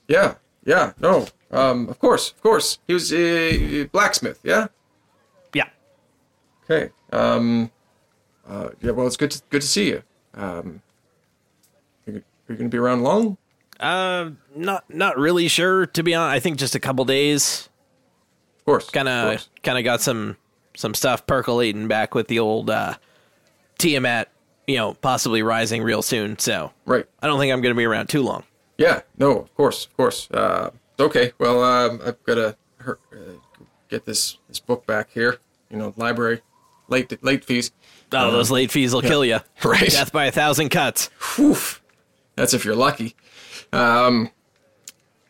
Yeah, 0.09 0.35
yeah, 0.65 0.93
no. 1.01 1.27
Um, 1.53 1.89
of 1.89 1.99
course, 1.99 2.31
of 2.31 2.43
course. 2.43 2.79
He 2.87 2.95
was 2.95 3.13
a 3.13 3.85
blacksmith. 3.87 4.41
Yeah. 4.43 4.69
Yeah. 5.53 5.69
Okay. 6.65 6.91
Um. 7.13 7.71
Uh. 8.49 8.71
Yeah. 8.81 8.93
Well, 8.93 9.07
it's 9.07 9.17
good. 9.17 9.31
To, 9.33 9.43
good 9.51 9.61
to 9.63 9.67
see 9.69 9.89
you. 9.89 10.03
Um. 10.35 10.81
Are 12.07 12.13
you, 12.13 12.23
you 12.49 12.55
going 12.57 12.71
to 12.71 12.75
be 12.75 12.79
around 12.79 13.03
long? 13.03 13.37
Uh, 13.79 14.31
not 14.55 14.85
not 14.89 15.19
really 15.19 15.49
sure 15.49 15.87
to 15.87 16.03
be 16.03 16.15
honest. 16.15 16.35
I 16.37 16.41
think 16.41 16.59
just 16.59 16.75
a 16.75 16.81
couple 16.81 17.05
days. 17.05 17.69
Of 18.61 18.65
course. 18.65 18.89
Kind 18.91 19.09
of 19.09 19.35
of 19.35 19.49
kind 19.63 19.77
of 19.77 19.85
got 19.85 20.01
some 20.01 20.37
some 20.75 20.95
stuff 20.95 21.27
percolating 21.27 21.87
back 21.89 22.15
with 22.15 22.29
the 22.29 22.39
old 22.39 22.71
uh, 22.71 22.95
Tiamat. 23.79 24.29
You 24.69 24.77
know, 24.77 24.95
possibly 24.95 25.43
rising 25.43 25.83
real 25.83 26.03
soon. 26.03 26.39
So 26.39 26.71
Right. 26.87 27.05
I 27.21 27.27
don't 27.27 27.41
think 27.41 27.53
I'm 27.53 27.61
going 27.61 27.75
to 27.75 27.79
be 27.79 27.85
around 27.85 28.07
too 28.09 28.23
long. 28.23 28.45
Yeah. 28.79 29.01
No. 29.19 29.39
Of 29.41 29.55
course. 29.57 29.87
Of 29.87 29.97
course. 29.97 30.31
Uh. 30.31 30.71
Okay. 30.99 31.33
Well. 31.39 31.63
Um. 31.63 32.01
I've 32.05 32.23
got 32.25 32.35
to 32.35 32.57
uh, 32.87 32.95
get 33.89 34.05
this 34.05 34.39
this 34.49 34.59
book 34.61 34.87
back 34.87 35.11
here. 35.13 35.39
You 35.71 35.79
know, 35.79 35.95
library. 35.97 36.43
Late 36.89 37.23
late 37.23 37.45
fees. 37.45 37.73
Oh, 38.13 38.31
those 38.31 38.51
late 38.51 38.71
fees 38.71 38.93
will 38.93 39.03
kill 39.03 39.25
you. 39.25 39.39
Right. 39.65 39.91
Death 39.91 40.13
by 40.13 40.27
a 40.27 40.33
thousand 40.33 40.69
cuts. 40.69 41.07
Whew. 41.37 41.57
That's 42.37 42.53
if 42.53 42.65
you're 42.65 42.77
lucky. 42.77 43.15
Um, 43.73 44.31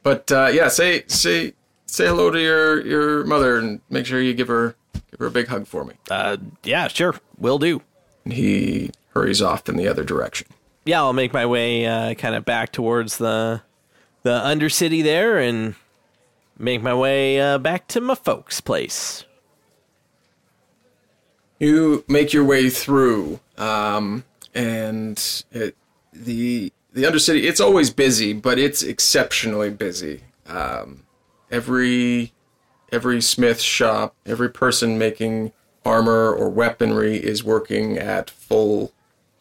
but 0.02 0.30
uh, 0.32 0.50
yeah, 0.52 0.68
say 0.68 1.04
say 1.06 1.52
say 1.86 2.06
hello 2.06 2.30
to 2.30 2.40
your 2.40 2.84
your 2.84 3.24
mother 3.24 3.58
and 3.58 3.80
make 3.90 4.06
sure 4.06 4.20
you 4.20 4.34
give 4.34 4.48
her 4.48 4.74
give 5.10 5.20
her 5.20 5.26
a 5.26 5.30
big 5.30 5.48
hug 5.48 5.66
for 5.66 5.84
me. 5.84 5.94
Uh, 6.10 6.38
yeah, 6.64 6.88
sure, 6.88 7.14
will 7.38 7.58
do. 7.58 7.82
And 8.24 8.32
he 8.32 8.90
hurries 9.14 9.42
off 9.42 9.68
in 9.68 9.76
the 9.76 9.86
other 9.86 10.04
direction. 10.04 10.48
Yeah, 10.84 11.02
I'll 11.02 11.12
make 11.12 11.32
my 11.32 11.46
way 11.46 11.86
uh, 11.86 12.14
kind 12.14 12.34
of 12.34 12.44
back 12.44 12.72
towards 12.72 13.18
the 13.18 13.62
the 14.22 14.40
Undercity 14.40 15.02
there 15.02 15.38
and 15.38 15.74
make 16.58 16.82
my 16.82 16.94
way 16.94 17.40
uh, 17.40 17.58
back 17.58 17.88
to 17.88 18.00
my 18.00 18.14
folks' 18.14 18.60
place. 18.60 19.24
You 21.58 22.04
make 22.08 22.32
your 22.32 22.44
way 22.44 22.70
through, 22.70 23.40
um, 23.56 24.24
and 24.54 25.44
it, 25.52 25.76
the 26.12 26.72
the 26.92 27.04
Undercity. 27.04 27.44
It's 27.44 27.60
always 27.60 27.90
busy, 27.90 28.32
but 28.32 28.58
it's 28.58 28.82
exceptionally 28.82 29.70
busy. 29.70 30.22
Um, 30.46 31.04
every 31.50 32.32
every 32.90 33.20
smith 33.20 33.60
shop, 33.60 34.14
every 34.26 34.50
person 34.50 34.98
making 34.98 35.52
armor 35.84 36.32
or 36.32 36.48
weaponry 36.48 37.16
is 37.16 37.42
working 37.42 37.96
at 37.96 38.28
full 38.28 38.92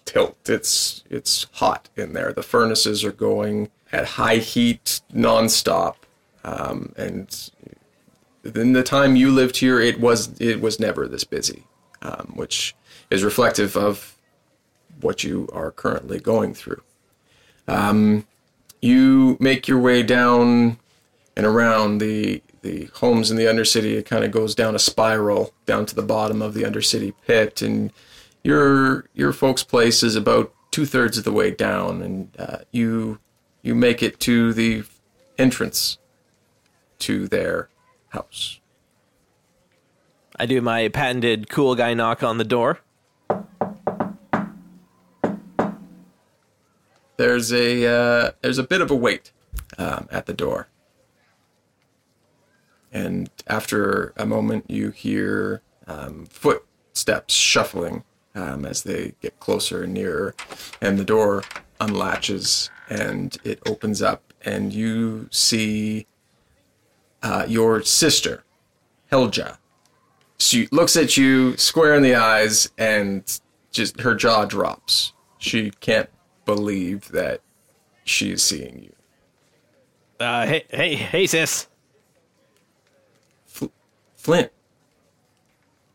tilt. 0.05 0.37
It's 0.49 1.03
it's 1.09 1.47
hot 1.53 1.89
in 1.95 2.13
there. 2.13 2.33
The 2.33 2.43
furnaces 2.43 3.03
are 3.03 3.11
going 3.11 3.69
at 3.91 4.05
high 4.05 4.37
heat 4.37 5.01
nonstop, 5.13 5.95
um, 6.43 6.93
and 6.97 7.51
in 8.43 8.73
the 8.73 8.83
time 8.83 9.15
you 9.15 9.31
lived 9.31 9.57
here, 9.57 9.79
it 9.79 9.99
was 9.99 10.39
it 10.39 10.61
was 10.61 10.79
never 10.79 11.07
this 11.07 11.23
busy, 11.23 11.63
um, 12.01 12.33
which 12.35 12.75
is 13.09 13.23
reflective 13.23 13.75
of 13.75 14.17
what 15.01 15.23
you 15.23 15.47
are 15.53 15.71
currently 15.71 16.19
going 16.19 16.53
through. 16.53 16.81
Um, 17.67 18.25
you 18.81 19.37
make 19.39 19.67
your 19.67 19.79
way 19.79 20.03
down 20.03 20.77
and 21.35 21.45
around 21.45 21.99
the 21.99 22.41
the 22.61 22.85
homes 22.95 23.31
in 23.31 23.37
the 23.37 23.45
Undercity. 23.45 23.97
It 23.97 24.05
kind 24.05 24.23
of 24.23 24.31
goes 24.31 24.53
down 24.55 24.75
a 24.75 24.79
spiral 24.79 25.53
down 25.65 25.85
to 25.87 25.95
the 25.95 26.01
bottom 26.01 26.41
of 26.41 26.53
the 26.53 26.63
Undercity 26.63 27.13
pit, 27.25 27.61
and 27.61 27.91
your 28.43 29.05
your 29.13 29.33
folks' 29.33 29.63
place 29.63 30.03
is 30.03 30.15
about 30.15 30.53
two 30.71 30.85
thirds 30.85 31.17
of 31.17 31.23
the 31.23 31.31
way 31.31 31.51
down, 31.51 32.01
and 32.01 32.29
uh, 32.39 32.57
you 32.71 33.19
you 33.61 33.75
make 33.75 34.01
it 34.01 34.19
to 34.21 34.53
the 34.53 34.83
entrance 35.37 35.97
to 36.99 37.27
their 37.27 37.69
house. 38.09 38.59
I 40.35 40.45
do 40.45 40.61
my 40.61 40.87
patented 40.87 41.49
cool 41.49 41.75
guy 41.75 41.93
knock 41.93 42.23
on 42.23 42.37
the 42.37 42.43
door. 42.43 42.79
There's 47.17 47.53
a 47.53 47.85
uh, 47.85 48.31
there's 48.41 48.57
a 48.57 48.63
bit 48.63 48.81
of 48.81 48.89
a 48.89 48.95
wait 48.95 49.31
um, 49.77 50.07
at 50.11 50.25
the 50.25 50.33
door, 50.33 50.69
and 52.91 53.29
after 53.45 54.13
a 54.17 54.25
moment, 54.25 54.65
you 54.71 54.89
hear 54.89 55.61
um, 55.85 56.25
footsteps 56.25 57.35
shuffling 57.35 58.03
um, 58.33 58.65
as 58.65 58.81
they 58.81 59.13
get 59.21 59.39
closer 59.39 59.83
and 59.83 59.93
nearer, 59.93 60.33
and 60.81 60.97
the 60.97 61.03
door 61.03 61.43
unlatches 61.79 62.71
and 62.91 63.37
it 63.45 63.59
opens 63.65 64.01
up, 64.01 64.33
and 64.43 64.73
you 64.73 65.29
see 65.31 66.07
uh, 67.23 67.45
your 67.47 67.81
sister, 67.83 68.43
Helja. 69.09 69.57
She 70.37 70.67
looks 70.73 70.97
at 70.97 71.15
you 71.15 71.55
square 71.55 71.95
in 71.95 72.03
the 72.03 72.15
eyes, 72.15 72.69
and 72.77 73.23
just 73.71 74.01
her 74.01 74.13
jaw 74.13 74.43
drops. 74.43 75.13
She 75.37 75.71
can't 75.79 76.09
believe 76.45 77.07
that 77.13 77.39
she 78.03 78.33
is 78.33 78.43
seeing 78.43 78.83
you. 78.83 78.93
Uh, 80.19 80.45
hey, 80.45 80.65
hey, 80.69 80.95
hey, 80.95 81.27
sis. 81.27 81.67
Flint. 84.17 84.51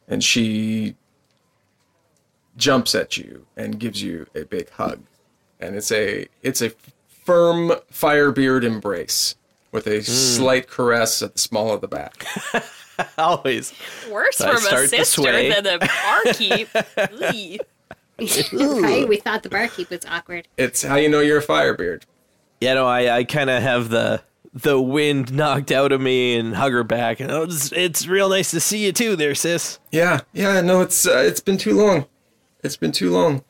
And 0.08 0.24
she 0.24 0.96
jumps 2.56 2.94
at 2.94 3.18
you 3.18 3.46
and 3.54 3.78
gives 3.78 4.02
you 4.02 4.26
a 4.34 4.44
big 4.44 4.70
hug. 4.70 5.00
And 5.60 5.74
it's 5.74 5.90
a 5.90 6.26
it's 6.42 6.62
a 6.62 6.70
firm 7.24 7.72
firebeard 7.92 8.62
embrace 8.62 9.34
with 9.72 9.86
a 9.86 10.02
slight 10.02 10.68
caress 10.68 11.22
at 11.22 11.34
the 11.34 11.38
small 11.38 11.72
of 11.72 11.80
the 11.80 11.88
back. 11.88 12.24
Always. 13.18 13.74
Worse 14.10 14.40
I 14.40 14.54
from 14.54 14.74
a 14.74 14.88
sister 14.88 15.22
than 15.22 15.66
a 15.66 15.78
barkeep. 15.78 16.68
Eey. 18.18 18.82
right? 18.82 19.06
We 19.06 19.18
thought 19.18 19.42
the 19.42 19.50
barkeep 19.50 19.90
was 19.90 20.06
awkward. 20.06 20.48
It's 20.56 20.82
how 20.82 20.96
you 20.96 21.08
know 21.08 21.20
you're 21.20 21.38
a 21.38 21.44
firebeard. 21.44 22.04
Yeah, 22.60 22.74
no, 22.74 22.86
I, 22.86 23.18
I 23.18 23.24
kind 23.24 23.50
of 23.50 23.62
have 23.62 23.90
the 23.90 24.22
the 24.54 24.80
wind 24.80 25.34
knocked 25.34 25.70
out 25.70 25.92
of 25.92 26.00
me 26.00 26.34
and 26.34 26.54
hug 26.54 26.72
her 26.72 26.84
back, 26.84 27.20
and 27.20 27.30
oh, 27.30 27.42
it's, 27.42 27.70
it's 27.72 28.06
real 28.06 28.30
nice 28.30 28.50
to 28.52 28.60
see 28.60 28.86
you 28.86 28.92
too, 28.92 29.14
there, 29.14 29.34
sis. 29.34 29.78
Yeah, 29.92 30.20
yeah, 30.32 30.62
no, 30.62 30.80
it's 30.80 31.06
uh, 31.06 31.18
it's 31.18 31.40
been 31.40 31.58
too 31.58 31.74
long. 31.74 32.06
It's 32.62 32.76
been 32.76 32.92
too 32.92 33.10
long. 33.10 33.44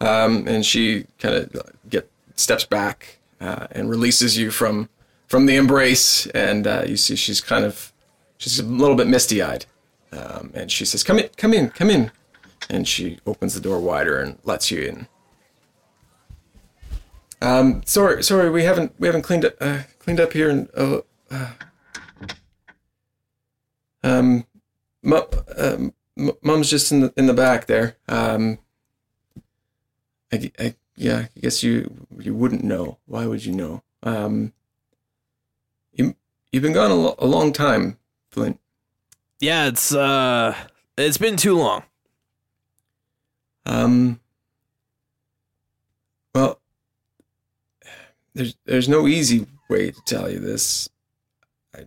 Um, 0.00 0.48
and 0.48 0.64
she 0.64 1.06
kind 1.18 1.34
of 1.34 1.72
get 1.88 2.10
steps 2.34 2.64
back 2.64 3.18
uh, 3.40 3.66
and 3.70 3.90
releases 3.90 4.38
you 4.38 4.50
from 4.50 4.88
from 5.26 5.46
the 5.46 5.56
embrace, 5.56 6.26
and 6.28 6.66
uh, 6.66 6.84
you 6.86 6.96
see 6.96 7.14
she's 7.16 7.40
kind 7.40 7.64
of 7.64 7.92
she's 8.38 8.58
a 8.58 8.64
little 8.64 8.96
bit 8.96 9.06
misty 9.06 9.40
eyed, 9.42 9.66
um, 10.12 10.50
and 10.54 10.72
she 10.72 10.84
says, 10.84 11.04
"Come 11.04 11.18
in, 11.18 11.28
come 11.36 11.52
in, 11.54 11.70
come 11.70 11.90
in," 11.90 12.10
and 12.68 12.88
she 12.88 13.18
opens 13.26 13.54
the 13.54 13.60
door 13.60 13.78
wider 13.78 14.18
and 14.18 14.38
lets 14.44 14.70
you 14.70 14.82
in. 14.82 15.06
Um, 17.42 17.82
sorry, 17.84 18.22
sorry, 18.22 18.50
we 18.50 18.64
haven't 18.64 18.92
we 18.98 19.06
haven't 19.06 19.22
cleaned 19.22 19.44
up 19.44 19.54
uh, 19.60 19.80
cleaned 19.98 20.20
up 20.20 20.32
here, 20.32 20.50
and 20.50 20.68
uh, 20.76 21.00
uh, 21.30 21.50
um, 24.02 24.46
mu- 25.02 25.22
um, 25.56 25.94
mom's 26.42 26.70
just 26.70 26.92
in 26.92 27.00
the 27.00 27.12
in 27.16 27.26
the 27.26 27.34
back 27.34 27.66
there. 27.66 27.96
Um, 28.08 28.58
I, 30.32 30.50
I 30.58 30.74
yeah, 30.96 31.26
I 31.34 31.40
guess 31.40 31.62
you 31.62 32.06
you 32.18 32.34
wouldn't 32.34 32.64
know. 32.64 32.98
Why 33.06 33.26
would 33.26 33.44
you 33.44 33.52
know? 33.52 33.82
Um, 34.02 34.52
you 35.92 36.14
you've 36.52 36.62
been 36.62 36.72
gone 36.72 36.90
a, 36.90 36.94
lo- 36.94 37.14
a 37.18 37.26
long 37.26 37.52
time, 37.52 37.98
Flint. 38.30 38.60
Yeah, 39.40 39.66
it's 39.66 39.94
uh, 39.94 40.54
it's 40.98 41.18
been 41.18 41.36
too 41.36 41.56
long. 41.56 41.82
Um, 43.66 44.20
well, 46.34 46.60
there's 48.34 48.56
there's 48.64 48.88
no 48.88 49.06
easy 49.06 49.46
way 49.68 49.90
to 49.90 50.00
tell 50.04 50.30
you 50.30 50.38
this. 50.38 50.88
I, 51.74 51.84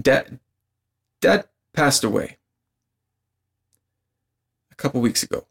Dad, 0.00 0.38
Dad 1.20 1.46
passed 1.72 2.04
away 2.04 2.36
couple 4.80 5.00
weeks 5.00 5.22
ago. 5.22 5.46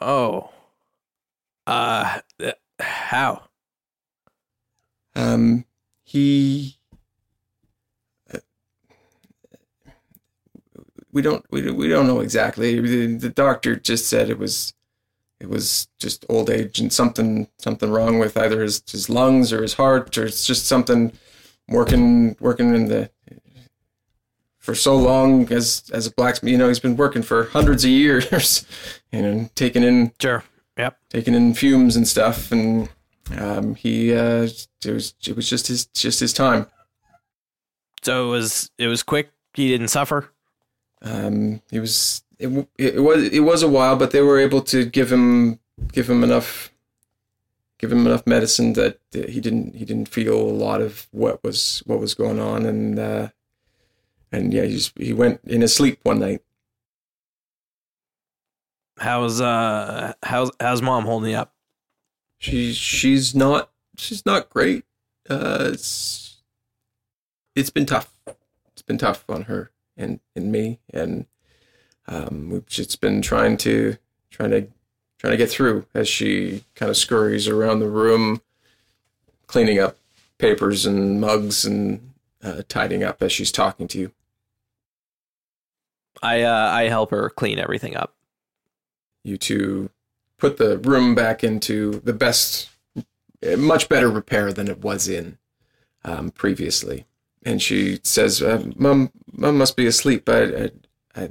Oh, 0.00 0.50
uh, 1.66 2.20
how? 2.80 3.42
Um, 5.14 5.64
he. 6.04 6.78
uh, 8.32 8.38
We 11.12 11.22
don't 11.22 11.44
we, 11.50 11.62
don't- 11.62 11.76
we 11.76 11.88
don't 11.88 12.06
know 12.06 12.20
exactly. 12.20 12.80
The, 12.80 13.16
the 13.16 13.28
doctor 13.30 13.76
just 13.76 14.08
said 14.08 14.30
it 14.30 14.38
was 14.38 14.74
it 15.40 15.48
was 15.48 15.88
just 15.98 16.24
old 16.28 16.50
age 16.50 16.80
and 16.80 16.92
something 16.92 17.48
something 17.58 17.90
wrong 17.90 18.18
with 18.18 18.36
either 18.36 18.62
his, 18.62 18.82
his 18.90 19.08
lungs 19.08 19.52
or 19.52 19.62
his 19.62 19.74
heart 19.74 20.16
or 20.18 20.26
it's 20.26 20.46
just 20.46 20.66
something 20.66 21.12
working 21.68 22.36
working 22.40 22.74
in 22.74 22.86
the 22.88 23.10
for 24.70 24.76
so 24.76 24.96
long 24.96 25.52
as 25.52 25.90
as 25.92 26.06
a 26.06 26.12
blacksmith. 26.12 26.52
You 26.52 26.56
know, 26.56 26.68
he's 26.68 26.78
been 26.78 26.96
working 26.96 27.22
for 27.22 27.46
hundreds 27.46 27.82
of 27.82 27.90
years, 27.90 28.64
you 29.12 29.20
know, 29.20 29.50
taking 29.56 29.82
in 29.82 30.12
Sure. 30.20 30.44
Yep. 30.78 30.96
taking 31.08 31.34
in 31.34 31.54
fumes 31.54 31.96
and 31.96 32.06
stuff, 32.06 32.52
and 32.52 32.88
um, 33.36 33.74
he 33.74 34.14
uh, 34.14 34.48
it 34.84 34.92
was 34.92 35.14
it 35.26 35.34
was 35.34 35.50
just 35.50 35.66
his 35.66 35.86
just 35.86 36.20
his 36.20 36.32
time. 36.32 36.66
So 38.02 38.28
it 38.28 38.30
was 38.30 38.70
it 38.78 38.86
was 38.86 39.02
quick. 39.02 39.32
He 39.54 39.66
didn't 39.68 39.88
suffer. 39.88 40.30
Um, 41.02 41.62
he 41.72 41.80
was 41.80 42.22
it, 42.38 42.68
it 42.78 43.02
was 43.02 43.24
it 43.24 43.40
was 43.40 43.64
a 43.64 43.68
while, 43.68 43.96
but 43.96 44.12
they 44.12 44.22
were 44.22 44.38
able 44.38 44.62
to 44.62 44.84
give 44.84 45.10
him 45.10 45.58
give 45.92 46.08
him 46.08 46.22
enough 46.22 46.70
give 47.78 47.90
him 47.90 48.06
enough 48.06 48.24
medicine 48.24 48.74
that 48.74 49.00
he 49.12 49.40
didn't 49.40 49.74
he 49.74 49.84
didn't 49.84 50.08
feel 50.08 50.38
a 50.40 50.58
lot 50.64 50.80
of 50.80 51.08
what 51.10 51.42
was 51.42 51.82
what 51.86 51.98
was 51.98 52.14
going 52.14 52.38
on, 52.38 52.64
and 52.64 53.00
uh, 53.00 53.28
and 54.32 54.52
yeah, 54.52 54.64
he 54.64 54.74
just, 54.74 54.98
he 54.98 55.12
went 55.12 55.40
in 55.44 55.60
his 55.60 55.74
sleep 55.74 56.00
one 56.02 56.20
night. 56.20 56.42
How's 58.98 59.40
uh 59.40 60.12
how's 60.22 60.50
how's 60.60 60.82
mom 60.82 61.04
holding 61.04 61.34
up? 61.34 61.54
She 62.38 62.72
she's 62.72 63.34
not 63.34 63.70
she's 63.96 64.26
not 64.26 64.50
great. 64.50 64.84
Uh, 65.28 65.70
it's 65.72 66.38
it's 67.54 67.70
been 67.70 67.86
tough. 67.86 68.12
It's 68.72 68.82
been 68.82 68.98
tough 68.98 69.24
on 69.28 69.42
her 69.42 69.70
and 69.96 70.20
and 70.36 70.52
me, 70.52 70.80
and 70.92 71.26
um, 72.06 72.50
we've 72.50 72.66
just 72.66 73.00
been 73.00 73.22
trying 73.22 73.56
to 73.58 73.96
trying 74.30 74.50
to 74.50 74.68
trying 75.18 75.32
to 75.32 75.36
get 75.36 75.50
through 75.50 75.86
as 75.94 76.08
she 76.08 76.64
kind 76.74 76.90
of 76.90 76.96
scurries 76.96 77.48
around 77.48 77.80
the 77.80 77.88
room, 77.88 78.42
cleaning 79.46 79.78
up 79.78 79.96
papers 80.38 80.86
and 80.86 81.20
mugs 81.20 81.64
and 81.64 82.12
uh, 82.42 82.62
tidying 82.68 83.04
up 83.04 83.22
as 83.22 83.30
she's 83.32 83.52
talking 83.52 83.86
to 83.88 83.98
you. 83.98 84.12
I 86.22 86.42
uh 86.42 86.70
I 86.70 86.88
help 86.88 87.10
her 87.10 87.30
clean 87.30 87.58
everything 87.58 87.96
up. 87.96 88.14
You 89.22 89.36
two 89.36 89.90
put 90.38 90.56
the 90.56 90.78
room 90.78 91.14
back 91.14 91.44
into 91.44 92.00
the 92.00 92.12
best, 92.14 92.70
much 93.58 93.88
better 93.88 94.10
repair 94.10 94.52
than 94.52 94.68
it 94.68 94.78
was 94.80 95.08
in 95.08 95.38
um, 96.04 96.30
previously. 96.30 97.04
And 97.42 97.60
she 97.62 98.00
says, 98.02 98.42
uh, 98.42 98.64
"Mom, 98.76 99.10
Mom 99.32 99.58
must 99.58 99.76
be 99.76 99.86
asleep. 99.86 100.28
I, 100.28 100.42
I, 100.42 100.70
I, 101.14 101.30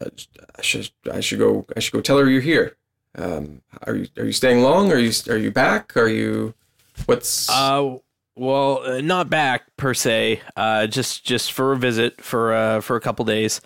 I 0.00 0.62
should, 0.62 0.90
I 1.10 1.20
should 1.20 1.38
go. 1.38 1.66
I 1.76 1.80
should 1.80 1.92
go 1.92 2.00
tell 2.00 2.18
her 2.18 2.28
you're 2.28 2.40
here. 2.40 2.76
Um, 3.16 3.62
are 3.82 3.96
you, 3.96 4.08
are 4.16 4.24
you 4.24 4.32
staying 4.32 4.62
long? 4.62 4.92
Are 4.92 4.98
you, 4.98 5.10
are 5.28 5.36
you 5.36 5.50
back? 5.50 5.96
Are 5.96 6.08
you, 6.08 6.54
what's? 7.06 7.48
Uh, 7.50 7.96
well, 8.38 8.82
uh, 8.84 9.00
not 9.00 9.28
back 9.28 9.76
per 9.76 9.94
se. 9.94 10.40
Uh, 10.56 10.86
just 10.86 11.24
just 11.24 11.52
for 11.52 11.72
a 11.72 11.76
visit 11.76 12.20
for 12.22 12.54
uh 12.54 12.80
for 12.80 12.96
a 12.96 13.00
couple 13.00 13.24
days. 13.24 13.60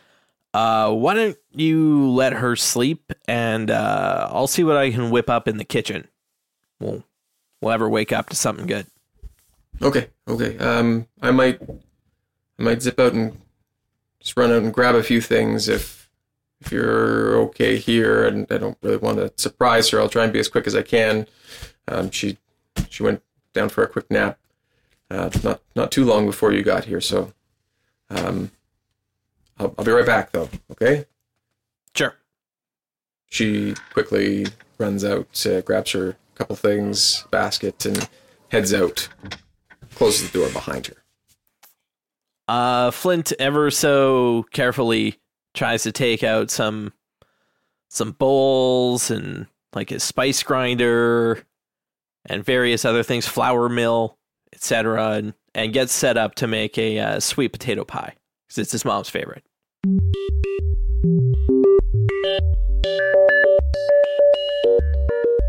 Uh, 0.55 0.93
why 0.93 1.15
don't 1.15 1.37
you 1.53 2.11
let 2.11 2.35
her 2.35 2.57
sleep 2.57 3.13
and 3.27 3.71
uh, 3.71 4.29
I'll 4.31 4.47
see 4.47 4.65
what 4.65 4.77
I 4.77 4.91
can 4.91 5.11
whip 5.11 5.31
up 5.31 5.49
in 5.49 5.57
the 5.57 5.65
kitchen. 5.65 6.09
We'll 6.79 7.05
we'll 7.61 7.79
her 7.79 7.89
wake 7.89 8.13
up 8.13 8.29
to 8.31 8.37
something 8.37 8.67
good. 8.67 8.87
Okay, 9.81 10.09
okay. 10.29 10.59
Um, 10.59 11.07
I 11.23 11.31
might, 11.31 11.61
I 12.59 12.63
might 12.63 12.83
zip 12.83 13.01
out 13.01 13.15
and 13.15 13.41
just 14.21 14.37
run 14.37 14.51
out 14.51 14.63
and 14.63 14.73
grab 14.73 14.95
a 14.95 15.03
few 15.03 15.21
things 15.21 15.69
if, 15.69 16.11
if 16.61 16.71
you're 16.71 17.37
okay 17.37 17.79
here. 17.79 18.25
And 18.27 18.47
I 18.51 18.59
don't 18.59 18.79
really 18.83 18.99
want 18.99 19.19
to 19.19 19.33
surprise 19.37 19.89
her. 19.91 20.01
I'll 20.01 20.09
try 20.09 20.25
and 20.25 20.33
be 20.33 20.39
as 20.39 20.49
quick 20.49 20.67
as 20.67 20.77
I 20.77 20.83
can. 20.83 21.27
Um, 21.89 22.11
she, 22.11 22.39
she 22.91 23.03
went 23.03 23.23
down 23.55 23.71
for 23.71 23.83
a 23.83 23.89
quick 23.89 24.11
nap. 24.11 24.39
Uh, 25.13 25.31
not, 25.45 25.61
not 25.77 25.93
too 25.93 26.07
long 26.07 26.25
before 26.25 26.53
you 26.53 26.63
got 26.63 26.87
here. 26.87 27.01
So, 27.01 27.33
um, 28.09 28.51
I'll, 29.59 29.75
I'll 29.77 29.85
be 29.85 29.91
right 29.93 30.07
back 30.07 30.33
though. 30.33 30.49
Okay. 30.71 31.05
Sure. 31.95 32.15
She 33.29 33.75
quickly 33.93 34.47
runs 34.79 35.05
out, 35.05 35.45
uh, 35.47 35.61
grabs 35.61 35.93
her 35.93 36.17
couple 36.35 36.57
things, 36.57 37.27
basket, 37.31 37.85
and 37.85 38.09
heads 38.49 38.73
out. 38.73 39.09
Closes 39.95 40.31
the 40.31 40.39
door 40.39 40.49
behind 40.51 40.87
her. 40.87 40.97
Uh, 42.49 42.91
Flint 42.91 43.33
ever 43.39 43.71
so 43.71 44.45
carefully 44.51 45.21
tries 45.55 45.83
to 45.83 45.93
take 45.93 46.25
out 46.25 46.51
some 46.51 46.93
some 47.89 48.13
bowls 48.13 49.11
and 49.11 49.47
like 49.75 49.91
his 49.91 50.03
spice 50.03 50.43
grinder 50.43 51.45
and 52.25 52.45
various 52.45 52.85
other 52.85 53.03
things, 53.03 53.27
flour 53.27 53.69
mill, 53.69 54.17
etc., 54.63 55.11
and 55.11 55.35
and 55.55 55.73
gets 55.73 55.93
set 55.93 56.17
up 56.17 56.37
to 56.37 56.47
make 56.47 56.79
a 56.79 56.99
uh, 56.99 57.21
sweet 57.21 57.49
potato 57.49 57.85
pie 57.85 58.15
because 58.49 58.59
it's 58.59 58.73
his 58.73 58.85
mom's 58.85 59.09
favorite. 59.09 59.45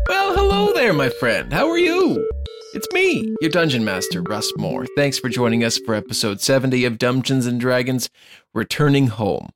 Well, 0.08 0.34
hello 0.34 0.74
there, 0.74 0.92
my 0.92 1.08
friend. 1.08 1.52
How 1.52 1.68
are 1.70 1.78
you? 1.78 2.28
It's 2.74 2.88
me, 2.92 3.32
your 3.40 3.52
dungeon 3.52 3.84
master, 3.84 4.20
Russ 4.20 4.52
More. 4.56 4.84
Thanks 4.96 5.20
for 5.20 5.28
joining 5.28 5.62
us 5.62 5.78
for 5.78 5.94
episode 5.94 6.40
70 6.40 6.84
of 6.84 6.98
Dungeons 6.98 7.46
and 7.46 7.60
Dragons 7.60 8.10
Returning 8.52 9.06
Home. 9.06 9.50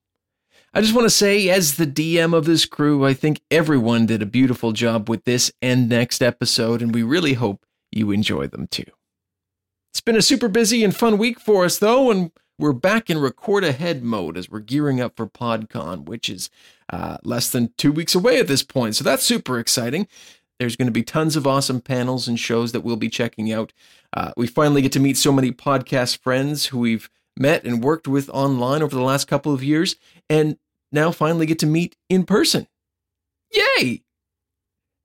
I 0.73 0.81
just 0.81 0.95
want 0.95 1.07
to 1.07 1.11
say, 1.11 1.49
as 1.49 1.75
the 1.75 1.87
DM 1.87 2.33
of 2.33 2.45
this 2.45 2.65
crew, 2.65 3.05
I 3.05 3.13
think 3.13 3.41
everyone 3.51 4.07
did 4.07 4.23
a 4.23 4.27
beautiful 4.27 4.71
job 4.71 5.09
with 5.09 5.25
this 5.25 5.51
and 5.61 5.89
next 5.89 6.23
episode, 6.23 6.81
and 6.81 6.95
we 6.95 7.03
really 7.03 7.35
hope 7.35 7.67
you 7.91 8.13
enjoy 8.13 8.47
them 8.47 8.69
too. 8.69 8.85
It's 9.99 10.05
been 10.05 10.15
a 10.15 10.23
super 10.23 10.47
busy 10.47 10.85
and 10.85 10.95
fun 10.95 11.19
week 11.19 11.41
for 11.41 11.65
us, 11.65 11.79
though, 11.79 12.09
and 12.13 12.31
we're 12.57 12.73
back 12.73 13.11
in 13.11 13.19
record 13.19 13.65
ahead 13.65 14.05
mode 14.05 14.37
as 14.37 14.49
we're 14.49 14.61
gearing 14.61 15.01
up 15.01 15.17
for 15.17 15.27
PodCon, 15.27 16.05
which 16.05 16.31
is 16.31 16.51
uh, 16.93 17.17
less 17.25 17.51
than 17.51 17.75
two 17.77 17.91
weeks 17.91 18.15
away 18.15 18.39
at 18.39 18.47
this 18.47 18.63
point. 18.63 18.95
So 18.95 19.03
that's 19.03 19.25
super 19.25 19.59
exciting. 19.59 20.07
There's 20.61 20.77
going 20.77 20.87
to 20.87 20.93
be 20.93 21.03
tons 21.03 21.35
of 21.35 21.49
awesome 21.49 21.81
panels 21.81 22.29
and 22.29 22.39
shows 22.39 22.71
that 22.71 22.83
we'll 22.83 22.95
be 22.95 23.09
checking 23.09 23.53
out. 23.53 23.73
Uh, 24.17 24.31
we 24.37 24.47
finally 24.47 24.83
get 24.83 24.93
to 24.93 25.01
meet 25.01 25.17
so 25.17 25.33
many 25.33 25.51
podcast 25.51 26.19
friends 26.19 26.67
who 26.67 26.79
we've 26.79 27.11
met 27.37 27.65
and 27.65 27.83
worked 27.83 28.07
with 28.07 28.31
online 28.31 28.83
over 28.83 28.95
the 28.95 29.03
last 29.03 29.27
couple 29.27 29.53
of 29.53 29.65
years, 29.65 29.97
and 30.31 30.59
now 30.93 31.11
finally 31.11 31.45
get 31.45 31.59
to 31.59 31.67
meet 31.67 31.97
in 32.09 32.23
person. 32.23 32.69
Yay! 33.51 34.05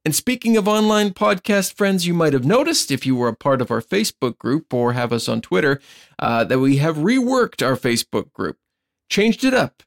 And 0.06 0.14
speaking 0.14 0.58
of 0.58 0.68
online 0.68 1.12
podcast 1.12 1.76
friends, 1.76 2.06
you 2.06 2.14
might 2.14 2.34
have 2.34 2.44
noticed 2.44 2.92
if 2.92 3.06
you 3.06 3.16
were 3.16 3.30
a 3.30 3.36
part 3.36 3.62
of 3.62 3.72
our 3.72 3.82
Facebook 3.82 4.38
group 4.38 4.74
or 4.74 4.92
have 4.92 5.14
us 5.14 5.30
on 5.30 5.40
Twitter 5.40 5.80
uh, 6.20 6.44
that 6.44 6.60
we 6.60 6.78
have 6.78 6.98
reworked 6.98 7.66
our 7.66 7.78
Facebook 7.78 8.34
group, 8.34 8.58
changed 9.10 9.46
it 9.46 9.54
up, 9.54 9.82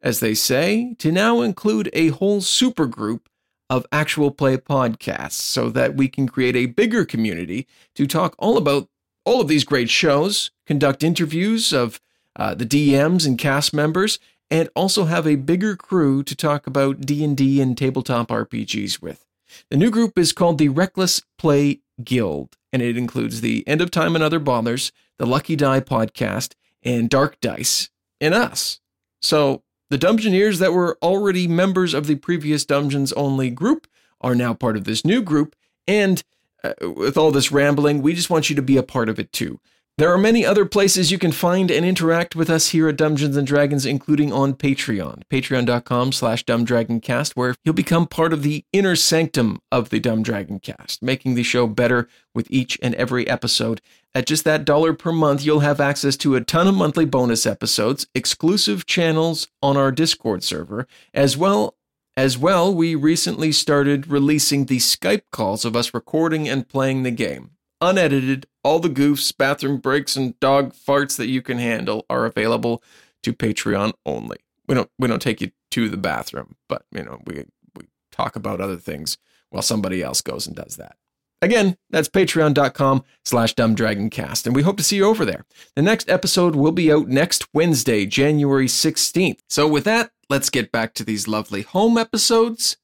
as 0.00 0.20
they 0.20 0.32
say, 0.32 0.94
to 0.98 1.12
now 1.12 1.42
include 1.42 1.90
a 1.92 2.08
whole 2.08 2.40
super 2.40 2.86
group 2.86 3.28
of 3.68 3.84
actual 3.92 4.30
play 4.30 4.56
podcasts 4.56 5.32
so 5.32 5.68
that 5.68 5.94
we 5.94 6.08
can 6.08 6.26
create 6.26 6.56
a 6.56 6.64
bigger 6.64 7.04
community 7.04 7.66
to 7.94 8.06
talk 8.06 8.34
all 8.38 8.56
about 8.56 8.88
all 9.26 9.42
of 9.42 9.48
these 9.48 9.64
great 9.64 9.90
shows, 9.90 10.50
conduct 10.66 11.02
interviews 11.02 11.74
of 11.74 12.00
uh, 12.36 12.54
the 12.54 12.64
DMs 12.64 13.26
and 13.26 13.38
cast 13.38 13.74
members, 13.74 14.18
and 14.50 14.70
also 14.74 15.04
have 15.04 15.26
a 15.26 15.34
bigger 15.34 15.76
crew 15.76 16.22
to 16.22 16.34
talk 16.34 16.66
about 16.66 17.02
D&D 17.02 17.60
and 17.60 17.76
tabletop 17.76 18.28
RPGs 18.28 19.02
with. 19.02 19.27
The 19.70 19.76
new 19.76 19.90
group 19.90 20.18
is 20.18 20.32
called 20.32 20.58
the 20.58 20.68
Reckless 20.68 21.22
Play 21.38 21.80
Guild, 22.02 22.56
and 22.72 22.82
it 22.82 22.96
includes 22.96 23.40
the 23.40 23.66
End 23.66 23.80
of 23.80 23.90
Time 23.90 24.14
and 24.14 24.24
Other 24.24 24.38
Bothers, 24.38 24.92
the 25.18 25.26
Lucky 25.26 25.56
Die 25.56 25.80
podcast, 25.80 26.54
and 26.82 27.10
Dark 27.10 27.40
Dice, 27.40 27.90
and 28.20 28.34
us. 28.34 28.80
So 29.20 29.62
the 29.90 29.98
Dungeoneers 29.98 30.58
that 30.58 30.72
were 30.72 30.98
already 31.02 31.48
members 31.48 31.94
of 31.94 32.06
the 32.06 32.16
previous 32.16 32.64
Dungeons 32.64 33.12
Only 33.14 33.50
group 33.50 33.86
are 34.20 34.34
now 34.34 34.54
part 34.54 34.76
of 34.76 34.84
this 34.84 35.04
new 35.04 35.22
group, 35.22 35.56
and 35.86 36.22
uh, 36.62 36.74
with 36.80 37.16
all 37.16 37.30
this 37.30 37.52
rambling, 37.52 38.02
we 38.02 38.14
just 38.14 38.30
want 38.30 38.50
you 38.50 38.56
to 38.56 38.62
be 38.62 38.76
a 38.76 38.82
part 38.82 39.08
of 39.08 39.18
it 39.18 39.32
too. 39.32 39.60
There 39.98 40.12
are 40.12 40.18
many 40.18 40.46
other 40.46 40.64
places 40.64 41.10
you 41.10 41.18
can 41.18 41.32
find 41.32 41.72
and 41.72 41.84
interact 41.84 42.36
with 42.36 42.48
us 42.48 42.68
here 42.68 42.88
at 42.88 42.96
Dungeons 42.96 43.36
and 43.36 43.44
Dragons, 43.44 43.84
including 43.84 44.32
on 44.32 44.54
Patreon, 44.54 45.24
patreon.com 45.28 46.12
slash 46.12 46.44
dumbdragoncast, 46.44 47.32
where 47.34 47.56
you'll 47.64 47.74
become 47.74 48.06
part 48.06 48.32
of 48.32 48.44
the 48.44 48.64
inner 48.72 48.94
sanctum 48.94 49.60
of 49.72 49.90
the 49.90 49.98
Dumb 49.98 50.22
Dragon 50.22 50.60
Cast, 50.60 51.02
making 51.02 51.34
the 51.34 51.42
show 51.42 51.66
better 51.66 52.08
with 52.32 52.46
each 52.48 52.78
and 52.80 52.94
every 52.94 53.26
episode. 53.26 53.80
At 54.14 54.26
just 54.26 54.44
that 54.44 54.64
dollar 54.64 54.94
per 54.94 55.10
month, 55.10 55.44
you'll 55.44 55.60
have 55.60 55.80
access 55.80 56.16
to 56.18 56.36
a 56.36 56.44
ton 56.44 56.68
of 56.68 56.76
monthly 56.76 57.04
bonus 57.04 57.44
episodes, 57.44 58.06
exclusive 58.14 58.86
channels 58.86 59.48
on 59.60 59.76
our 59.76 59.90
Discord 59.90 60.44
server, 60.44 60.86
as 61.12 61.36
well 61.36 61.74
as 62.16 62.38
well, 62.38 62.72
we 62.72 62.94
recently 62.94 63.50
started 63.50 64.06
releasing 64.06 64.66
the 64.66 64.78
Skype 64.78 65.22
calls 65.32 65.64
of 65.64 65.74
us 65.74 65.92
recording 65.92 66.48
and 66.48 66.68
playing 66.68 67.02
the 67.02 67.10
game 67.10 67.50
unedited. 67.80 68.46
All 68.68 68.80
the 68.80 68.90
goofs, 68.90 69.34
bathroom 69.34 69.78
breaks, 69.78 70.14
and 70.14 70.38
dog 70.40 70.74
farts 70.74 71.16
that 71.16 71.28
you 71.28 71.40
can 71.40 71.56
handle 71.56 72.04
are 72.10 72.26
available 72.26 72.82
to 73.22 73.32
Patreon 73.32 73.94
only. 74.04 74.36
We 74.68 74.74
don't 74.74 74.90
we 74.98 75.08
don't 75.08 75.22
take 75.22 75.40
you 75.40 75.52
to 75.70 75.88
the 75.88 75.96
bathroom, 75.96 76.54
but 76.68 76.82
you 76.92 77.02
know 77.02 77.18
we 77.24 77.46
we 77.74 77.86
talk 78.12 78.36
about 78.36 78.60
other 78.60 78.76
things 78.76 79.16
while 79.48 79.62
somebody 79.62 80.02
else 80.02 80.20
goes 80.20 80.46
and 80.46 80.54
does 80.54 80.76
that. 80.76 80.96
Again, 81.40 81.78
that's 81.88 82.10
patreon.com 82.10 83.04
slash 83.24 83.54
dumbdragoncast, 83.54 84.44
and 84.44 84.54
we 84.54 84.60
hope 84.60 84.76
to 84.76 84.82
see 84.82 84.96
you 84.96 85.06
over 85.06 85.24
there. 85.24 85.46
The 85.74 85.80
next 85.80 86.10
episode 86.10 86.54
will 86.54 86.72
be 86.72 86.92
out 86.92 87.08
next 87.08 87.48
Wednesday, 87.54 88.04
January 88.04 88.66
16th. 88.66 89.38
So 89.48 89.66
with 89.66 89.84
that, 89.84 90.10
let's 90.28 90.50
get 90.50 90.70
back 90.70 90.92
to 90.96 91.04
these 91.04 91.26
lovely 91.26 91.62
home 91.62 91.96
episodes. 91.96 92.76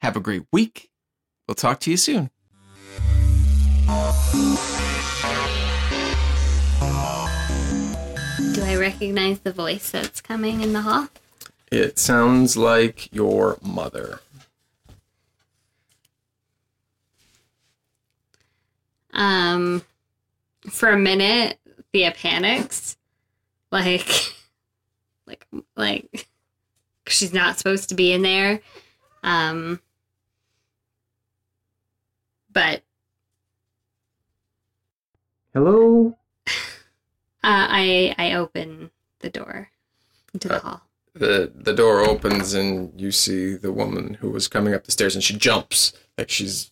Have 0.00 0.16
a 0.16 0.20
great 0.20 0.44
week. 0.52 0.90
We'll 1.48 1.56
talk 1.56 1.80
to 1.80 1.90
you 1.90 1.96
soon. 1.96 2.30
I 8.74 8.76
recognize 8.76 9.38
the 9.38 9.52
voice 9.52 9.92
that's 9.92 10.20
coming 10.20 10.60
in 10.60 10.72
the 10.72 10.80
hall? 10.80 11.06
It 11.70 11.96
sounds 11.96 12.56
like 12.56 13.08
your 13.14 13.56
mother. 13.62 14.18
Um, 19.12 19.82
for 20.68 20.88
a 20.88 20.98
minute, 20.98 21.60
Thia 21.92 22.10
panics, 22.10 22.96
like, 23.70 24.08
like, 25.28 25.46
like, 25.76 26.26
'cause 27.06 27.14
she's 27.14 27.32
not 27.32 27.56
supposed 27.56 27.90
to 27.90 27.94
be 27.94 28.12
in 28.12 28.22
there. 28.22 28.60
Um, 29.22 29.78
but 32.52 32.82
Hello? 35.52 36.18
uh, 37.44 37.66
I 37.70 38.14
I 38.18 38.32
open 38.34 38.90
the 39.20 39.30
door 39.30 39.70
into 40.32 40.48
the 40.48 40.56
Uh, 40.56 40.60
hall. 40.60 40.80
The 41.14 41.52
the 41.54 41.72
door 41.74 42.00
opens 42.00 42.54
and 42.54 42.92
you 43.00 43.12
see 43.12 43.54
the 43.54 43.70
woman 43.72 44.14
who 44.14 44.30
was 44.30 44.48
coming 44.48 44.74
up 44.74 44.84
the 44.84 44.90
stairs 44.92 45.14
and 45.14 45.22
she 45.22 45.36
jumps 45.36 45.92
like 46.18 46.28
she's 46.30 46.70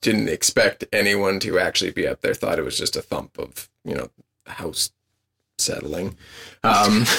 didn't 0.00 0.28
expect 0.28 0.84
anyone 0.92 1.40
to 1.40 1.58
actually 1.58 1.90
be 1.90 2.06
up 2.06 2.20
there. 2.20 2.32
Thought 2.34 2.58
it 2.58 2.64
was 2.64 2.78
just 2.78 2.96
a 2.96 3.02
thump 3.02 3.38
of 3.38 3.68
you 3.84 3.94
know 3.94 4.10
house 4.46 4.90
settling. 5.58 6.16
Um, 6.62 7.04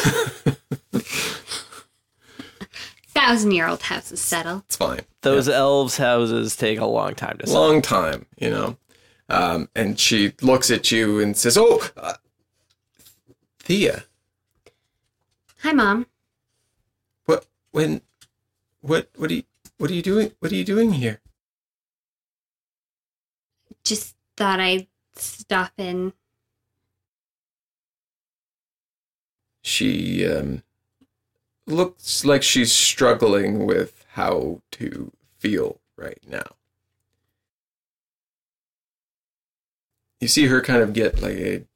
Thousand 3.14 3.52
year 3.52 3.68
old 3.68 3.82
houses 3.84 4.22
settle. 4.22 4.44
settled. 4.60 4.64
it's 4.68 4.76
fine. 4.78 5.02
Those 5.22 5.50
elves' 5.50 5.98
houses 5.98 6.56
take 6.56 6.80
a 6.80 6.86
long 6.86 7.14
time 7.14 7.38
to 7.40 7.48
sell. 7.48 7.60
long 7.62 7.82
time, 7.82 8.26
you 8.38 8.50
know. 8.50 8.78
Um, 9.30 9.68
and 9.76 10.00
she 10.00 10.34
looks 10.42 10.72
at 10.72 10.92
you 10.92 11.20
and 11.20 11.36
says, 11.36 11.58
"Oh, 11.58 11.86
uh, 11.98 12.14
Thia, 13.72 14.04
Hi, 15.60 15.72
mom. 15.72 16.06
what 17.24 17.46
when 17.72 18.02
what 18.82 19.10
what 19.16 19.32
are 19.32 19.36
you 19.36 19.44
what 19.78 19.90
are 19.90 19.94
you 19.94 20.02
doing? 20.02 20.34
What 20.40 20.52
are 20.52 20.56
you 20.56 20.66
doing 20.66 20.92
here?" 20.92 21.22
Just 23.86 24.18
thought 24.36 24.60
I'd 24.60 24.88
stop 25.16 25.72
in. 25.78 26.12
She 29.62 30.28
um, 30.28 30.64
looks 31.66 32.26
like 32.26 32.44
she's 32.44 32.74
struggling 32.74 33.66
with 33.66 34.04
how 34.16 34.64
to 34.72 35.14
feel 35.40 35.80
right 35.96 36.20
now. 36.28 36.58
You 40.20 40.28
see 40.28 40.48
her 40.48 40.60
kind 40.60 40.84
of 40.84 40.92
get 40.92 41.22
like 41.22 41.38
a 41.38 41.71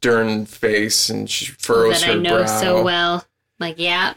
stern 0.00 0.46
face, 0.46 1.10
and 1.10 1.28
she 1.28 1.46
furrows 1.46 2.00
that 2.00 2.06
her 2.06 2.12
I 2.12 2.16
know 2.16 2.38
brow. 2.38 2.60
so 2.60 2.82
well. 2.82 3.24
Like, 3.58 3.78
yeah, 3.78 4.14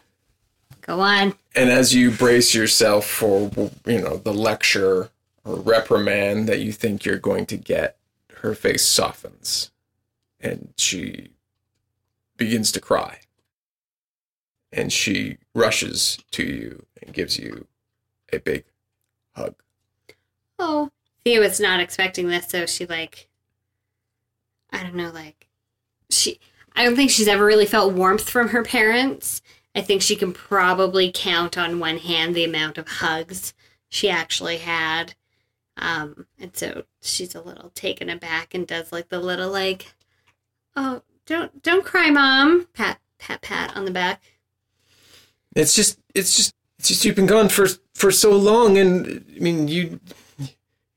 go 0.81 1.01
on. 1.01 1.33
And 1.55 1.69
as 1.69 1.93
you 1.93 2.09
brace 2.09 2.55
yourself 2.55 3.05
for, 3.05 3.51
you 3.85 3.99
know, 4.01 4.15
the 4.17 4.33
lecture 4.33 5.09
or 5.43 5.55
reprimand 5.57 6.47
that 6.47 6.61
you 6.61 6.71
think 6.71 7.03
you're 7.03 7.17
going 7.17 7.45
to 7.47 7.57
get, 7.57 7.97
her 8.43 8.53
face 8.53 8.85
softens 8.85 9.71
and 10.41 10.73
she 10.77 11.29
begins 12.35 12.73
to 12.73 12.81
cry. 12.81 13.19
And 14.71 14.91
she 14.91 15.37
rushes 15.55 16.17
to 16.31 16.43
you 16.43 16.85
and 17.01 17.13
gives 17.13 17.39
you 17.39 17.67
a 18.33 18.39
big 18.39 18.65
hug. 19.33 19.55
Oh, 20.59 20.89
Thia 21.23 21.39
was 21.39 21.59
not 21.61 21.79
expecting 21.79 22.27
this, 22.27 22.49
so 22.49 22.65
she 22.65 22.85
like, 22.85 23.29
I 24.71 24.83
don't 24.83 24.95
know, 24.95 25.11
like, 25.11 25.42
she. 26.13 26.39
I 26.75 26.83
don't 26.83 26.95
think 26.95 27.11
she's 27.11 27.27
ever 27.27 27.45
really 27.45 27.65
felt 27.65 27.93
warmth 27.93 28.29
from 28.29 28.49
her 28.49 28.63
parents. 28.63 29.41
I 29.75 29.81
think 29.81 30.01
she 30.01 30.15
can 30.15 30.33
probably 30.33 31.11
count 31.13 31.57
on 31.57 31.79
one 31.79 31.97
hand 31.97 32.35
the 32.35 32.43
amount 32.43 32.77
of 32.77 32.87
hugs 32.87 33.53
she 33.89 34.09
actually 34.09 34.57
had. 34.57 35.15
Um, 35.77 36.27
and 36.39 36.55
so 36.55 36.83
she's 37.01 37.35
a 37.35 37.41
little 37.41 37.69
taken 37.69 38.09
aback 38.09 38.53
and 38.53 38.67
does 38.67 38.91
like 38.91 39.09
the 39.09 39.19
little 39.19 39.51
like, 39.51 39.93
oh, 40.75 41.01
don't 41.25 41.63
don't 41.63 41.85
cry, 41.85 42.11
mom. 42.11 42.67
Pat 42.73 42.99
pat 43.17 43.41
pat 43.41 43.75
on 43.75 43.85
the 43.85 43.91
back. 43.91 44.21
It's 45.55 45.73
just, 45.73 45.99
it's 46.13 46.35
just, 46.35 46.53
it's 46.79 46.87
just 46.89 47.05
you've 47.05 47.15
been 47.15 47.25
gone 47.25 47.49
for 47.49 47.67
for 47.93 48.11
so 48.11 48.35
long, 48.35 48.77
and 48.77 49.25
I 49.35 49.39
mean, 49.39 49.67
you 49.67 49.99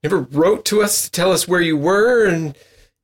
never 0.02 0.18
wrote 0.18 0.64
to 0.66 0.82
us 0.82 1.04
to 1.04 1.10
tell 1.10 1.32
us 1.32 1.46
where 1.46 1.60
you 1.60 1.76
were, 1.76 2.26
and 2.26 2.56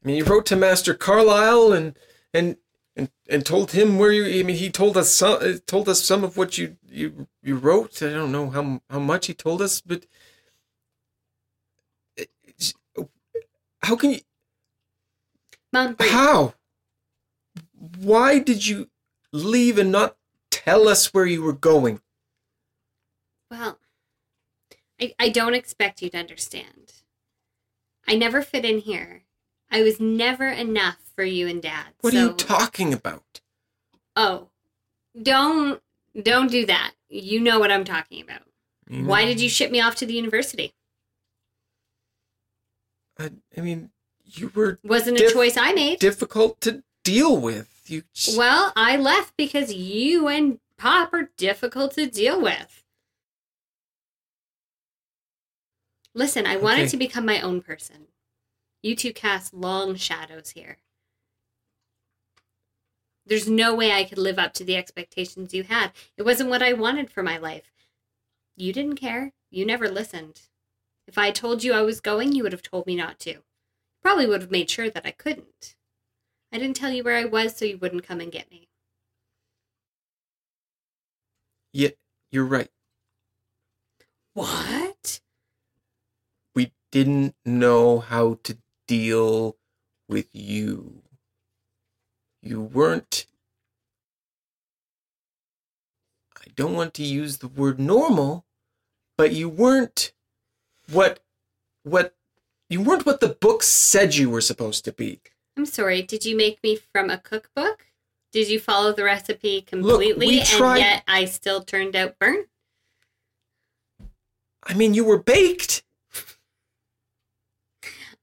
I 0.02 0.06
mean, 0.06 0.16
you 0.16 0.24
wrote 0.24 0.46
to 0.46 0.56
Master 0.56 0.94
Carlisle, 0.94 1.72
and 1.72 1.96
and 2.34 2.56
and 2.96 3.10
and 3.28 3.46
told 3.46 3.72
him 3.72 3.98
where 3.98 4.12
you. 4.12 4.40
I 4.40 4.42
mean, 4.42 4.56
he 4.56 4.70
told 4.70 4.96
us 4.96 5.10
some, 5.10 5.38
uh, 5.40 5.54
told 5.66 5.88
us 5.88 6.02
some 6.02 6.24
of 6.24 6.36
what 6.36 6.58
you 6.58 6.76
you 6.88 7.28
you 7.42 7.56
wrote. 7.56 8.02
I 8.02 8.10
don't 8.10 8.32
know 8.32 8.50
how 8.50 8.80
how 8.90 8.98
much 8.98 9.26
he 9.26 9.34
told 9.34 9.62
us, 9.62 9.80
but 9.80 10.06
how 13.82 13.96
can 13.96 14.12
you? 14.12 14.20
Mom. 15.72 15.96
How? 15.98 16.54
Why 17.98 18.38
did 18.38 18.66
you 18.66 18.90
leave 19.32 19.78
and 19.78 19.90
not 19.90 20.16
tell 20.50 20.88
us 20.88 21.12
where 21.14 21.26
you 21.26 21.42
were 21.42 21.52
going? 21.52 22.00
Well, 23.50 23.78
I, 25.00 25.14
I 25.18 25.28
don't 25.30 25.54
expect 25.54 26.02
you 26.02 26.10
to 26.10 26.18
understand. 26.18 26.94
I 28.06 28.14
never 28.14 28.42
fit 28.42 28.64
in 28.64 28.78
here. 28.78 29.21
I 29.72 29.82
was 29.82 29.98
never 29.98 30.48
enough 30.48 30.98
for 31.16 31.24
you 31.24 31.48
and 31.48 31.62
Dad. 31.62 31.86
What 32.02 32.12
so, 32.12 32.18
are 32.18 32.22
you 32.28 32.32
talking 32.34 32.92
about? 32.92 33.40
Oh, 34.14 34.48
don't 35.20 35.80
don't 36.20 36.50
do 36.50 36.66
that. 36.66 36.92
You 37.08 37.40
know 37.40 37.58
what 37.58 37.72
I'm 37.72 37.84
talking 37.84 38.22
about. 38.22 38.42
You 38.88 39.06
Why 39.06 39.24
did 39.24 39.40
you 39.40 39.48
ship 39.48 39.70
me 39.70 39.80
off 39.80 39.96
to 39.96 40.06
the 40.06 40.12
university? 40.12 40.74
I, 43.18 43.30
I 43.56 43.60
mean, 43.62 43.90
you 44.24 44.50
were 44.54 44.78
Wasn't 44.84 45.18
a 45.18 45.30
choice 45.30 45.56
I 45.56 45.72
made. 45.72 45.98
difficult 45.98 46.60
to 46.62 46.82
deal 47.02 47.38
with. 47.38 47.68
You 47.86 48.02
just, 48.14 48.38
well, 48.38 48.72
I 48.76 48.96
left 48.96 49.36
because 49.36 49.72
you 49.72 50.28
and 50.28 50.58
Pop 50.76 51.12
are 51.12 51.30
difficult 51.36 51.94
to 51.94 52.06
deal 52.06 52.40
with. 52.40 52.82
Listen, 56.14 56.46
I 56.46 56.56
wanted 56.56 56.90
to 56.90 56.96
become 56.96 57.24
my 57.24 57.40
own 57.40 57.62
person. 57.62 58.08
You 58.82 58.96
two 58.96 59.12
cast 59.12 59.54
long 59.54 59.94
shadows 59.94 60.50
here. 60.50 60.78
There's 63.24 63.48
no 63.48 63.74
way 63.74 63.92
I 63.92 64.04
could 64.04 64.18
live 64.18 64.38
up 64.38 64.52
to 64.54 64.64
the 64.64 64.76
expectations 64.76 65.54
you 65.54 65.62
had. 65.62 65.92
It 66.16 66.24
wasn't 66.24 66.50
what 66.50 66.62
I 66.62 66.72
wanted 66.72 67.10
for 67.10 67.22
my 67.22 67.38
life. 67.38 67.72
You 68.56 68.72
didn't 68.72 68.96
care. 68.96 69.32
You 69.50 69.64
never 69.64 69.88
listened. 69.88 70.40
If 71.06 71.16
I 71.16 71.30
told 71.30 71.62
you 71.62 71.72
I 71.72 71.82
was 71.82 72.00
going, 72.00 72.32
you 72.32 72.42
would 72.42 72.52
have 72.52 72.62
told 72.62 72.86
me 72.86 72.96
not 72.96 73.18
to. 73.20 73.42
Probably 74.02 74.26
would 74.26 74.40
have 74.40 74.50
made 74.50 74.68
sure 74.68 74.90
that 74.90 75.06
I 75.06 75.12
couldn't. 75.12 75.76
I 76.52 76.58
didn't 76.58 76.76
tell 76.76 76.90
you 76.90 77.04
where 77.04 77.16
I 77.16 77.24
was 77.24 77.56
so 77.56 77.64
you 77.64 77.78
wouldn't 77.78 78.06
come 78.06 78.20
and 78.20 78.32
get 78.32 78.50
me. 78.50 78.68
Yeah, 81.72 81.90
you're 82.30 82.44
right. 82.44 82.68
What? 84.34 85.20
We 86.54 86.72
didn't 86.90 87.34
know 87.44 88.00
how 88.00 88.38
to 88.42 88.58
deal 88.92 89.56
with 90.06 90.26
you. 90.32 91.02
You 92.42 92.60
weren't. 92.60 93.26
I 96.36 96.50
don't 96.54 96.74
want 96.74 96.92
to 96.94 97.02
use 97.02 97.38
the 97.38 97.48
word 97.48 97.80
normal, 97.80 98.44
but 99.16 99.32
you 99.32 99.48
weren't 99.48 100.12
what 100.90 101.20
what 101.84 102.14
you 102.68 102.82
weren't 102.82 103.06
what 103.06 103.20
the 103.20 103.28
book 103.28 103.62
said 103.62 104.14
you 104.14 104.28
were 104.28 104.42
supposed 104.42 104.84
to 104.84 104.92
be. 104.92 105.20
I'm 105.56 105.64
sorry, 105.66 106.02
did 106.02 106.26
you 106.26 106.36
make 106.36 106.62
me 106.62 106.76
from 106.92 107.08
a 107.08 107.16
cookbook? 107.16 107.86
Did 108.30 108.48
you 108.48 108.58
follow 108.58 108.92
the 108.92 109.04
recipe 109.04 109.62
completely 109.62 110.26
we 110.26 110.42
tried- 110.42 110.78
and 110.78 110.80
yet 110.80 111.02
I 111.06 111.24
still 111.26 111.62
turned 111.62 111.96
out 111.96 112.18
burnt? 112.18 112.48
I 114.64 114.74
mean, 114.74 114.92
you 114.94 115.04
were 115.04 115.18
baked 115.18 115.81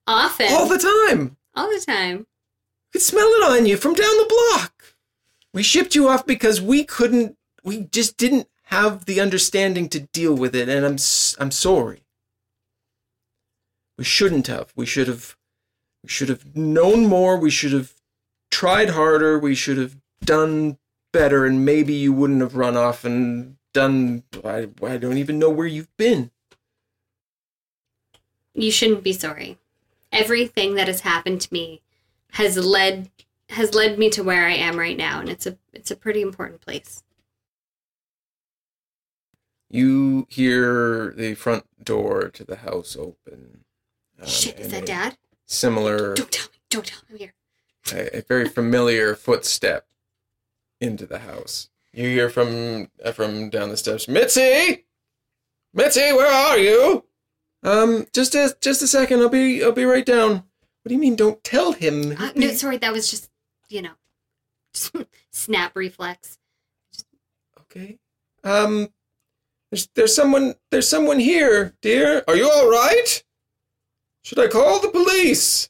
Often. 0.09 0.47
all 0.49 0.67
the 0.67 0.79
time. 0.79 1.37
all 1.55 1.69
the 1.69 1.83
time. 1.85 2.17
We 2.17 2.25
could 2.93 3.01
smell 3.03 3.27
it 3.27 3.43
on 3.43 3.67
you 3.67 3.77
from 3.77 3.93
down 3.93 4.17
the 4.17 4.25
block. 4.55 4.95
We 5.53 5.61
shipped 5.61 5.93
you 5.93 6.07
off 6.09 6.25
because 6.25 6.59
we 6.59 6.83
couldn't. 6.83 7.37
We 7.63 7.83
just 7.83 8.17
didn't 8.17 8.47
have 8.63 9.05
the 9.05 9.19
understanding 9.19 9.87
to 9.89 9.99
deal 10.11 10.33
with 10.33 10.55
it, 10.55 10.67
and 10.67 10.83
I'm 10.83 10.97
I'm 11.39 11.51
sorry. 11.51 12.01
We 13.99 14.03
shouldn't 14.03 14.47
have. 14.47 14.73
We 14.75 14.87
should 14.87 15.07
have. 15.07 15.35
We 16.03 16.09
should 16.09 16.29
have 16.29 16.55
known 16.55 17.05
more. 17.05 17.37
We 17.37 17.51
should 17.51 17.73
have 17.73 17.93
tried 18.49 18.91
harder. 18.91 19.37
We 19.37 19.53
should 19.53 19.77
have 19.77 19.95
done 20.23 20.79
better, 21.13 21.45
and 21.45 21.63
maybe 21.63 21.93
you 21.93 22.13
wouldn't 22.13 22.41
have 22.41 22.55
run 22.55 22.75
off 22.75 23.05
and 23.05 23.57
done. 23.75 24.23
I, 24.43 24.69
I 24.81 24.97
don't 24.97 25.17
even 25.19 25.37
know 25.37 25.51
where 25.51 25.67
you've 25.67 25.95
been. 25.97 26.31
You 28.55 28.71
shouldn't 28.71 29.03
be 29.03 29.13
sorry. 29.13 29.59
Everything 30.11 30.75
that 30.75 30.87
has 30.87 31.01
happened 31.01 31.41
to 31.41 31.53
me 31.53 31.81
has 32.31 32.57
led 32.57 33.09
has 33.49 33.73
led 33.73 33.97
me 33.97 34.09
to 34.11 34.23
where 34.23 34.45
I 34.45 34.53
am 34.53 34.77
right 34.77 34.97
now, 34.97 35.19
and 35.19 35.29
it's 35.29 35.45
a 35.45 35.57
it's 35.73 35.91
a 35.91 35.95
pretty 35.95 36.21
important 36.21 36.61
place. 36.61 37.03
You 39.69 40.25
hear 40.29 41.13
the 41.15 41.35
front 41.35 41.65
door 41.83 42.29
to 42.29 42.43
the 42.43 42.57
house 42.57 42.95
open. 42.97 43.65
um, 44.19 44.27
Shit, 44.27 44.59
is 44.59 44.69
that 44.71 44.85
Dad? 44.85 45.17
Similar. 45.45 46.15
Don't 46.15 46.31
tell 46.31 46.47
me. 46.51 46.57
Don't 46.69 46.85
tell 46.85 46.99
me. 47.01 47.05
I'm 47.11 47.17
here. 47.17 47.33
a, 47.93 48.17
a 48.17 48.21
very 48.21 48.47
familiar 48.49 49.15
footstep 49.15 49.85
into 50.81 51.05
the 51.05 51.19
house. 51.19 51.69
You 51.93 52.05
hear 52.09 52.29
from 52.29 52.89
uh, 53.03 53.11
from 53.11 53.49
down 53.49 53.69
the 53.69 53.77
steps, 53.77 54.07
Mitzi, 54.07 54.85
Mitzi, 55.73 56.13
where 56.13 56.31
are 56.31 56.57
you? 56.57 57.03
Um, 57.63 58.07
just 58.13 58.35
a 58.35 58.55
just 58.61 58.81
a 58.81 58.87
second. 58.87 59.19
I'll 59.19 59.29
be 59.29 59.63
I'll 59.63 59.71
be 59.71 59.85
right 59.85 60.05
down. 60.05 60.31
What 60.31 60.89
do 60.89 60.93
you 60.93 60.99
mean? 60.99 61.15
Don't 61.15 61.43
tell 61.43 61.73
him. 61.73 62.15
Uh, 62.17 62.31
no, 62.35 62.47
sorry, 62.51 62.77
that 62.77 62.93
was 62.93 63.09
just 63.11 63.29
you 63.69 63.81
know, 63.81 65.05
snap 65.31 65.75
reflex. 65.75 66.37
Okay. 67.61 67.97
Um, 68.43 68.89
there's 69.71 69.87
there's 69.95 70.15
someone 70.15 70.55
there's 70.71 70.89
someone 70.89 71.19
here, 71.19 71.75
dear. 71.81 72.23
Are 72.27 72.35
you 72.35 72.49
all 72.49 72.69
right? 72.69 73.23
Should 74.23 74.39
I 74.39 74.47
call 74.47 74.79
the 74.79 74.89
police? 74.89 75.69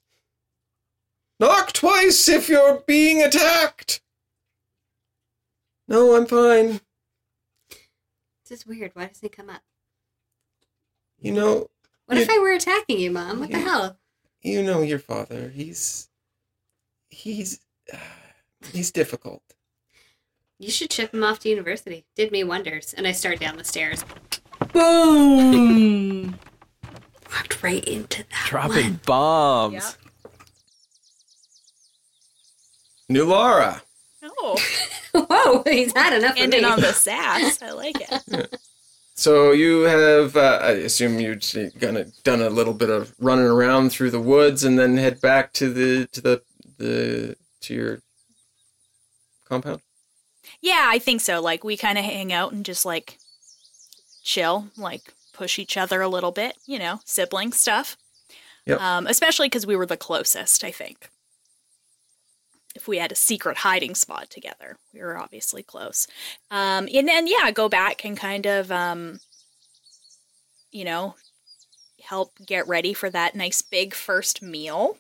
Knock 1.40 1.72
twice 1.72 2.28
if 2.28 2.50
you're 2.50 2.84
being 2.86 3.22
attacked. 3.22 4.02
No, 5.88 6.16
I'm 6.16 6.26
fine. 6.26 6.82
This 8.48 8.60
is 8.60 8.68
weird. 8.68 8.92
Why 8.94 9.06
doesn't 9.06 9.26
it 9.26 9.36
come 9.36 9.50
up? 9.50 9.62
You 11.20 11.32
know, 11.32 11.70
What 12.10 12.18
if 12.18 12.28
I 12.28 12.40
were 12.40 12.52
attacking 12.54 12.98
you, 13.00 13.12
Mom? 13.12 13.40
What 13.40 13.52
the 13.52 13.60
hell? 13.60 13.98
you 14.42 14.64
know 14.64 14.82
your 14.82 14.98
father. 14.98 15.50
He's 15.50 16.10
he's 17.10 17.60
he's 18.74 18.90
difficult. 18.92 19.44
You 20.58 20.72
should 20.72 20.92
ship 20.92 21.14
him 21.14 21.24
off 21.24 21.38
to 21.42 21.50
university. 21.50 22.06
Did 22.16 22.32
me 22.32 22.44
wonders. 22.44 22.96
And 22.98 23.06
I 23.08 23.12
start 23.12 23.40
down 23.40 23.58
the 23.58 23.64
stairs. 23.64 24.04
Boom. 24.74 26.34
Walked 27.32 27.62
right 27.62 27.86
into 27.86 28.24
that 28.24 28.46
Dropping 28.48 28.84
one. 28.86 29.00
bombs. 29.06 29.74
Yep. 33.10 33.20
Nulara. 33.20 33.82
Oh, 34.24 34.58
Whoa, 35.14 35.64
he's 35.72 35.94
had 35.96 36.14
enough 36.14 36.32
of 36.32 36.38
ending 36.42 36.66
on 36.66 36.80
the 36.82 36.92
sass. 36.94 37.62
I 37.62 37.72
like 37.72 37.98
it. 38.02 38.60
So 39.20 39.52
you 39.52 39.82
have, 39.82 40.38
uh, 40.38 40.60
I 40.62 40.72
assume 40.72 41.20
you've 41.20 41.44
gonna 41.78 42.06
done 42.24 42.42
a 42.42 42.50
little 42.50 42.74
bit 42.74 42.90
of 42.90 43.14
running 43.20 43.48
around 43.48 43.90
through 43.90 44.12
the 44.12 44.20
woods 44.22 44.64
and 44.64 44.80
then 44.80 44.96
head 44.96 45.20
back 45.20 45.52
to 45.56 45.74
the 45.74 46.08
to 46.14 46.22
the 46.22 46.42
the 46.78 47.36
to 47.64 47.74
your 47.74 48.00
compound. 49.44 49.82
Yeah, 50.62 50.86
I 50.88 51.00
think 51.00 51.20
so. 51.20 51.42
Like 51.42 51.66
we 51.66 51.76
kind 51.76 51.98
of 51.98 52.06
hang 52.06 52.32
out 52.32 52.54
and 52.54 52.64
just 52.64 52.86
like 52.86 53.18
chill, 54.24 54.70
like 54.78 55.14
push 55.34 55.60
each 55.60 55.76
other 55.76 56.02
a 56.02 56.08
little 56.08 56.32
bit, 56.32 56.56
you 56.66 56.80
know, 56.80 57.02
sibling 57.04 57.52
stuff. 57.52 57.98
Yep. 58.68 58.80
Um, 58.80 59.06
especially 59.06 59.48
because 59.48 59.68
we 59.68 59.76
were 59.76 59.86
the 59.86 59.98
closest, 59.98 60.64
I 60.64 60.72
think. 60.72 61.10
If 62.80 62.88
we 62.88 62.98
had 62.98 63.12
a 63.12 63.16
secret 63.16 63.58
hiding 63.58 63.94
spot 63.94 64.30
together, 64.30 64.78
we 64.94 65.02
were 65.02 65.18
obviously 65.18 65.62
close. 65.64 66.08
Um, 66.50 66.88
and 66.94 67.08
then 67.08 67.28
yeah, 67.28 67.52
go 67.52 67.68
back 67.68 68.06
and 68.06 68.16
kind 68.18 68.46
of, 68.48 68.72
um, 68.72 69.20
you 70.72 70.86
know, 70.86 71.16
help 72.02 72.32
get 72.46 72.68
ready 72.68 72.94
for 72.94 73.10
that 73.10 73.36
nice 73.36 73.62
big 73.62 73.94
first 73.94 74.42
meal. 74.42 74.98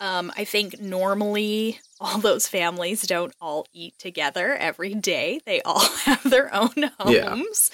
Um, 0.00 0.32
I 0.36 0.44
think 0.44 0.80
normally 0.80 1.78
all 2.00 2.18
those 2.18 2.48
families 2.48 3.02
don't 3.02 3.32
all 3.40 3.66
eat 3.72 3.96
together 3.98 4.54
every 4.56 4.94
day. 4.94 5.40
They 5.46 5.62
all 5.62 5.86
have 6.04 6.22
their 6.28 6.52
own 6.52 6.90
Yeah. 7.06 7.30
homes. 7.30 7.70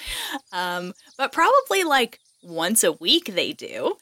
Um, 0.53 0.93
but 1.17 1.31
probably 1.31 1.83
like 1.83 2.19
once 2.43 2.83
a 2.83 2.91
week 2.91 3.33
they 3.33 3.53
do. 3.53 3.97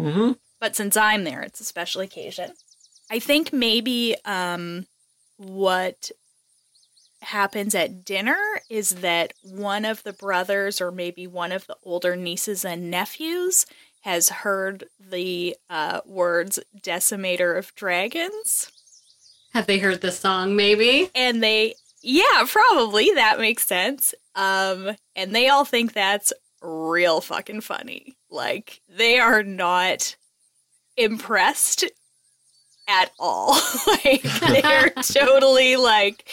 Mm-hmm. 0.00 0.32
But 0.58 0.74
since 0.74 0.96
I'm 0.96 1.22
there, 1.24 1.42
it's 1.42 1.60
a 1.60 1.64
special 1.64 2.00
occasion. 2.00 2.52
I 3.10 3.18
think 3.18 3.52
maybe 3.52 4.16
um, 4.24 4.86
what 5.36 6.10
happens 7.22 7.74
at 7.74 8.04
dinner 8.04 8.38
is 8.70 8.90
that 8.90 9.34
one 9.42 9.84
of 9.84 10.02
the 10.04 10.12
brothers 10.12 10.80
or 10.80 10.90
maybe 10.90 11.26
one 11.26 11.52
of 11.52 11.66
the 11.66 11.76
older 11.84 12.16
nieces 12.16 12.64
and 12.64 12.90
nephews 12.90 13.66
has 14.02 14.30
heard 14.30 14.84
the 14.98 15.56
uh, 15.68 16.00
words 16.06 16.58
decimator 16.80 17.58
of 17.58 17.74
dragons. 17.74 18.70
Have 19.52 19.66
they 19.66 19.78
heard 19.78 20.00
the 20.00 20.12
song, 20.12 20.56
maybe? 20.56 21.10
and 21.14 21.42
they 21.42 21.74
yeah 22.02 22.44
probably. 22.46 23.10
That 23.14 23.38
makes 23.38 23.66
sense. 23.66 24.14
Um 24.34 24.96
and 25.14 25.34
they 25.34 25.48
all 25.48 25.64
think 25.64 25.92
that's 25.92 26.32
real 26.62 27.20
fucking 27.20 27.60
funny. 27.60 28.16
Like 28.30 28.80
they 28.88 29.18
are 29.18 29.42
not 29.42 30.16
impressed 30.96 31.84
at 32.90 33.12
all 33.18 33.52
like 33.86 34.22
they're 34.22 34.90
totally 35.02 35.76
like 35.76 36.28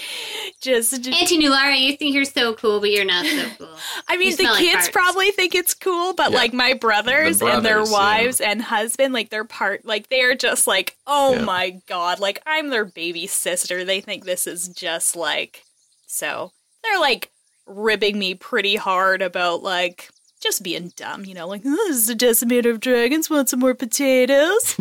just 0.62 0.94
Auntie 1.08 1.38
Nulara, 1.40 1.80
you 1.80 1.96
think 1.96 2.16
you're 2.16 2.26
so 2.26 2.54
cool, 2.56 2.80
but 2.80 2.90
you're 2.92 3.06
not 3.06 3.26
so 3.26 3.46
cool. 3.60 3.70
I 4.08 4.18
mean, 4.18 4.32
You 4.32 4.38
the 4.38 4.44
smell 4.44 4.54
like 4.54 4.64
kids 4.64 4.90
probably 4.90 5.32
think 5.32 5.54
it's 5.56 5.74
cool, 5.74 6.14
but 6.14 6.32
Yeah. 6.32 6.38
like 6.38 6.54
my 6.54 6.74
brothers, 6.74 7.40
The 7.40 7.46
and 7.48 7.66
their 7.66 7.76
brothers, 7.76 7.92
yeah. 7.92 7.98
wives 7.98 8.42
and 8.42 8.62
husband, 8.62 9.14
like 9.14 9.30
they're 9.30 9.44
part, 9.46 9.86
like 9.86 10.10
they're 10.10 10.36
just 10.36 10.66
like, 10.68 10.98
oh 11.06 11.34
Yeah. 11.36 11.44
my 11.44 11.80
god, 11.88 12.20
like 12.20 12.42
I'm 12.48 12.70
their 12.70 12.86
baby 12.86 13.28
sister. 13.28 13.86
They 13.86 14.02
think 14.02 14.26
this 14.26 14.48
is 14.48 14.68
just 14.70 15.16
like, 15.16 15.64
so 16.08 16.52
they're 16.84 17.00
like 17.00 17.30
ribbing 17.68 18.18
me 18.18 18.34
pretty 18.34 18.76
hard 18.78 19.22
about 19.22 19.62
like 19.62 20.10
just 20.40 20.64
being 20.64 20.92
dumb, 20.96 21.26
you 21.26 21.34
know, 21.34 21.48
like 21.48 21.62
"Oh, 21.66 21.86
this 21.88 21.98
is 21.98 22.10
a 22.10 22.16
decimator 22.16 22.70
of 22.72 22.80
dragons. 22.80 23.30
Want 23.30 23.50
some 23.50 23.60
more 23.60 23.74
potatoes? 23.76 24.76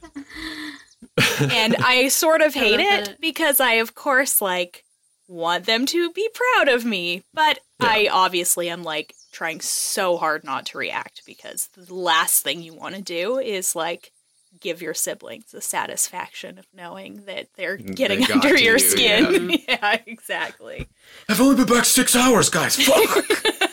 And 1.52 1.76
I 1.78 2.08
sort 2.10 2.42
of 2.42 2.54
hate 2.54 2.80
it 2.80 3.08
it. 3.10 3.22
because 3.22 3.60
I, 3.60 3.74
of 3.74 3.96
course, 3.96 4.42
like 4.42 4.86
want 5.28 5.66
them 5.66 5.86
to 5.88 6.12
be 6.12 6.30
proud 6.34 6.70
of 6.70 6.86
me, 6.86 7.24
but 7.34 7.60
I 7.80 8.10
obviously 8.12 8.70
am 8.70 8.84
like 8.84 9.14
trying 9.32 9.62
so 9.62 10.18
hard 10.18 10.44
not 10.44 10.66
to 10.68 10.78
react 10.78 11.22
because 11.26 11.70
the 11.76 11.94
last 11.94 12.44
thing 12.44 12.62
you 12.62 12.74
want 12.74 12.96
to 12.96 13.02
do 13.02 13.38
is 13.38 13.76
like 13.76 14.12
give 14.60 14.82
your 14.82 14.94
siblings 14.94 15.52
the 15.52 15.62
satisfaction 15.62 16.58
of 16.58 16.66
knowing 16.74 17.24
that 17.26 17.48
they're 17.56 17.78
getting 17.78 18.22
got 18.22 18.32
under 18.32 18.58
your 18.58 18.74
you, 18.74 18.80
skin. 18.80 19.50
Yeah, 19.68 20.00
exactly. 20.06 20.88
I've 21.30 21.40
only 21.40 21.56
been 21.64 21.74
back 21.74 21.86
six 21.86 22.16
hours, 22.16 22.50
guys. 22.50 22.76
Fuck. 22.76 23.26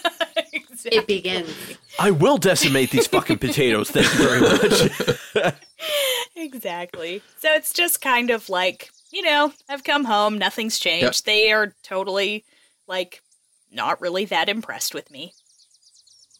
exactly. 0.87 0.99
It 0.99 1.07
begins. 1.22 1.55
I 1.99 2.11
will 2.11 2.39
decimate 2.39 2.91
these 2.91 3.07
fucking 3.07 3.39
potatoes. 3.39 3.91
Thank 3.91 4.07
you 4.18 4.28
very 4.28 4.41
much. 5.45 5.55
exactly. 6.37 7.22
So 7.39 7.53
it's 7.53 7.72
just 7.72 8.01
kind 8.01 8.30
of 8.30 8.49
like, 8.49 8.91
you 9.12 9.22
know, 9.22 9.53
I've 9.68 9.84
come 9.84 10.05
home, 10.05 10.39
nothing's 10.39 10.78
changed. 10.78 11.05
Yep. 11.05 11.14
They 11.24 11.53
are 11.53 11.74
totally 11.82 12.45
like 12.87 13.22
not 13.72 14.01
really 14.01 14.24
that 14.26 14.49
impressed 14.49 14.95
with 14.95 15.11
me. 15.11 15.32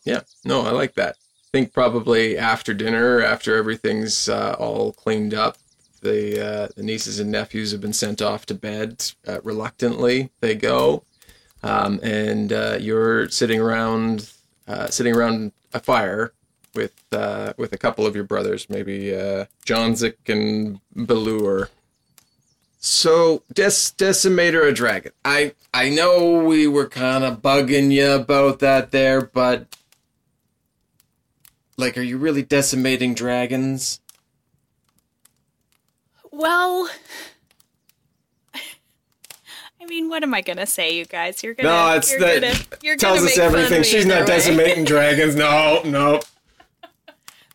yeah, 0.05 0.21
no, 0.45 0.63
I 0.63 0.71
like 0.71 0.95
that. 0.95 1.17
I 1.19 1.49
think 1.53 1.73
probably 1.73 2.37
after 2.37 2.75
dinner, 2.75 3.23
after 3.23 3.57
everything's 3.57 4.29
uh, 4.29 4.57
all 4.59 4.93
cleaned 4.93 5.33
up, 5.35 5.57
the 6.03 6.47
uh, 6.47 6.69
the 6.77 6.83
nieces 6.83 7.19
and 7.19 7.31
nephews 7.33 7.73
have 7.73 7.81
been 7.81 7.93
sent 7.93 8.21
off 8.21 8.47
to 8.47 8.55
bed. 8.55 9.13
Uh, 9.27 9.41
reluctantly, 9.43 10.31
they 10.41 10.55
go, 10.55 11.05
um, 11.63 11.99
and 12.03 12.53
uh, 12.53 12.77
you're 12.81 13.29
sitting 13.29 13.61
around 13.61 14.31
uh, 14.67 14.89
sitting 14.89 15.15
around 15.15 15.53
a 15.73 15.81
fire 15.81 16.33
with 16.75 16.95
uh, 17.13 17.53
with 17.57 17.73
a 17.73 17.79
couple 17.79 18.07
of 18.07 18.15
your 18.15 18.25
brothers, 18.25 18.69
maybe 18.69 19.15
uh, 19.15 19.47
Johnzik 19.65 20.29
and 20.29 20.81
Balur. 20.95 21.71
So, 22.79 23.43
Des- 23.53 23.95
Decimator 23.97 24.69
a 24.69 24.73
dragon. 24.73 25.13
I 25.25 25.55
I 25.75 25.89
know 25.89 26.45
we 26.45 26.67
were 26.67 26.89
kind 26.89 27.25
of 27.25 27.43
bugging 27.43 27.91
you 27.91 28.13
about 28.13 28.61
that 28.61 28.93
there, 28.93 29.21
but 29.23 29.67
like, 31.77 31.99
are 31.99 32.03
you 32.03 32.19
really 32.19 32.43
decimating 32.43 33.15
dragons? 33.15 34.01
Well, 36.31 36.89
I 39.87 39.89
mean, 39.89 40.09
what 40.09 40.25
am 40.25 40.35
I 40.35 40.41
gonna 40.41 40.67
say, 40.67 40.97
you 40.97 41.05
guys? 41.05 41.45
You're 41.45 41.55
gonna 41.55 41.69
No, 41.69 41.97
it's 41.97 42.11
you're 42.11 42.19
that 42.21 42.41
gonna, 42.43 42.55
you're 42.83 42.97
tells 42.97 43.19
gonna 43.21 43.31
us 43.31 43.39
everything. 43.39 43.85
She's 43.85 44.05
not 44.05 44.21
way. 44.23 44.27
decimating 44.27 44.85
dragons. 44.93 45.37
No, 45.37 45.81
no. 45.85 46.21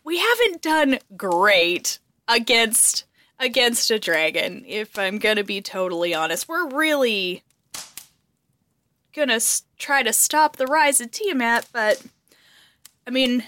We 0.06 0.18
haven't 0.18 0.62
done 0.62 1.00
great 1.18 2.00
against 2.30 3.04
against 3.38 3.92
a 3.92 4.00
dragon. 4.00 4.64
If 4.66 4.98
I'm 4.98 5.20
gonna 5.20 5.44
be 5.44 5.62
totally 5.62 6.14
honest, 6.14 6.48
we're 6.48 6.70
really 6.70 7.44
gonna 9.14 9.34
s- 9.36 9.64
try 9.78 10.02
to 10.04 10.14
stop 10.14 10.56
the 10.56 10.68
rise 10.68 11.02
of 11.02 11.12
Tiamat, 11.12 11.68
but 11.74 12.02
I 13.06 13.10
mean, 13.12 13.44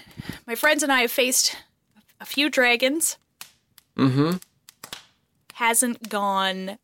my 0.46 0.54
friends 0.54 0.82
and 0.82 0.92
I 0.92 1.00
have 1.00 1.10
faced 1.10 1.56
a 2.20 2.26
few 2.26 2.50
dragons. 2.50 3.16
Mm-hmm. 3.96 4.36
hasn't 5.54 6.08
gone 6.08 6.78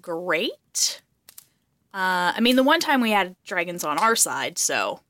great. 0.00 1.00
Uh, 1.94 2.32
I 2.36 2.40
mean, 2.40 2.56
the 2.56 2.64
one 2.64 2.80
time 2.80 3.00
we 3.00 3.12
had 3.12 3.36
dragons 3.44 3.84
on 3.84 3.98
our 3.98 4.16
side, 4.16 4.58
so 4.58 5.00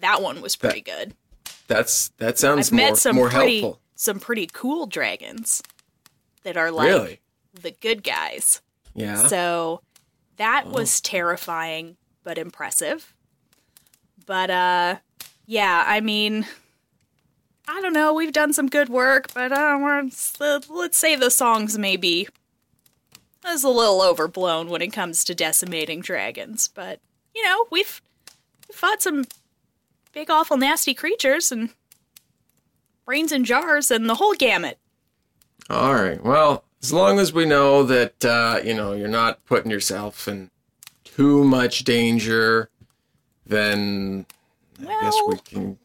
that 0.00 0.20
one 0.20 0.42
was 0.42 0.56
pretty 0.56 0.80
good. 0.80 1.14
That's 1.68 2.08
that 2.18 2.36
sounds 2.38 2.68
I've 2.68 2.72
more 2.76 2.86
met 2.88 2.96
some 2.96 3.14
more 3.16 3.30
pretty 3.30 3.60
helpful. 3.60 3.80
some 3.94 4.18
pretty 4.18 4.48
cool 4.52 4.86
dragons 4.86 5.62
that 6.42 6.56
are 6.56 6.70
like 6.72 6.88
Really? 6.88 7.20
the 7.54 7.70
good 7.70 8.02
guys. 8.02 8.60
Yeah. 8.94 9.14
So 9.28 9.82
that 10.36 10.64
Oh. 10.66 10.70
was 10.72 11.00
terrifying 11.00 11.96
but 12.24 12.36
impressive. 12.38 13.14
But 14.26 14.50
uh 14.50 14.96
yeah, 15.46 15.84
I 15.86 16.00
mean 16.00 16.46
I 17.68 17.80
don't 17.80 17.92
know, 17.92 18.12
we've 18.12 18.32
done 18.32 18.52
some 18.52 18.66
good 18.68 18.88
work, 18.88 19.32
but 19.32 19.52
uh, 19.52 19.78
we're, 19.80 20.02
let's 20.68 20.96
say 20.98 21.14
the 21.14 21.30
songs 21.30 21.78
maybe 21.78 22.28
is 23.48 23.64
a 23.64 23.68
little 23.68 24.02
overblown 24.02 24.68
when 24.68 24.82
it 24.82 24.92
comes 24.92 25.24
to 25.24 25.34
decimating 25.34 26.00
dragons, 26.00 26.68
but 26.68 27.00
you 27.34 27.42
know, 27.42 27.66
we've, 27.70 28.00
we've 28.68 28.76
fought 28.76 29.02
some 29.02 29.24
big 30.12 30.30
awful 30.30 30.56
nasty 30.56 30.94
creatures 30.94 31.50
and 31.50 31.70
brains 33.06 33.32
in 33.32 33.44
jars 33.44 33.90
and 33.90 34.08
the 34.08 34.16
whole 34.16 34.34
gamut. 34.34 34.78
All 35.70 35.94
right. 35.94 36.22
Well, 36.22 36.64
as 36.82 36.92
long 36.92 37.18
as 37.18 37.32
we 37.32 37.44
know 37.46 37.82
that 37.84 38.24
uh, 38.24 38.60
you 38.64 38.74
know 38.74 38.92
you're 38.92 39.08
not 39.08 39.44
putting 39.46 39.70
yourself 39.70 40.26
in 40.28 40.50
too 41.04 41.44
much 41.44 41.84
danger, 41.84 42.68
then 43.46 44.26
I 44.80 45.00
guess 45.00 45.16
we 45.26 45.36
can 45.38 45.78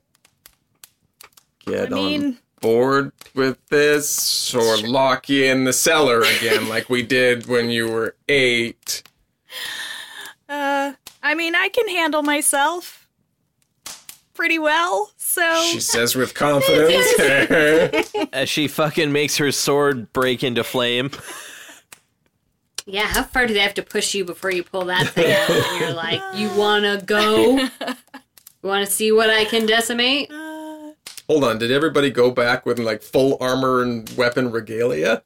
get 1.66 1.91
I 1.91 1.95
mean- 1.95 2.24
on 2.26 2.38
board 2.62 3.12
with 3.34 3.58
this, 3.70 4.53
or 4.53 4.78
lock 4.78 5.30
you 5.30 5.45
in 5.45 5.64
the 5.64 5.74
cellar 5.74 6.22
again, 6.22 6.68
like 6.68 6.89
we 6.89 7.03
did 7.03 7.47
when 7.47 7.70
you 7.70 7.89
were 7.89 8.16
eight. 8.28 9.03
Uh, 10.49 10.93
I 11.22 11.36
mean, 11.36 11.55
I 11.55 11.70
can 11.70 11.88
handle 11.89 12.24
myself 12.24 13.08
pretty 14.34 14.60
well, 14.60 15.12
so 15.18 15.62
She 15.72 15.80
says 15.80 16.16
with 16.16 16.34
confidence. 16.34 17.05
As 18.34 18.47
she 18.49 18.68
fucking 18.68 19.12
makes 19.12 19.38
her 19.38 19.51
sword 19.51 20.12
break 20.14 20.43
into 20.43 20.64
flame. 20.64 21.12
Yeah, 22.86 23.05
how 23.08 23.24
far 23.24 23.47
do 23.47 23.53
they 23.53 23.60
have 23.60 23.74
to 23.74 23.84
push 23.84 24.16
you 24.16 24.24
before 24.24 24.51
you 24.51 24.64
pull 24.64 24.86
that 24.86 25.08
thing 25.10 25.30
out? 25.30 25.49
And 25.49 25.82
you're 25.82 25.93
like, 25.93 26.22
you 26.36 26.49
wanna 26.58 27.01
go? 27.05 27.58
You 27.58 27.70
wanna 28.64 28.86
see 28.86 29.12
what 29.12 29.30
I 29.30 29.43
can 29.43 29.66
decimate? 29.66 30.32
Hold 31.28 31.44
on. 31.44 31.58
Did 31.60 31.72
everybody 31.72 32.10
go 32.10 32.32
back 32.32 32.66
with 32.66 32.80
like 32.80 33.02
full 33.02 33.38
armor 33.42 33.82
and 33.82 34.10
weapon 34.18 34.52
regalia? 34.52 35.24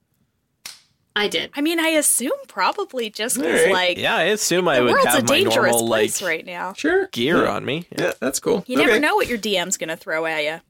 I 1.16 1.28
did. 1.28 1.52
I 1.56 1.62
mean, 1.62 1.80
I 1.80 1.90
assume 1.90 2.32
probably 2.48 3.10
just 3.10 3.36
because, 3.36 3.60
Alright. 3.60 3.74
like, 3.74 3.98
Yeah, 3.98 4.16
I 4.16 4.24
assume 4.24 4.68
I 4.68 4.78
the 4.78 4.84
would 4.86 4.92
world's 4.94 5.08
a 5.08 5.12
have 5.12 5.28
my 5.28 5.36
dangerous 5.36 5.72
normal 5.74 5.88
like 5.88 6.00
place 6.04 6.22
right 6.22 6.46
now. 6.46 6.74
Sure. 6.74 7.08
gear 7.08 7.44
Yeah. 7.44 7.52
on 7.52 7.66
me. 7.66 7.86
Yeah, 7.98 8.14
that's 8.22 8.40
cool. 8.40 8.64
You 8.66 8.78
never 8.78 8.98
know 9.00 9.16
what 9.16 9.28
your 9.28 9.38
DM's 9.38 9.76
gonna 9.78 9.98
throw 9.98 10.26
at 10.26 10.44
you. 10.44 10.62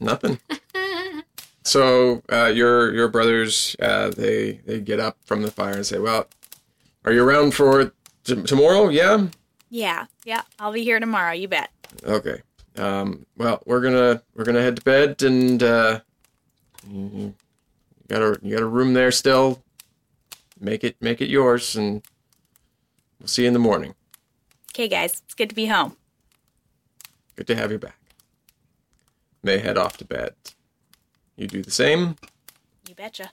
Nothing. 0.00 0.40
so 1.64 2.22
uh, 2.30 2.46
your 2.46 2.92
your 2.92 3.08
brothers 3.08 3.76
uh, 3.80 4.10
they 4.10 4.60
they 4.66 4.80
get 4.80 4.98
up 5.00 5.16
from 5.24 5.42
the 5.42 5.50
fire 5.50 5.74
and 5.74 5.86
say, 5.86 5.98
"Well, 5.98 6.26
are 7.04 7.12
you 7.12 7.22
around 7.22 7.54
for 7.54 7.92
t- 8.24 8.42
tomorrow?" 8.42 8.88
Yeah. 8.88 9.28
Yeah, 9.70 10.06
yeah, 10.24 10.42
I'll 10.58 10.72
be 10.72 10.82
here 10.84 10.98
tomorrow. 11.00 11.32
You 11.32 11.48
bet. 11.48 11.70
Okay. 12.04 12.42
Um, 12.76 13.26
well, 13.36 13.62
we're 13.66 13.80
gonna 13.80 14.22
we're 14.34 14.44
gonna 14.44 14.62
head 14.62 14.76
to 14.76 14.82
bed, 14.82 15.22
and 15.22 15.62
uh, 15.62 16.00
you, 16.88 17.34
got 18.08 18.22
a 18.22 18.38
you 18.42 18.54
got 18.54 18.62
a 18.62 18.66
room 18.66 18.94
there 18.94 19.12
still. 19.12 19.62
Make 20.60 20.82
it 20.82 20.96
make 21.00 21.20
it 21.20 21.28
yours, 21.28 21.76
and 21.76 22.02
we'll 23.20 23.28
see 23.28 23.42
you 23.42 23.48
in 23.48 23.54
the 23.54 23.60
morning. 23.60 23.94
Okay, 24.72 24.88
guys, 24.88 25.22
it's 25.24 25.34
good 25.34 25.48
to 25.50 25.54
be 25.54 25.66
home. 25.66 25.96
Good 27.36 27.46
to 27.48 27.56
have 27.56 27.70
you 27.70 27.78
back. 27.78 27.98
They 29.42 29.58
head 29.60 29.78
off 29.78 29.96
to 29.98 30.04
bed. 30.04 30.34
You 31.36 31.46
do 31.46 31.62
the 31.62 31.70
same. 31.70 32.16
You 32.88 32.94
betcha. 32.94 33.30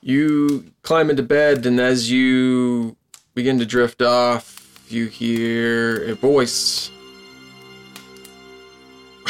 You 0.00 0.72
climb 0.82 1.10
into 1.10 1.22
bed, 1.22 1.64
and 1.66 1.78
as 1.78 2.10
you 2.10 2.96
begin 3.34 3.58
to 3.60 3.66
drift 3.66 4.02
off, 4.02 4.61
you 4.92 5.06
hear 5.06 6.10
a 6.10 6.14
voice. 6.14 6.90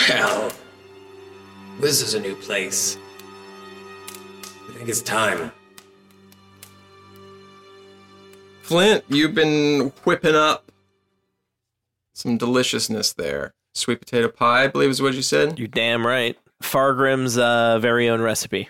Well, 0.09 0.51
this 1.81 2.03
is 2.03 2.15
a 2.15 2.21
new 2.21 2.35
place. 2.35 2.99
I 4.69 4.73
think 4.73 4.89
it's 4.89 5.03
time. 5.03 5.53
Flint, 8.63 9.05
you've 9.09 9.35
been 9.35 9.93
whipping 10.05 10.35
up 10.35 10.73
some 12.15 12.39
deliciousness 12.39 13.13
there. 13.13 13.55
Sweet 13.75 14.01
potato 14.01 14.29
pie, 14.29 14.65
I 14.65 14.69
believe 14.69 14.91
is 14.91 15.03
what 15.03 15.15
you 15.15 15.23
said. 15.23 15.59
You're 15.59 15.69
damn 15.69 16.07
right. 16.07 16.39
Fargrim's 16.63 17.39
uh, 17.39 17.79
very 17.79 18.09
own 18.09 18.21
recipe. 18.21 18.69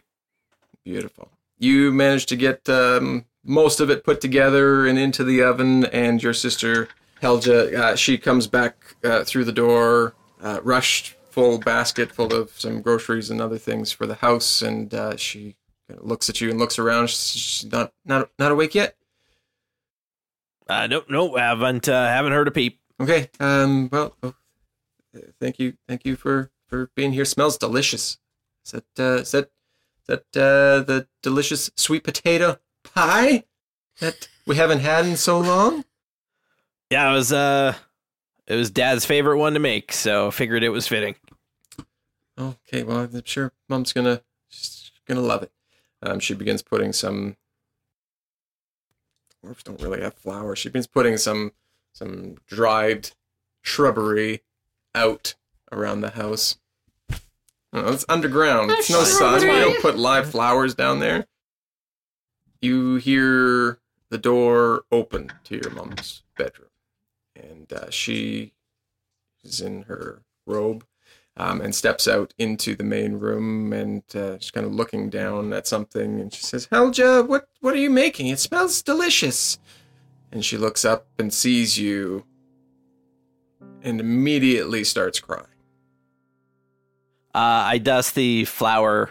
Beautiful. 0.85 1.31
You 1.59 1.93
managed 1.93 2.29
to 2.31 2.37
get 2.37 2.69
um, 2.69 3.25
most 3.45 3.81
of 3.81 3.91
it 3.91 4.05
put 4.05 4.21
together 4.21 4.87
and 4.87 4.99
into 4.99 5.25
the 5.25 5.43
oven, 5.43 5.85
and 5.87 6.23
your 6.23 6.35
sister 6.35 6.89
Helga, 7.21 7.81
uh, 7.81 7.97
she 7.97 8.19
comes 8.19 8.49
back 8.49 8.97
uh, 9.05 9.23
through 9.23 9.45
the 9.45 9.53
door, 9.53 10.15
uh, 10.41 10.61
rushed 10.65 11.15
full 11.31 11.59
basket 11.59 12.13
full 12.13 12.35
of 12.35 12.51
some 12.59 12.83
groceries 12.83 13.31
and 13.31 13.41
other 13.41 13.59
things 13.59 13.93
for 13.93 14.07
the 14.07 14.17
house, 14.17 14.61
and 14.61 14.93
uh, 14.93 15.17
she 15.17 15.57
looks 16.01 16.29
at 16.29 16.41
you 16.41 16.51
and 16.51 16.59
looks 16.59 16.79
around. 16.79 17.11
She's 17.11 17.65
not 17.71 17.93
not 18.05 18.31
not 18.39 18.53
awake 18.53 18.75
yet. 18.75 18.97
Uh, 20.69 20.87
no, 20.89 21.05
no, 21.09 21.37
haven't 21.37 21.89
uh, 21.89 22.09
haven't 22.09 22.33
heard 22.33 22.49
a 22.49 22.51
peep. 22.51 22.81
Okay. 23.01 23.31
Um. 23.39 23.89
Well. 23.91 24.17
Oh, 24.23 24.35
thank 25.41 25.59
you. 25.59 25.75
Thank 25.89 26.05
you 26.05 26.17
for 26.17 26.51
for 26.67 26.91
being 26.97 27.13
here. 27.13 27.25
Smells 27.25 27.57
delicious. 27.57 28.19
Is 28.65 28.73
that 28.73 28.85
uh, 28.99 29.21
is 29.21 29.31
that 29.31 29.45
is 29.45 30.07
that 30.07 30.37
uh, 30.37 30.83
the 30.83 31.07
delicious 31.23 31.71
sweet 31.77 32.05
potato 32.05 32.59
pie 32.95 33.45
that 34.01 34.29
we 34.47 34.57
haven't 34.57 34.81
had 34.81 35.07
in 35.07 35.17
so 35.17 35.39
long? 35.39 35.85
Yeah, 36.91 37.11
it 37.11 37.15
was 37.15 37.33
uh, 37.33 37.75
it 38.47 38.57
was 38.57 38.71
Dad's 38.71 39.05
favorite 39.05 39.39
one 39.39 39.55
to 39.55 39.61
make, 39.61 39.93
so 39.93 40.31
figured 40.31 40.63
it 40.63 40.71
was 40.71 40.87
fitting. 40.87 41.15
Okay, 42.39 42.83
well, 42.83 42.99
I'm 42.99 43.23
sure 43.25 43.53
Mom's 43.69 43.93
gonna 43.93 44.23
she's 44.49 44.91
gonna 45.07 45.21
love 45.21 45.43
it. 45.43 45.53
Um, 46.03 46.21
she 46.21 46.35
begins 46.35 46.63
putting 46.63 46.93
some. 46.93 47.37
Dwarves 49.45 49.65
don't 49.65 49.81
really 49.81 50.01
have 50.03 50.15
flowers. 50.15 50.59
She 50.59 50.69
begins 50.69 50.87
putting 50.87 51.17
some 51.17 51.53
some 51.93 52.37
dried 52.47 53.11
shrubbery 53.63 54.43
out 54.95 55.35
around 55.71 56.01
the 56.01 56.11
house. 56.11 56.59
Oh, 57.73 57.93
it's 57.93 58.05
underground. 58.09 58.71
It's 58.73 58.91
no 58.91 59.03
sun. 59.05 59.41
We 59.41 59.47
don't 59.47 59.81
put 59.81 59.97
live 59.97 60.31
flowers 60.31 60.75
down 60.75 60.99
there. 60.99 61.27
You 62.63 62.97
hear 62.97 63.79
the 64.09 64.19
door 64.19 64.85
open 64.91 65.33
to 65.45 65.57
your 65.57 65.71
mom's 65.71 66.23
bedroom, 66.39 66.71
and 67.37 67.71
uh, 67.73 67.91
she 67.91 68.53
is 69.43 69.61
in 69.61 69.83
her 69.83 70.23
robe 70.47 70.85
um, 71.37 71.61
and 71.61 71.75
steps 71.75 72.07
out 72.07 72.35
into 72.39 72.75
the 72.75 72.85
main 72.85 73.15
room 73.15 73.73
and 73.73 74.03
uh, 74.15 74.39
she's 74.39 74.51
kind 74.51 74.67
of 74.67 74.73
looking 74.73 75.09
down 75.09 75.53
at 75.53 75.67
something 75.67 76.21
and 76.21 76.33
she 76.33 76.43
says, 76.43 76.67
Helja, 76.69 77.27
what, 77.27 77.49
what 77.61 77.75
are 77.75 77.79
you 77.79 77.91
making? 77.91 78.29
It 78.29 78.39
smells 78.39 78.83
delicious. 78.83 79.59
And 80.31 80.45
she 80.45 80.57
looks 80.57 80.85
up 80.85 81.07
and 81.19 81.33
sees 81.33 81.79
you 81.79 82.25
and 83.83 84.01
immediately 84.01 84.85
starts 84.85 85.21
crying. 85.21 85.47
Uh, 87.35 87.65
I 87.65 87.79
dust 87.79 88.15
the 88.15 88.45
flour 88.45 89.11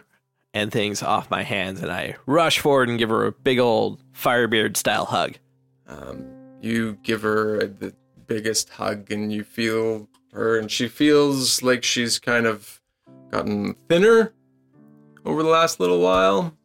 and 0.54 0.72
things 0.72 1.02
off 1.02 1.30
my 1.30 1.43
hands 1.43 1.82
and 1.82 1.91
I 1.91 2.16
rush 2.26 2.60
forward 2.60 2.89
and 2.89 2.99
give 2.99 3.10
her 3.10 3.26
a 3.26 3.32
big 3.32 3.60
old 3.60 4.04
Firebeard 4.14 4.76
style 4.78 5.06
hug. 5.06 5.38
Um, 5.88 6.26
you 6.62 6.97
give 7.04 7.22
her 7.22 7.68
the 7.68 7.93
biggest 8.28 8.70
hug 8.70 9.12
and 9.12 9.32
you 9.32 9.43
feel 9.43 10.08
her, 10.34 10.58
and 10.58 10.72
she 10.72 10.88
feels 10.88 11.62
like 11.62 11.84
she's 11.84 12.20
kind 12.20 12.45
of 12.45 12.82
gotten 13.30 13.76
thinner 13.89 14.34
over 15.26 15.43
the 15.43 15.49
last 15.49 15.80
little 15.80 15.99
while. 15.99 16.56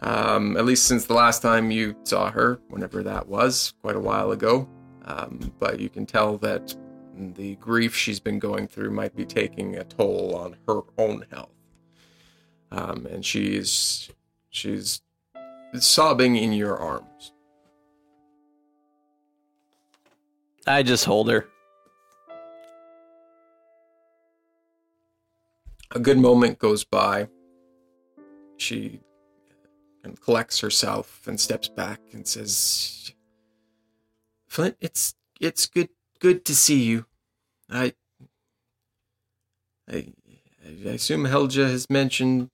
Um, 0.00 0.56
at 0.58 0.66
least 0.66 0.84
since 0.84 1.06
the 1.06 1.14
last 1.14 1.40
time 1.40 1.70
you 1.70 1.96
saw 2.04 2.30
her, 2.30 2.60
whenever 2.68 3.02
that 3.02 3.28
was, 3.28 3.72
quite 3.82 3.96
a 3.96 4.00
while 4.00 4.30
ago. 4.32 4.68
Um, 5.06 5.52
but 5.58 5.80
you 5.80 5.88
can 5.88 6.04
tell 6.04 6.36
that 6.38 6.74
the 7.16 7.56
grief 7.56 7.94
she's 7.94 8.20
been 8.20 8.38
going 8.38 8.68
through 8.68 8.90
might 8.90 9.16
be 9.16 9.24
taking 9.24 9.76
a 9.76 9.84
toll 9.84 10.34
on 10.34 10.56
her 10.68 10.82
own 10.98 11.24
health. 11.30 11.55
Um, 12.70 13.06
and 13.06 13.24
she's 13.24 14.10
she's 14.50 15.02
sobbing 15.78 16.36
in 16.36 16.52
your 16.52 16.76
arms. 16.76 17.32
I 20.66 20.82
just 20.82 21.04
hold 21.04 21.30
her. 21.30 21.46
A 25.92 26.00
good 26.00 26.18
moment 26.18 26.58
goes 26.58 26.84
by. 26.84 27.28
She 28.56 29.00
collects 30.20 30.60
herself 30.60 31.26
and 31.26 31.40
steps 31.40 31.68
back 31.68 32.00
and 32.12 32.26
says, 32.26 33.12
"Flint, 34.48 34.76
it's 34.80 35.14
it's 35.40 35.66
good 35.66 35.90
good 36.18 36.44
to 36.46 36.54
see 36.54 36.82
you. 36.82 37.06
I 37.70 37.94
I, 39.88 40.12
I 40.66 40.90
assume 40.90 41.24
Helja 41.24 41.68
has 41.70 41.88
mentioned 41.88 42.50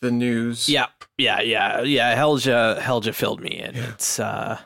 the 0.00 0.10
news. 0.10 0.68
Yeah, 0.68 0.86
yeah, 1.16 1.40
yeah, 1.40 1.82
yeah. 1.82 2.16
Helja, 2.16 2.78
Helja 2.80 3.14
filled 3.14 3.40
me 3.40 3.50
in. 3.58 3.74
Yeah. 3.74 3.90
It's 3.90 4.18
uh, 4.18 4.58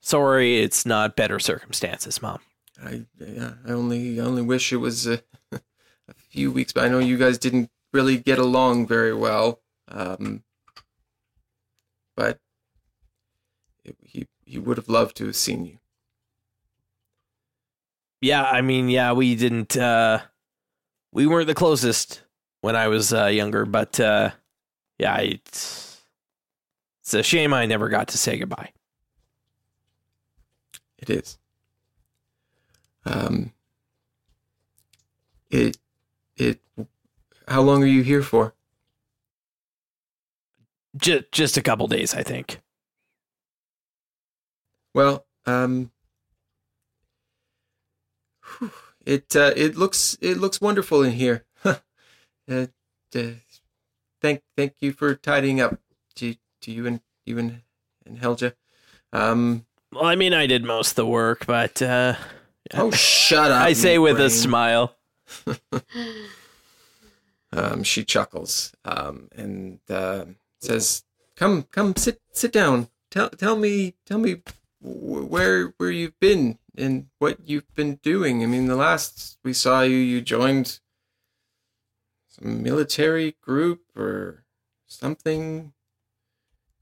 sorry, 0.00 0.60
it's 0.60 0.86
not 0.86 1.16
better 1.16 1.38
circumstances, 1.38 2.22
Mom. 2.22 2.40
I 2.82 3.04
yeah, 3.18 3.54
I 3.66 3.72
only 3.72 4.20
I 4.20 4.24
only 4.24 4.42
wish 4.42 4.72
it 4.72 4.76
was 4.78 5.06
a, 5.06 5.22
a 5.52 5.60
few 6.30 6.50
weeks, 6.50 6.72
but 6.72 6.84
I 6.84 6.88
know 6.88 6.98
you 6.98 7.18
guys 7.18 7.38
didn't 7.38 7.70
really 7.92 8.16
get 8.18 8.38
along 8.38 8.86
very 8.86 9.14
well. 9.14 9.60
Um, 9.88 10.42
but 12.16 12.38
it, 13.84 13.96
he 14.02 14.26
he 14.44 14.58
would 14.58 14.76
have 14.76 14.88
loved 14.88 15.16
to 15.18 15.26
have 15.26 15.36
seen 15.36 15.64
you. 15.64 15.78
Yeah, 18.20 18.42
I 18.44 18.62
mean, 18.62 18.88
yeah, 18.88 19.12
we 19.12 19.34
didn't. 19.36 19.76
uh 19.76 20.20
We 21.12 21.26
weren't 21.26 21.46
the 21.46 21.54
closest 21.54 22.22
when 22.60 22.76
I 22.76 22.88
was 22.88 23.12
uh, 23.12 23.26
younger, 23.26 23.64
but 23.66 23.98
uh 24.00 24.30
yeah, 24.98 25.18
it's 25.18 26.02
it's 27.00 27.14
a 27.14 27.22
shame 27.22 27.54
I 27.54 27.66
never 27.66 27.88
got 27.88 28.08
to 28.08 28.18
say 28.18 28.38
goodbye. 28.38 28.72
It 30.98 31.10
is. 31.10 31.38
Um. 33.04 33.52
It 35.50 35.78
it. 36.36 36.60
How 37.46 37.62
long 37.62 37.82
are 37.82 37.86
you 37.86 38.02
here 38.02 38.22
for? 38.22 38.54
Just 40.96 41.30
just 41.32 41.56
a 41.56 41.62
couple 41.62 41.86
days, 41.86 42.14
I 42.14 42.22
think. 42.22 42.60
Well, 44.94 45.24
um, 45.46 45.90
whew, 48.58 48.72
it 49.08 49.34
uh, 49.34 49.52
it 49.56 49.76
looks 49.76 50.18
it 50.20 50.36
looks 50.36 50.60
wonderful 50.60 51.02
in 51.02 51.12
here. 51.12 51.46
uh, 51.64 51.76
uh, 52.50 52.66
thank 54.20 54.42
thank 54.54 54.74
you 54.80 54.92
for 54.92 55.14
tidying 55.14 55.60
up 55.60 55.80
to 56.16 56.34
to 56.60 56.70
you 56.70 56.86
and 56.86 57.00
you 57.24 57.38
and 57.38 57.62
and 58.04 58.18
Helja. 58.18 58.52
Um, 59.12 59.64
Well, 59.92 60.04
I 60.04 60.14
mean, 60.14 60.34
I 60.34 60.46
did 60.46 60.62
most 60.62 60.90
of 60.90 60.96
the 60.96 61.06
work, 61.06 61.46
but 61.46 61.80
uh 61.80 62.16
oh, 62.74 62.90
shut 62.92 63.50
up! 63.50 63.62
I 63.62 63.72
say 63.72 63.98
with 63.98 64.20
a 64.20 64.30
smile. 64.30 64.94
Um, 67.50 67.82
she 67.82 68.04
chuckles 68.04 68.74
um, 68.84 69.30
and 69.34 69.80
uh, 69.88 70.26
says, 70.60 71.02
"Come, 71.34 71.62
come, 71.62 71.96
sit, 71.96 72.20
sit 72.30 72.52
down. 72.52 72.90
Tell, 73.10 73.30
tell 73.30 73.56
me, 73.56 73.94
tell 74.04 74.18
me 74.18 74.42
where 74.80 75.74
where 75.78 75.90
you've 75.90 76.18
been 76.20 76.58
and 76.76 77.06
what 77.18 77.38
you've 77.44 77.74
been 77.74 77.96
doing. 77.96 78.42
I 78.42 78.46
mean, 78.46 78.66
the 78.66 78.76
last 78.76 79.38
we 79.44 79.52
saw 79.52 79.82
you, 79.82 79.96
you 79.96 80.20
joined 80.20 80.80
some 82.28 82.62
military 82.62 83.36
group 83.40 83.82
or 83.96 84.44
something, 84.86 85.72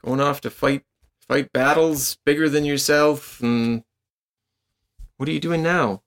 going 0.04 0.20
off 0.20 0.40
to 0.42 0.50
fight 0.50 0.84
fight 1.20 1.52
battles 1.52 2.18
bigger 2.24 2.48
than 2.48 2.64
yourself. 2.64 3.40
And 3.40 3.84
what 5.16 5.28
are 5.28 5.32
you 5.32 5.40
doing 5.40 5.62
now? 5.62 6.02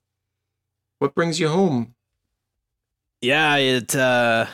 What 1.00 1.16
brings 1.16 1.40
you 1.40 1.50
home?" 1.50 1.96
Yeah, 3.22 3.56
it 3.58 3.96
uh 3.96 4.46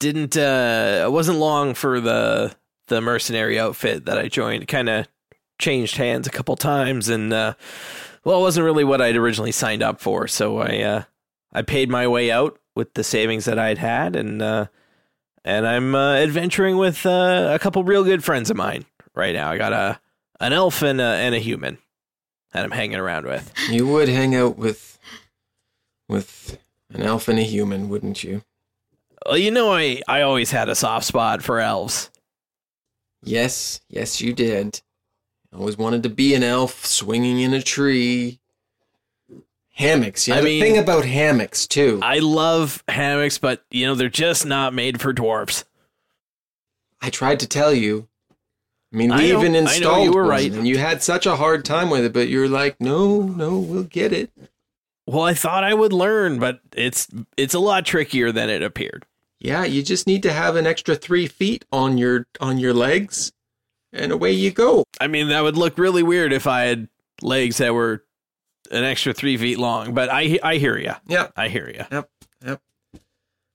didn't 0.00 0.36
uh 0.36 1.04
it 1.06 1.12
wasn't 1.12 1.38
long 1.38 1.74
for 1.74 2.00
the 2.00 2.56
the 2.88 3.00
mercenary 3.00 3.58
outfit 3.58 4.04
that 4.06 4.18
I 4.18 4.28
joined. 4.28 4.68
Kind 4.68 4.88
of 4.88 5.08
changed 5.58 5.96
hands 5.96 6.26
a 6.26 6.30
couple 6.30 6.56
times 6.56 7.08
and 7.08 7.32
uh 7.32 7.54
well, 8.24 8.40
it 8.40 8.42
wasn't 8.42 8.64
really 8.64 8.82
what 8.82 9.00
I'd 9.00 9.16
originally 9.16 9.52
signed 9.52 9.84
up 9.84 10.00
for, 10.00 10.26
so 10.26 10.58
I 10.58 10.80
uh 10.80 11.02
I 11.52 11.62
paid 11.62 11.88
my 11.88 12.06
way 12.06 12.30
out 12.30 12.58
with 12.74 12.94
the 12.94 13.04
savings 13.04 13.44
that 13.44 13.58
I'd 13.58 13.78
had 13.78 14.16
and 14.16 14.42
uh 14.42 14.66
and 15.46 15.66
I'm 15.66 15.94
uh, 15.94 16.14
adventuring 16.16 16.76
with 16.76 17.06
uh, 17.06 17.50
a 17.52 17.58
couple 17.60 17.84
real 17.84 18.02
good 18.02 18.24
friends 18.24 18.50
of 18.50 18.56
mine 18.56 18.84
right 19.14 19.32
now. 19.32 19.52
I 19.52 19.58
got 19.58 19.72
a 19.72 20.00
an 20.40 20.52
elf 20.52 20.82
and 20.82 21.00
a, 21.00 21.04
and 21.04 21.34
a 21.34 21.38
human 21.38 21.78
that 22.52 22.64
I'm 22.64 22.72
hanging 22.72 22.98
around 22.98 23.26
with. 23.26 23.52
You 23.70 23.86
would 23.86 24.08
hang 24.08 24.34
out 24.34 24.58
with 24.58 24.98
with 26.08 26.58
an 26.92 27.02
elf 27.02 27.28
and 27.28 27.38
a 27.38 27.42
human, 27.42 27.88
wouldn't 27.88 28.24
you? 28.24 28.42
Well, 29.24 29.38
you 29.38 29.50
know 29.52 29.72
I 29.72 30.02
I 30.08 30.22
always 30.22 30.50
had 30.50 30.68
a 30.68 30.74
soft 30.74 31.06
spot 31.06 31.42
for 31.42 31.60
elves. 31.60 32.10
Yes, 33.22 33.80
yes, 33.88 34.20
you 34.20 34.32
did. 34.32 34.82
Always 35.56 35.78
wanted 35.78 36.02
to 36.02 36.08
be 36.10 36.34
an 36.34 36.42
elf 36.42 36.84
swinging 36.84 37.40
in 37.40 37.54
a 37.54 37.62
tree. 37.62 38.38
Hammocks. 39.74 40.26
You 40.26 40.34
I 40.34 40.36
have 40.36 40.44
mean- 40.44 40.62
thing 40.62 40.78
about 40.78 41.04
hammocks 41.04 41.66
too. 41.66 42.00
I 42.02 42.18
love 42.20 42.82
hammocks, 42.88 43.38
but 43.38 43.62
you 43.70 43.86
know 43.86 43.94
they're 43.94 44.08
just 44.08 44.46
not 44.46 44.72
made 44.74 45.00
for 45.00 45.12
dwarves. 45.12 45.64
I 47.00 47.10
tried 47.10 47.40
to 47.40 47.46
tell 47.48 47.74
you. 47.74 48.08
I 48.92 48.96
mean, 48.96 49.12
I 49.12 49.18
we 49.18 49.32
know- 49.32 49.38
even 49.40 49.50
I 49.56 49.60
know 49.60 49.60
installed 49.66 50.04
you 50.04 50.12
were 50.12 50.24
right. 50.24 50.50
and 50.50 50.66
you 50.66 50.78
had 50.78 51.02
such 51.02 51.26
a 51.26 51.36
hard 51.36 51.64
time 51.64 51.90
with 51.90 52.04
it. 52.04 52.12
But 52.14 52.28
you're 52.28 52.48
like, 52.48 52.80
no, 52.80 53.20
no, 53.22 53.58
we'll 53.58 53.82
get 53.82 54.12
it. 54.12 54.30
Well, 55.06 55.22
I 55.24 55.34
thought 55.34 55.62
I 55.62 55.74
would 55.74 55.92
learn, 55.92 56.38
but 56.38 56.60
it's 56.74 57.06
it's 57.36 57.54
a 57.54 57.58
lot 57.58 57.84
trickier 57.84 58.32
than 58.32 58.48
it 58.48 58.62
appeared. 58.62 59.04
Yeah, 59.38 59.64
you 59.64 59.82
just 59.82 60.06
need 60.06 60.22
to 60.22 60.32
have 60.32 60.56
an 60.56 60.66
extra 60.66 60.96
three 60.96 61.26
feet 61.26 61.64
on 61.70 61.98
your 61.98 62.26
on 62.40 62.58
your 62.58 62.72
legs, 62.72 63.32
and 63.96 64.12
away 64.12 64.32
you 64.32 64.50
go. 64.50 64.84
I 65.00 65.06
mean, 65.06 65.28
that 65.28 65.42
would 65.42 65.56
look 65.56 65.78
really 65.78 66.02
weird 66.02 66.32
if 66.32 66.46
I 66.46 66.62
had 66.62 66.88
legs 67.22 67.58
that 67.58 67.74
were 67.74 68.04
an 68.70 68.84
extra 68.84 69.12
three 69.12 69.36
feet 69.36 69.58
long. 69.58 69.94
But 69.94 70.10
I 70.10 70.38
I 70.42 70.56
hear 70.56 70.76
you. 70.78 70.92
Yeah, 71.06 71.28
I 71.36 71.48
hear 71.48 71.68
you. 71.68 71.84
Yep, 71.90 72.10
yep. 72.44 72.60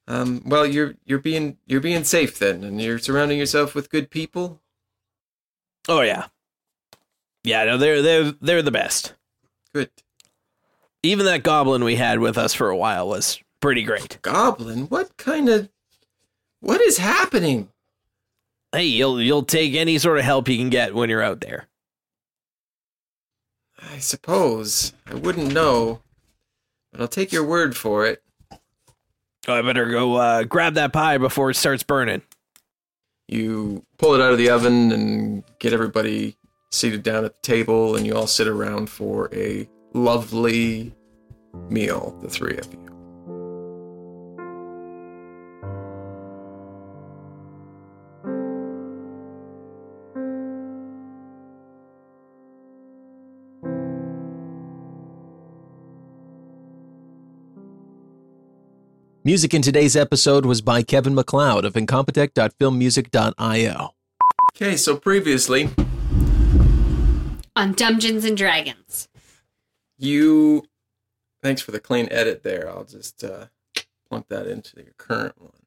Um, 0.07 0.41
well, 0.45 0.65
you're 0.65 0.95
you're 1.05 1.19
being 1.19 1.57
you're 1.65 1.81
being 1.81 2.03
safe 2.03 2.39
then, 2.39 2.63
and 2.63 2.81
you're 2.81 2.99
surrounding 2.99 3.39
yourself 3.39 3.75
with 3.75 3.89
good 3.89 4.09
people. 4.09 4.61
Oh 5.87 6.01
yeah, 6.01 6.25
yeah. 7.43 7.63
No, 7.65 7.77
they're 7.77 8.01
they're 8.01 8.31
they're 8.41 8.61
the 8.61 8.71
best. 8.71 9.13
Good. 9.73 9.89
Even 11.03 11.25
that 11.25 11.43
goblin 11.43 11.83
we 11.83 11.95
had 11.95 12.19
with 12.19 12.37
us 12.37 12.53
for 12.53 12.69
a 12.69 12.77
while 12.77 13.07
was 13.07 13.39
pretty 13.59 13.83
great. 13.83 14.21
Goblin? 14.21 14.83
What 14.87 15.17
kind 15.17 15.49
of. 15.49 15.69
What 16.59 16.79
is 16.81 16.97
happening? 16.99 17.69
Hey, 18.73 18.85
you'll 18.85 19.21
you'll 19.21 19.43
take 19.43 19.73
any 19.73 19.97
sort 19.97 20.17
of 20.17 20.23
help 20.23 20.47
you 20.47 20.57
can 20.57 20.69
get 20.69 20.95
when 20.95 21.09
you're 21.09 21.21
out 21.21 21.41
there. 21.41 21.67
I 23.91 23.97
suppose. 23.97 24.93
I 25.05 25.15
wouldn't 25.15 25.53
know. 25.53 26.01
But 26.91 27.01
I'll 27.01 27.07
take 27.07 27.31
your 27.31 27.43
word 27.43 27.75
for 27.75 28.05
it. 28.05 28.23
Oh, 29.47 29.55
I 29.55 29.61
better 29.61 29.89
go 29.89 30.15
uh, 30.15 30.43
grab 30.43 30.75
that 30.75 30.93
pie 30.93 31.17
before 31.17 31.49
it 31.49 31.55
starts 31.55 31.83
burning. 31.83 32.21
You 33.27 33.85
pull 33.97 34.13
it 34.13 34.21
out 34.21 34.33
of 34.33 34.37
the 34.37 34.49
oven 34.49 34.91
and 34.91 35.43
get 35.59 35.73
everybody 35.73 36.37
seated 36.71 37.03
down 37.03 37.25
at 37.25 37.33
the 37.33 37.41
table, 37.41 37.95
and 37.95 38.05
you 38.05 38.15
all 38.15 38.27
sit 38.27 38.47
around 38.47 38.89
for 38.89 39.29
a 39.33 39.67
lovely 39.93 40.93
meal, 41.69 42.17
the 42.21 42.29
three 42.29 42.57
of 42.57 42.71
you. 42.71 42.80
Music 59.23 59.53
in 59.53 59.61
today's 59.61 59.95
episode 59.95 60.47
was 60.47 60.61
by 60.61 60.81
Kevin 60.81 61.13
McLeod 61.13 61.63
of 61.63 61.73
incompetech.filmmusic.io. 61.73 63.89
Okay, 64.55 64.75
so 64.75 64.95
previously, 64.97 65.69
On 67.55 67.73
Dungeons 67.73 68.25
and 68.25 68.35
Dragons. 68.35 69.07
you. 69.97 70.63
Thanks 71.43 71.61
for 71.61 71.71
the 71.71 71.79
clean 71.79 72.07
edit 72.11 72.43
there. 72.43 72.69
I'll 72.69 72.83
just 72.83 73.23
uh, 73.23 73.45
plunk 74.07 74.27
that 74.29 74.45
into 74.47 74.77
your 74.77 74.93
current 74.97 75.39
one. 75.41 75.51
Is 75.53 75.59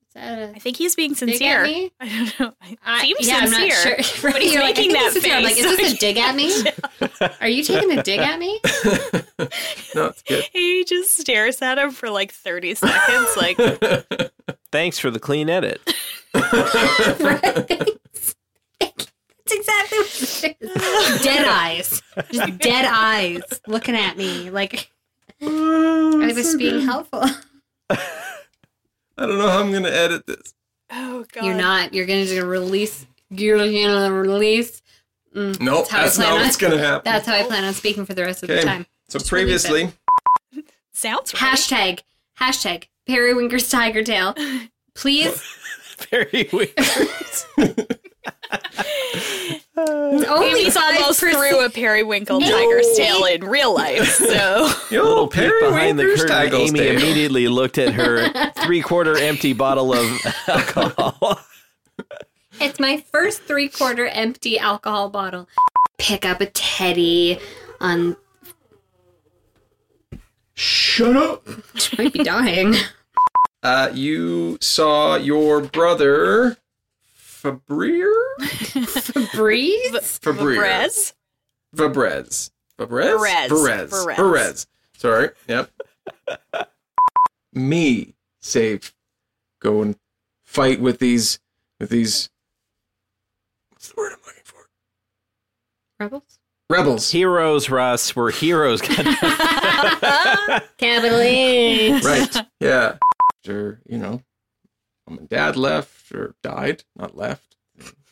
that 0.00 0.01
a 0.01 0.01
I 0.14 0.58
think 0.58 0.76
he's 0.76 0.94
being 0.94 1.14
sincere. 1.14 1.64
I 1.64 1.90
don't 2.00 2.40
know. 2.40 2.52
It 2.70 2.78
I- 2.84 3.00
seems 3.02 3.26
yeah, 3.28 3.36
I'm 3.42 3.48
sincere. 3.48 3.96
not 3.96 4.04
sure. 4.04 4.30
But 4.32 4.42
he's 4.42 4.52
You're 4.52 4.62
like, 4.62 4.76
I 4.78 4.80
making 4.82 4.90
think 4.90 4.92
that 4.92 5.04
it's 5.06 5.12
sincere. 5.14 5.34
I'm 5.34 5.42
like, 5.44 5.56
is 5.58 5.76
this 5.76 5.92
a 5.94 5.96
dig 5.96 6.18
at 6.18 6.34
me? 6.34 6.52
Are 7.40 7.48
you 7.48 7.62
taking 7.64 7.98
a 7.98 8.02
dig 8.02 8.20
at 8.20 8.38
me? 8.38 8.60
no, 9.94 10.06
it's 10.06 10.22
good. 10.22 10.44
He 10.52 10.84
just 10.84 11.16
stares 11.18 11.60
at 11.62 11.78
him 11.78 11.90
for 11.92 12.10
like 12.10 12.32
30 12.32 12.74
seconds, 12.74 13.36
like, 13.36 13.56
Thanks 14.70 14.98
for 14.98 15.10
the 15.10 15.20
clean 15.20 15.48
edit. 15.50 15.80
right? 16.34 17.40
That's 18.80 19.52
exactly 19.52 19.98
what 19.98 20.44
it 20.44 20.56
is. 20.60 21.22
Dead 21.22 21.46
eyes. 21.46 22.02
Just 22.30 22.58
dead 22.58 22.84
eyes 22.88 23.42
looking 23.66 23.94
at 23.96 24.16
me 24.16 24.50
like 24.50 24.90
I 25.42 26.32
was 26.34 26.56
being 26.56 26.80
helpful. 26.84 27.24
I 29.22 29.26
don't 29.26 29.38
know 29.38 29.48
how 29.48 29.60
I'm 29.60 29.70
going 29.70 29.84
to 29.84 29.94
edit 29.96 30.26
this. 30.26 30.52
oh, 30.90 31.24
God. 31.32 31.44
You're 31.44 31.54
not. 31.54 31.94
You're 31.94 32.06
going 32.06 32.26
to 32.26 32.44
release. 32.44 33.06
You're 33.30 33.56
going 33.56 33.72
to 33.72 34.12
release. 34.12 34.82
Mm, 35.34 35.60
Nope, 35.60 35.88
how 35.88 36.00
I 36.00 36.02
that's 36.02 36.16
plan 36.16 36.28
not 36.28 36.36
on- 36.38 36.42
what's 36.44 36.56
going 36.56 36.72
to 36.72 36.78
happen. 36.78 37.02
That's 37.04 37.24
how 37.26 37.34
I 37.34 37.44
plan 37.44 37.64
on 37.64 37.72
speaking 37.72 38.04
for 38.04 38.14
the 38.14 38.22
rest 38.22 38.42
of 38.42 38.48
the 38.48 38.60
time. 38.62 38.84
So 39.08 39.18
Just 39.18 39.30
previously, 39.30 39.92
Sounds 40.92 41.32
right. 41.34 41.54
Hashtag. 41.54 42.00
Hashtag. 42.40 42.84
Periwinker's 43.08 43.70
Tiger 43.70 44.02
Tail. 44.02 44.34
Please. 44.94 45.40
Very 46.10 46.48
weird. 46.52 46.74
Only 49.74 50.50
Amy's 50.50 50.76
almost 50.76 51.20
5%. 51.22 51.30
through 51.30 51.64
a 51.64 51.70
periwinkle 51.70 52.40
tiger's 52.40 52.94
tail 52.96 53.24
in 53.24 53.42
real 53.44 53.74
life, 53.74 54.06
so 54.06 54.70
yo, 54.90 55.02
little 55.02 55.28
peek 55.28 55.50
behind 55.60 55.98
the 55.98 56.04
curtain. 56.14 56.54
Amy 56.54 56.78
tail. 56.78 56.92
immediately 56.98 57.48
looked 57.48 57.78
at 57.78 57.94
her 57.94 58.28
three-quarter 58.64 59.16
empty 59.16 59.54
bottle 59.54 59.94
of 59.94 60.20
alcohol. 60.46 61.40
It's 62.60 62.78
my 62.78 62.98
first 63.10 63.42
three 63.44 63.68
quarter 63.68 64.06
empty 64.06 64.58
alcohol 64.58 65.08
bottle. 65.08 65.48
Pick 65.98 66.26
up 66.26 66.40
a 66.42 66.46
teddy 66.46 67.38
on. 67.80 68.16
Shut 70.54 71.16
up. 71.16 71.48
She 71.76 71.96
Might 71.96 72.12
be 72.12 72.22
dying. 72.22 72.74
Uh, 73.62 73.90
you 73.94 74.58
saw 74.60 75.16
your 75.16 75.60
brother, 75.62 76.58
Fabrir? 77.42 78.08
Breeze? 79.34 79.90
Fabrir. 80.22 80.56
Brez? 80.56 81.12
Fabrez. 81.74 82.50
Fabrez? 82.78 83.18
Perez. 83.18 83.48
Perez. 83.48 83.90
Perez. 83.90 84.16
Perez. 84.16 84.66
Sorry. 84.96 85.30
Yep. 85.48 85.70
Me 87.52 88.14
save. 88.40 88.94
Go 89.60 89.82
and 89.82 89.96
fight 90.44 90.80
with 90.80 91.00
these. 91.00 91.40
With 91.80 91.90
these. 91.90 92.30
What's 93.70 93.88
the 93.88 93.94
word 93.96 94.12
I'm 94.12 94.18
looking 94.24 94.42
for? 94.44 94.68
Rebels? 95.98 96.38
Rebels. 96.70 97.10
Heroes, 97.10 97.68
Russ. 97.68 98.14
We're 98.14 98.30
heroes. 98.30 98.80
God. 98.82 100.62
Cavalier. 100.78 101.98
Right. 102.00 102.36
Yeah. 102.60 102.98
After, 103.38 103.80
you 103.86 103.98
know, 103.98 104.22
mom 105.12 105.18
and 105.18 105.28
dad 105.28 105.56
left 105.56 106.12
or 106.12 106.34
died. 106.42 106.84
Not 106.96 107.16
left. 107.16 107.56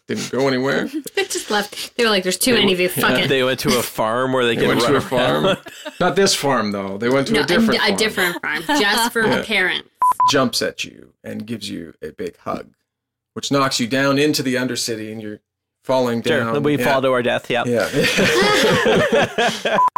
Didn't 0.06 0.30
go 0.30 0.48
anywhere. 0.48 0.88
they 1.14 1.24
just 1.24 1.50
left. 1.52 1.96
They 1.96 2.02
were 2.04 2.10
like, 2.10 2.24
there's 2.24 2.38
too 2.38 2.54
many 2.54 2.72
of 2.72 2.80
you. 2.80 2.88
Fuck 2.88 3.18
it. 3.18 3.28
they 3.28 3.44
went 3.44 3.60
to 3.60 3.68
a 3.78 3.82
farm 3.82 4.32
where 4.32 4.44
they, 4.44 4.56
They 4.56 4.62
could 4.62 4.68
went 4.78 4.82
run 4.82 4.90
to 4.92 4.96
a 4.98 5.00
farm. 5.00 5.46
around. 5.46 5.58
Not 6.00 6.16
this 6.16 6.34
farm, 6.34 6.72
though. 6.72 6.98
They 6.98 7.08
went 7.08 7.28
to 7.28 7.34
no, 7.34 7.42
a 7.42 7.46
different 7.46 7.76
a, 7.76 7.78
farm. 7.78 7.92
a 7.92 7.96
different 7.96 8.42
farm. 8.42 8.62
Just 8.66 9.12
for 9.12 9.24
Yeah. 9.26 9.44
parents. 9.44 9.88
jumps 10.30 10.62
at 10.62 10.82
you 10.84 11.12
and 11.22 11.46
gives 11.46 11.70
you 11.70 11.94
a 12.02 12.10
big 12.10 12.36
hug, 12.38 12.74
which 13.34 13.52
knocks 13.52 13.78
you 13.78 13.86
down 13.86 14.18
into 14.18 14.42
the 14.42 14.56
undercity 14.56 15.12
and 15.12 15.22
you're 15.22 15.40
falling 15.84 16.22
Sure, 16.22 16.40
down. 16.40 16.62
we 16.64 16.76
yeah. 16.76 16.84
fall 16.84 17.02
to 17.02 17.12
our 17.12 17.22
death. 17.22 17.48
Yep. 17.48 17.66
Yeah. 17.66 17.88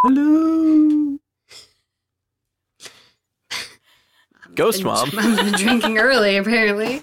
Hello. 0.05 1.18
Ghost 4.55 4.84
mom. 4.84 5.11
I've 5.18 5.36
been 5.36 5.53
drinking 5.53 5.98
early, 5.98 6.36
apparently. 6.36 7.03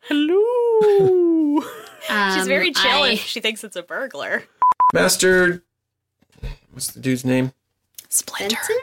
Hello. 0.00 1.60
She's 2.00 2.42
Um, 2.42 2.46
very 2.48 2.72
chill 2.72 3.02
I- 3.02 3.08
and 3.10 3.18
she 3.18 3.40
thinks 3.40 3.64
it's 3.64 3.76
a 3.76 3.82
burglar. 3.82 4.44
Master. 4.94 5.62
What's 6.72 6.88
the 6.92 7.00
dude's 7.00 7.24
name? 7.24 7.52
Splinter. 8.08 8.56
Benson? 8.56 8.76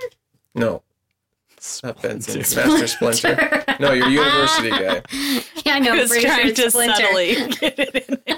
No. 0.56 0.82
Not 1.82 2.02
Benson. 2.02 2.42
It's 2.42 2.54
Master 2.56 2.88
Splinter. 2.88 3.64
No, 3.80 3.94
your 3.94 4.10
university 4.10 4.70
guy. 4.70 5.02
Yeah, 5.66 5.76
I 5.76 5.80
know. 5.80 5.94
I 5.94 6.00
was 6.02 6.10
pretty 6.10 6.26
sure 6.28 6.36
trying 6.36 6.48
it's 6.50 6.60
to 6.60 6.72
Splinter. 6.72 6.96
subtly 6.96 7.36
get 7.62 7.80
it 7.80 8.10
in 8.10 8.18
there. 8.26 8.38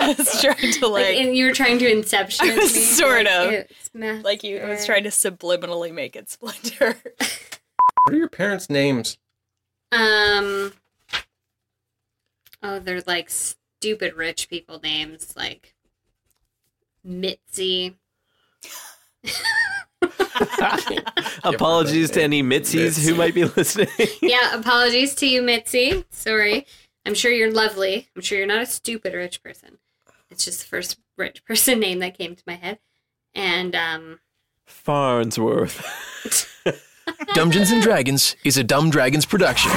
I 0.00 0.14
was 0.16 0.40
trying 0.40 0.72
to 0.72 0.88
Like, 0.88 1.04
like, 1.04 1.16
and 1.16 1.36
you 1.36 1.44
were 1.46 1.52
trying 1.52 1.78
to 1.80 1.90
inception 1.92 2.46
it 2.48 2.56
me. 2.56 2.66
Sort 2.66 3.26
like, 3.26 3.34
of. 3.34 3.52
it's 3.52 4.24
like 4.24 4.42
you. 4.42 4.58
I 4.60 4.70
was 4.70 4.86
trying 4.86 5.02
to 5.04 5.10
subliminally 5.10 5.92
make 5.92 6.16
it 6.16 6.30
Splinter. 6.30 6.96
What 8.04 8.14
are 8.14 8.18
your 8.18 8.28
parents' 8.28 8.68
names? 8.68 9.18
Um. 9.90 10.72
Oh, 12.62 12.78
they're 12.78 13.02
like 13.06 13.30
stupid 13.30 14.14
rich 14.14 14.48
people 14.48 14.80
names 14.82 15.34
like 15.36 15.74
Mitzi. 17.04 17.96
Apologies 21.44 22.10
to 22.12 22.22
any 22.22 22.42
Mitzies 22.42 23.04
who 23.04 23.14
might 23.14 23.34
be 23.34 23.44
listening. 23.44 23.88
Yeah, 24.22 24.54
apologies 24.54 25.14
to 25.16 25.26
you, 25.26 25.42
Mitzi. 25.42 26.04
Sorry. 26.10 26.66
I'm 27.04 27.14
sure 27.14 27.32
you're 27.32 27.52
lovely. 27.52 28.08
I'm 28.14 28.22
sure 28.22 28.38
you're 28.38 28.46
not 28.46 28.62
a 28.62 28.66
stupid 28.66 29.14
rich 29.14 29.42
person. 29.42 29.78
It's 30.30 30.44
just 30.44 30.60
the 30.60 30.66
first 30.66 30.98
rich 31.16 31.44
person 31.46 31.80
name 31.80 31.98
that 31.98 32.16
came 32.16 32.36
to 32.36 32.42
my 32.46 32.54
head. 32.54 32.78
And 33.34 33.74
um 33.74 34.20
Farnsworth. 34.66 35.82
Dungeons 37.28 37.70
and 37.70 37.80
Dragons 37.80 38.36
is 38.44 38.58
a 38.58 38.64
Dumb 38.64 38.90
Dragons 38.90 39.24
production. 39.24 39.70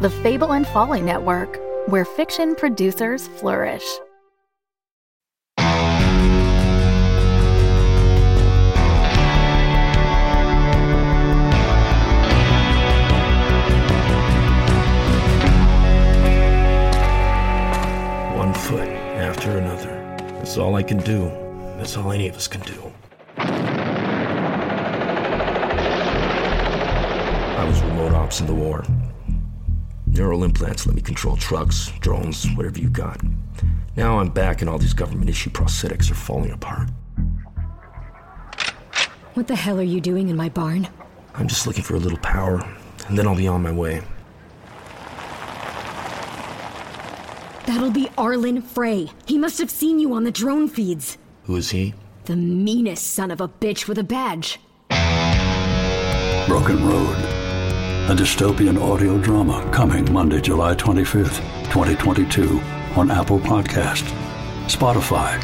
The 0.00 0.12
Fable 0.22 0.52
and 0.52 0.66
Folly 0.66 1.00
Network, 1.00 1.60
where 1.88 2.04
fiction 2.04 2.54
producers 2.54 3.28
flourish. 3.28 3.84
One 18.36 18.52
foot 18.52 18.88
after 19.16 19.56
another. 19.56 19.90
That's 20.38 20.58
all 20.58 20.74
I 20.74 20.82
can 20.82 20.98
do. 20.98 21.30
That's 21.78 21.96
all 21.96 22.12
any 22.12 22.28
of 22.28 22.36
us 22.36 22.48
can 22.48 22.60
do. 22.62 22.92
I 27.62 27.64
was 27.64 27.80
remote 27.82 28.12
ops 28.12 28.40
in 28.40 28.48
the 28.48 28.54
war. 28.54 28.84
Neural 30.08 30.42
implants 30.42 30.84
let 30.84 30.96
me 30.96 31.00
control 31.00 31.36
trucks, 31.36 31.92
drones, 32.00 32.44
whatever 32.56 32.80
you 32.80 32.90
got. 32.90 33.20
Now 33.94 34.18
I'm 34.18 34.30
back 34.30 34.62
and 34.62 34.68
all 34.68 34.78
these 34.78 34.92
government 34.92 35.30
issue 35.30 35.48
prosthetics 35.48 36.10
are 36.10 36.14
falling 36.14 36.50
apart. 36.50 36.88
What 39.34 39.46
the 39.46 39.54
hell 39.54 39.78
are 39.78 39.84
you 39.84 40.00
doing 40.00 40.28
in 40.28 40.36
my 40.36 40.48
barn? 40.48 40.88
I'm 41.34 41.46
just 41.46 41.68
looking 41.68 41.84
for 41.84 41.94
a 41.94 42.00
little 42.00 42.18
power, 42.18 42.68
and 43.06 43.16
then 43.16 43.28
I'll 43.28 43.36
be 43.36 43.46
on 43.46 43.62
my 43.62 43.70
way. 43.70 44.02
That'll 47.68 47.92
be 47.92 48.08
Arlen 48.18 48.60
Frey. 48.60 49.08
He 49.24 49.38
must 49.38 49.58
have 49.58 49.70
seen 49.70 50.00
you 50.00 50.14
on 50.14 50.24
the 50.24 50.32
drone 50.32 50.66
feeds. 50.66 51.16
Who 51.44 51.54
is 51.54 51.70
he? 51.70 51.94
The 52.24 52.34
meanest 52.34 53.14
son 53.14 53.30
of 53.30 53.40
a 53.40 53.46
bitch 53.46 53.86
with 53.86 53.98
a 53.98 54.02
badge. 54.02 54.58
Broken 56.48 56.84
Road. 56.84 57.41
A 58.08 58.14
dystopian 58.14 58.82
audio 58.82 59.16
drama 59.16 59.64
coming 59.72 60.12
Monday, 60.12 60.40
July 60.40 60.74
25th, 60.74 61.38
2022 61.70 62.60
on 62.96 63.12
Apple 63.12 63.38
Podcast, 63.38 64.02
Spotify, 64.66 65.40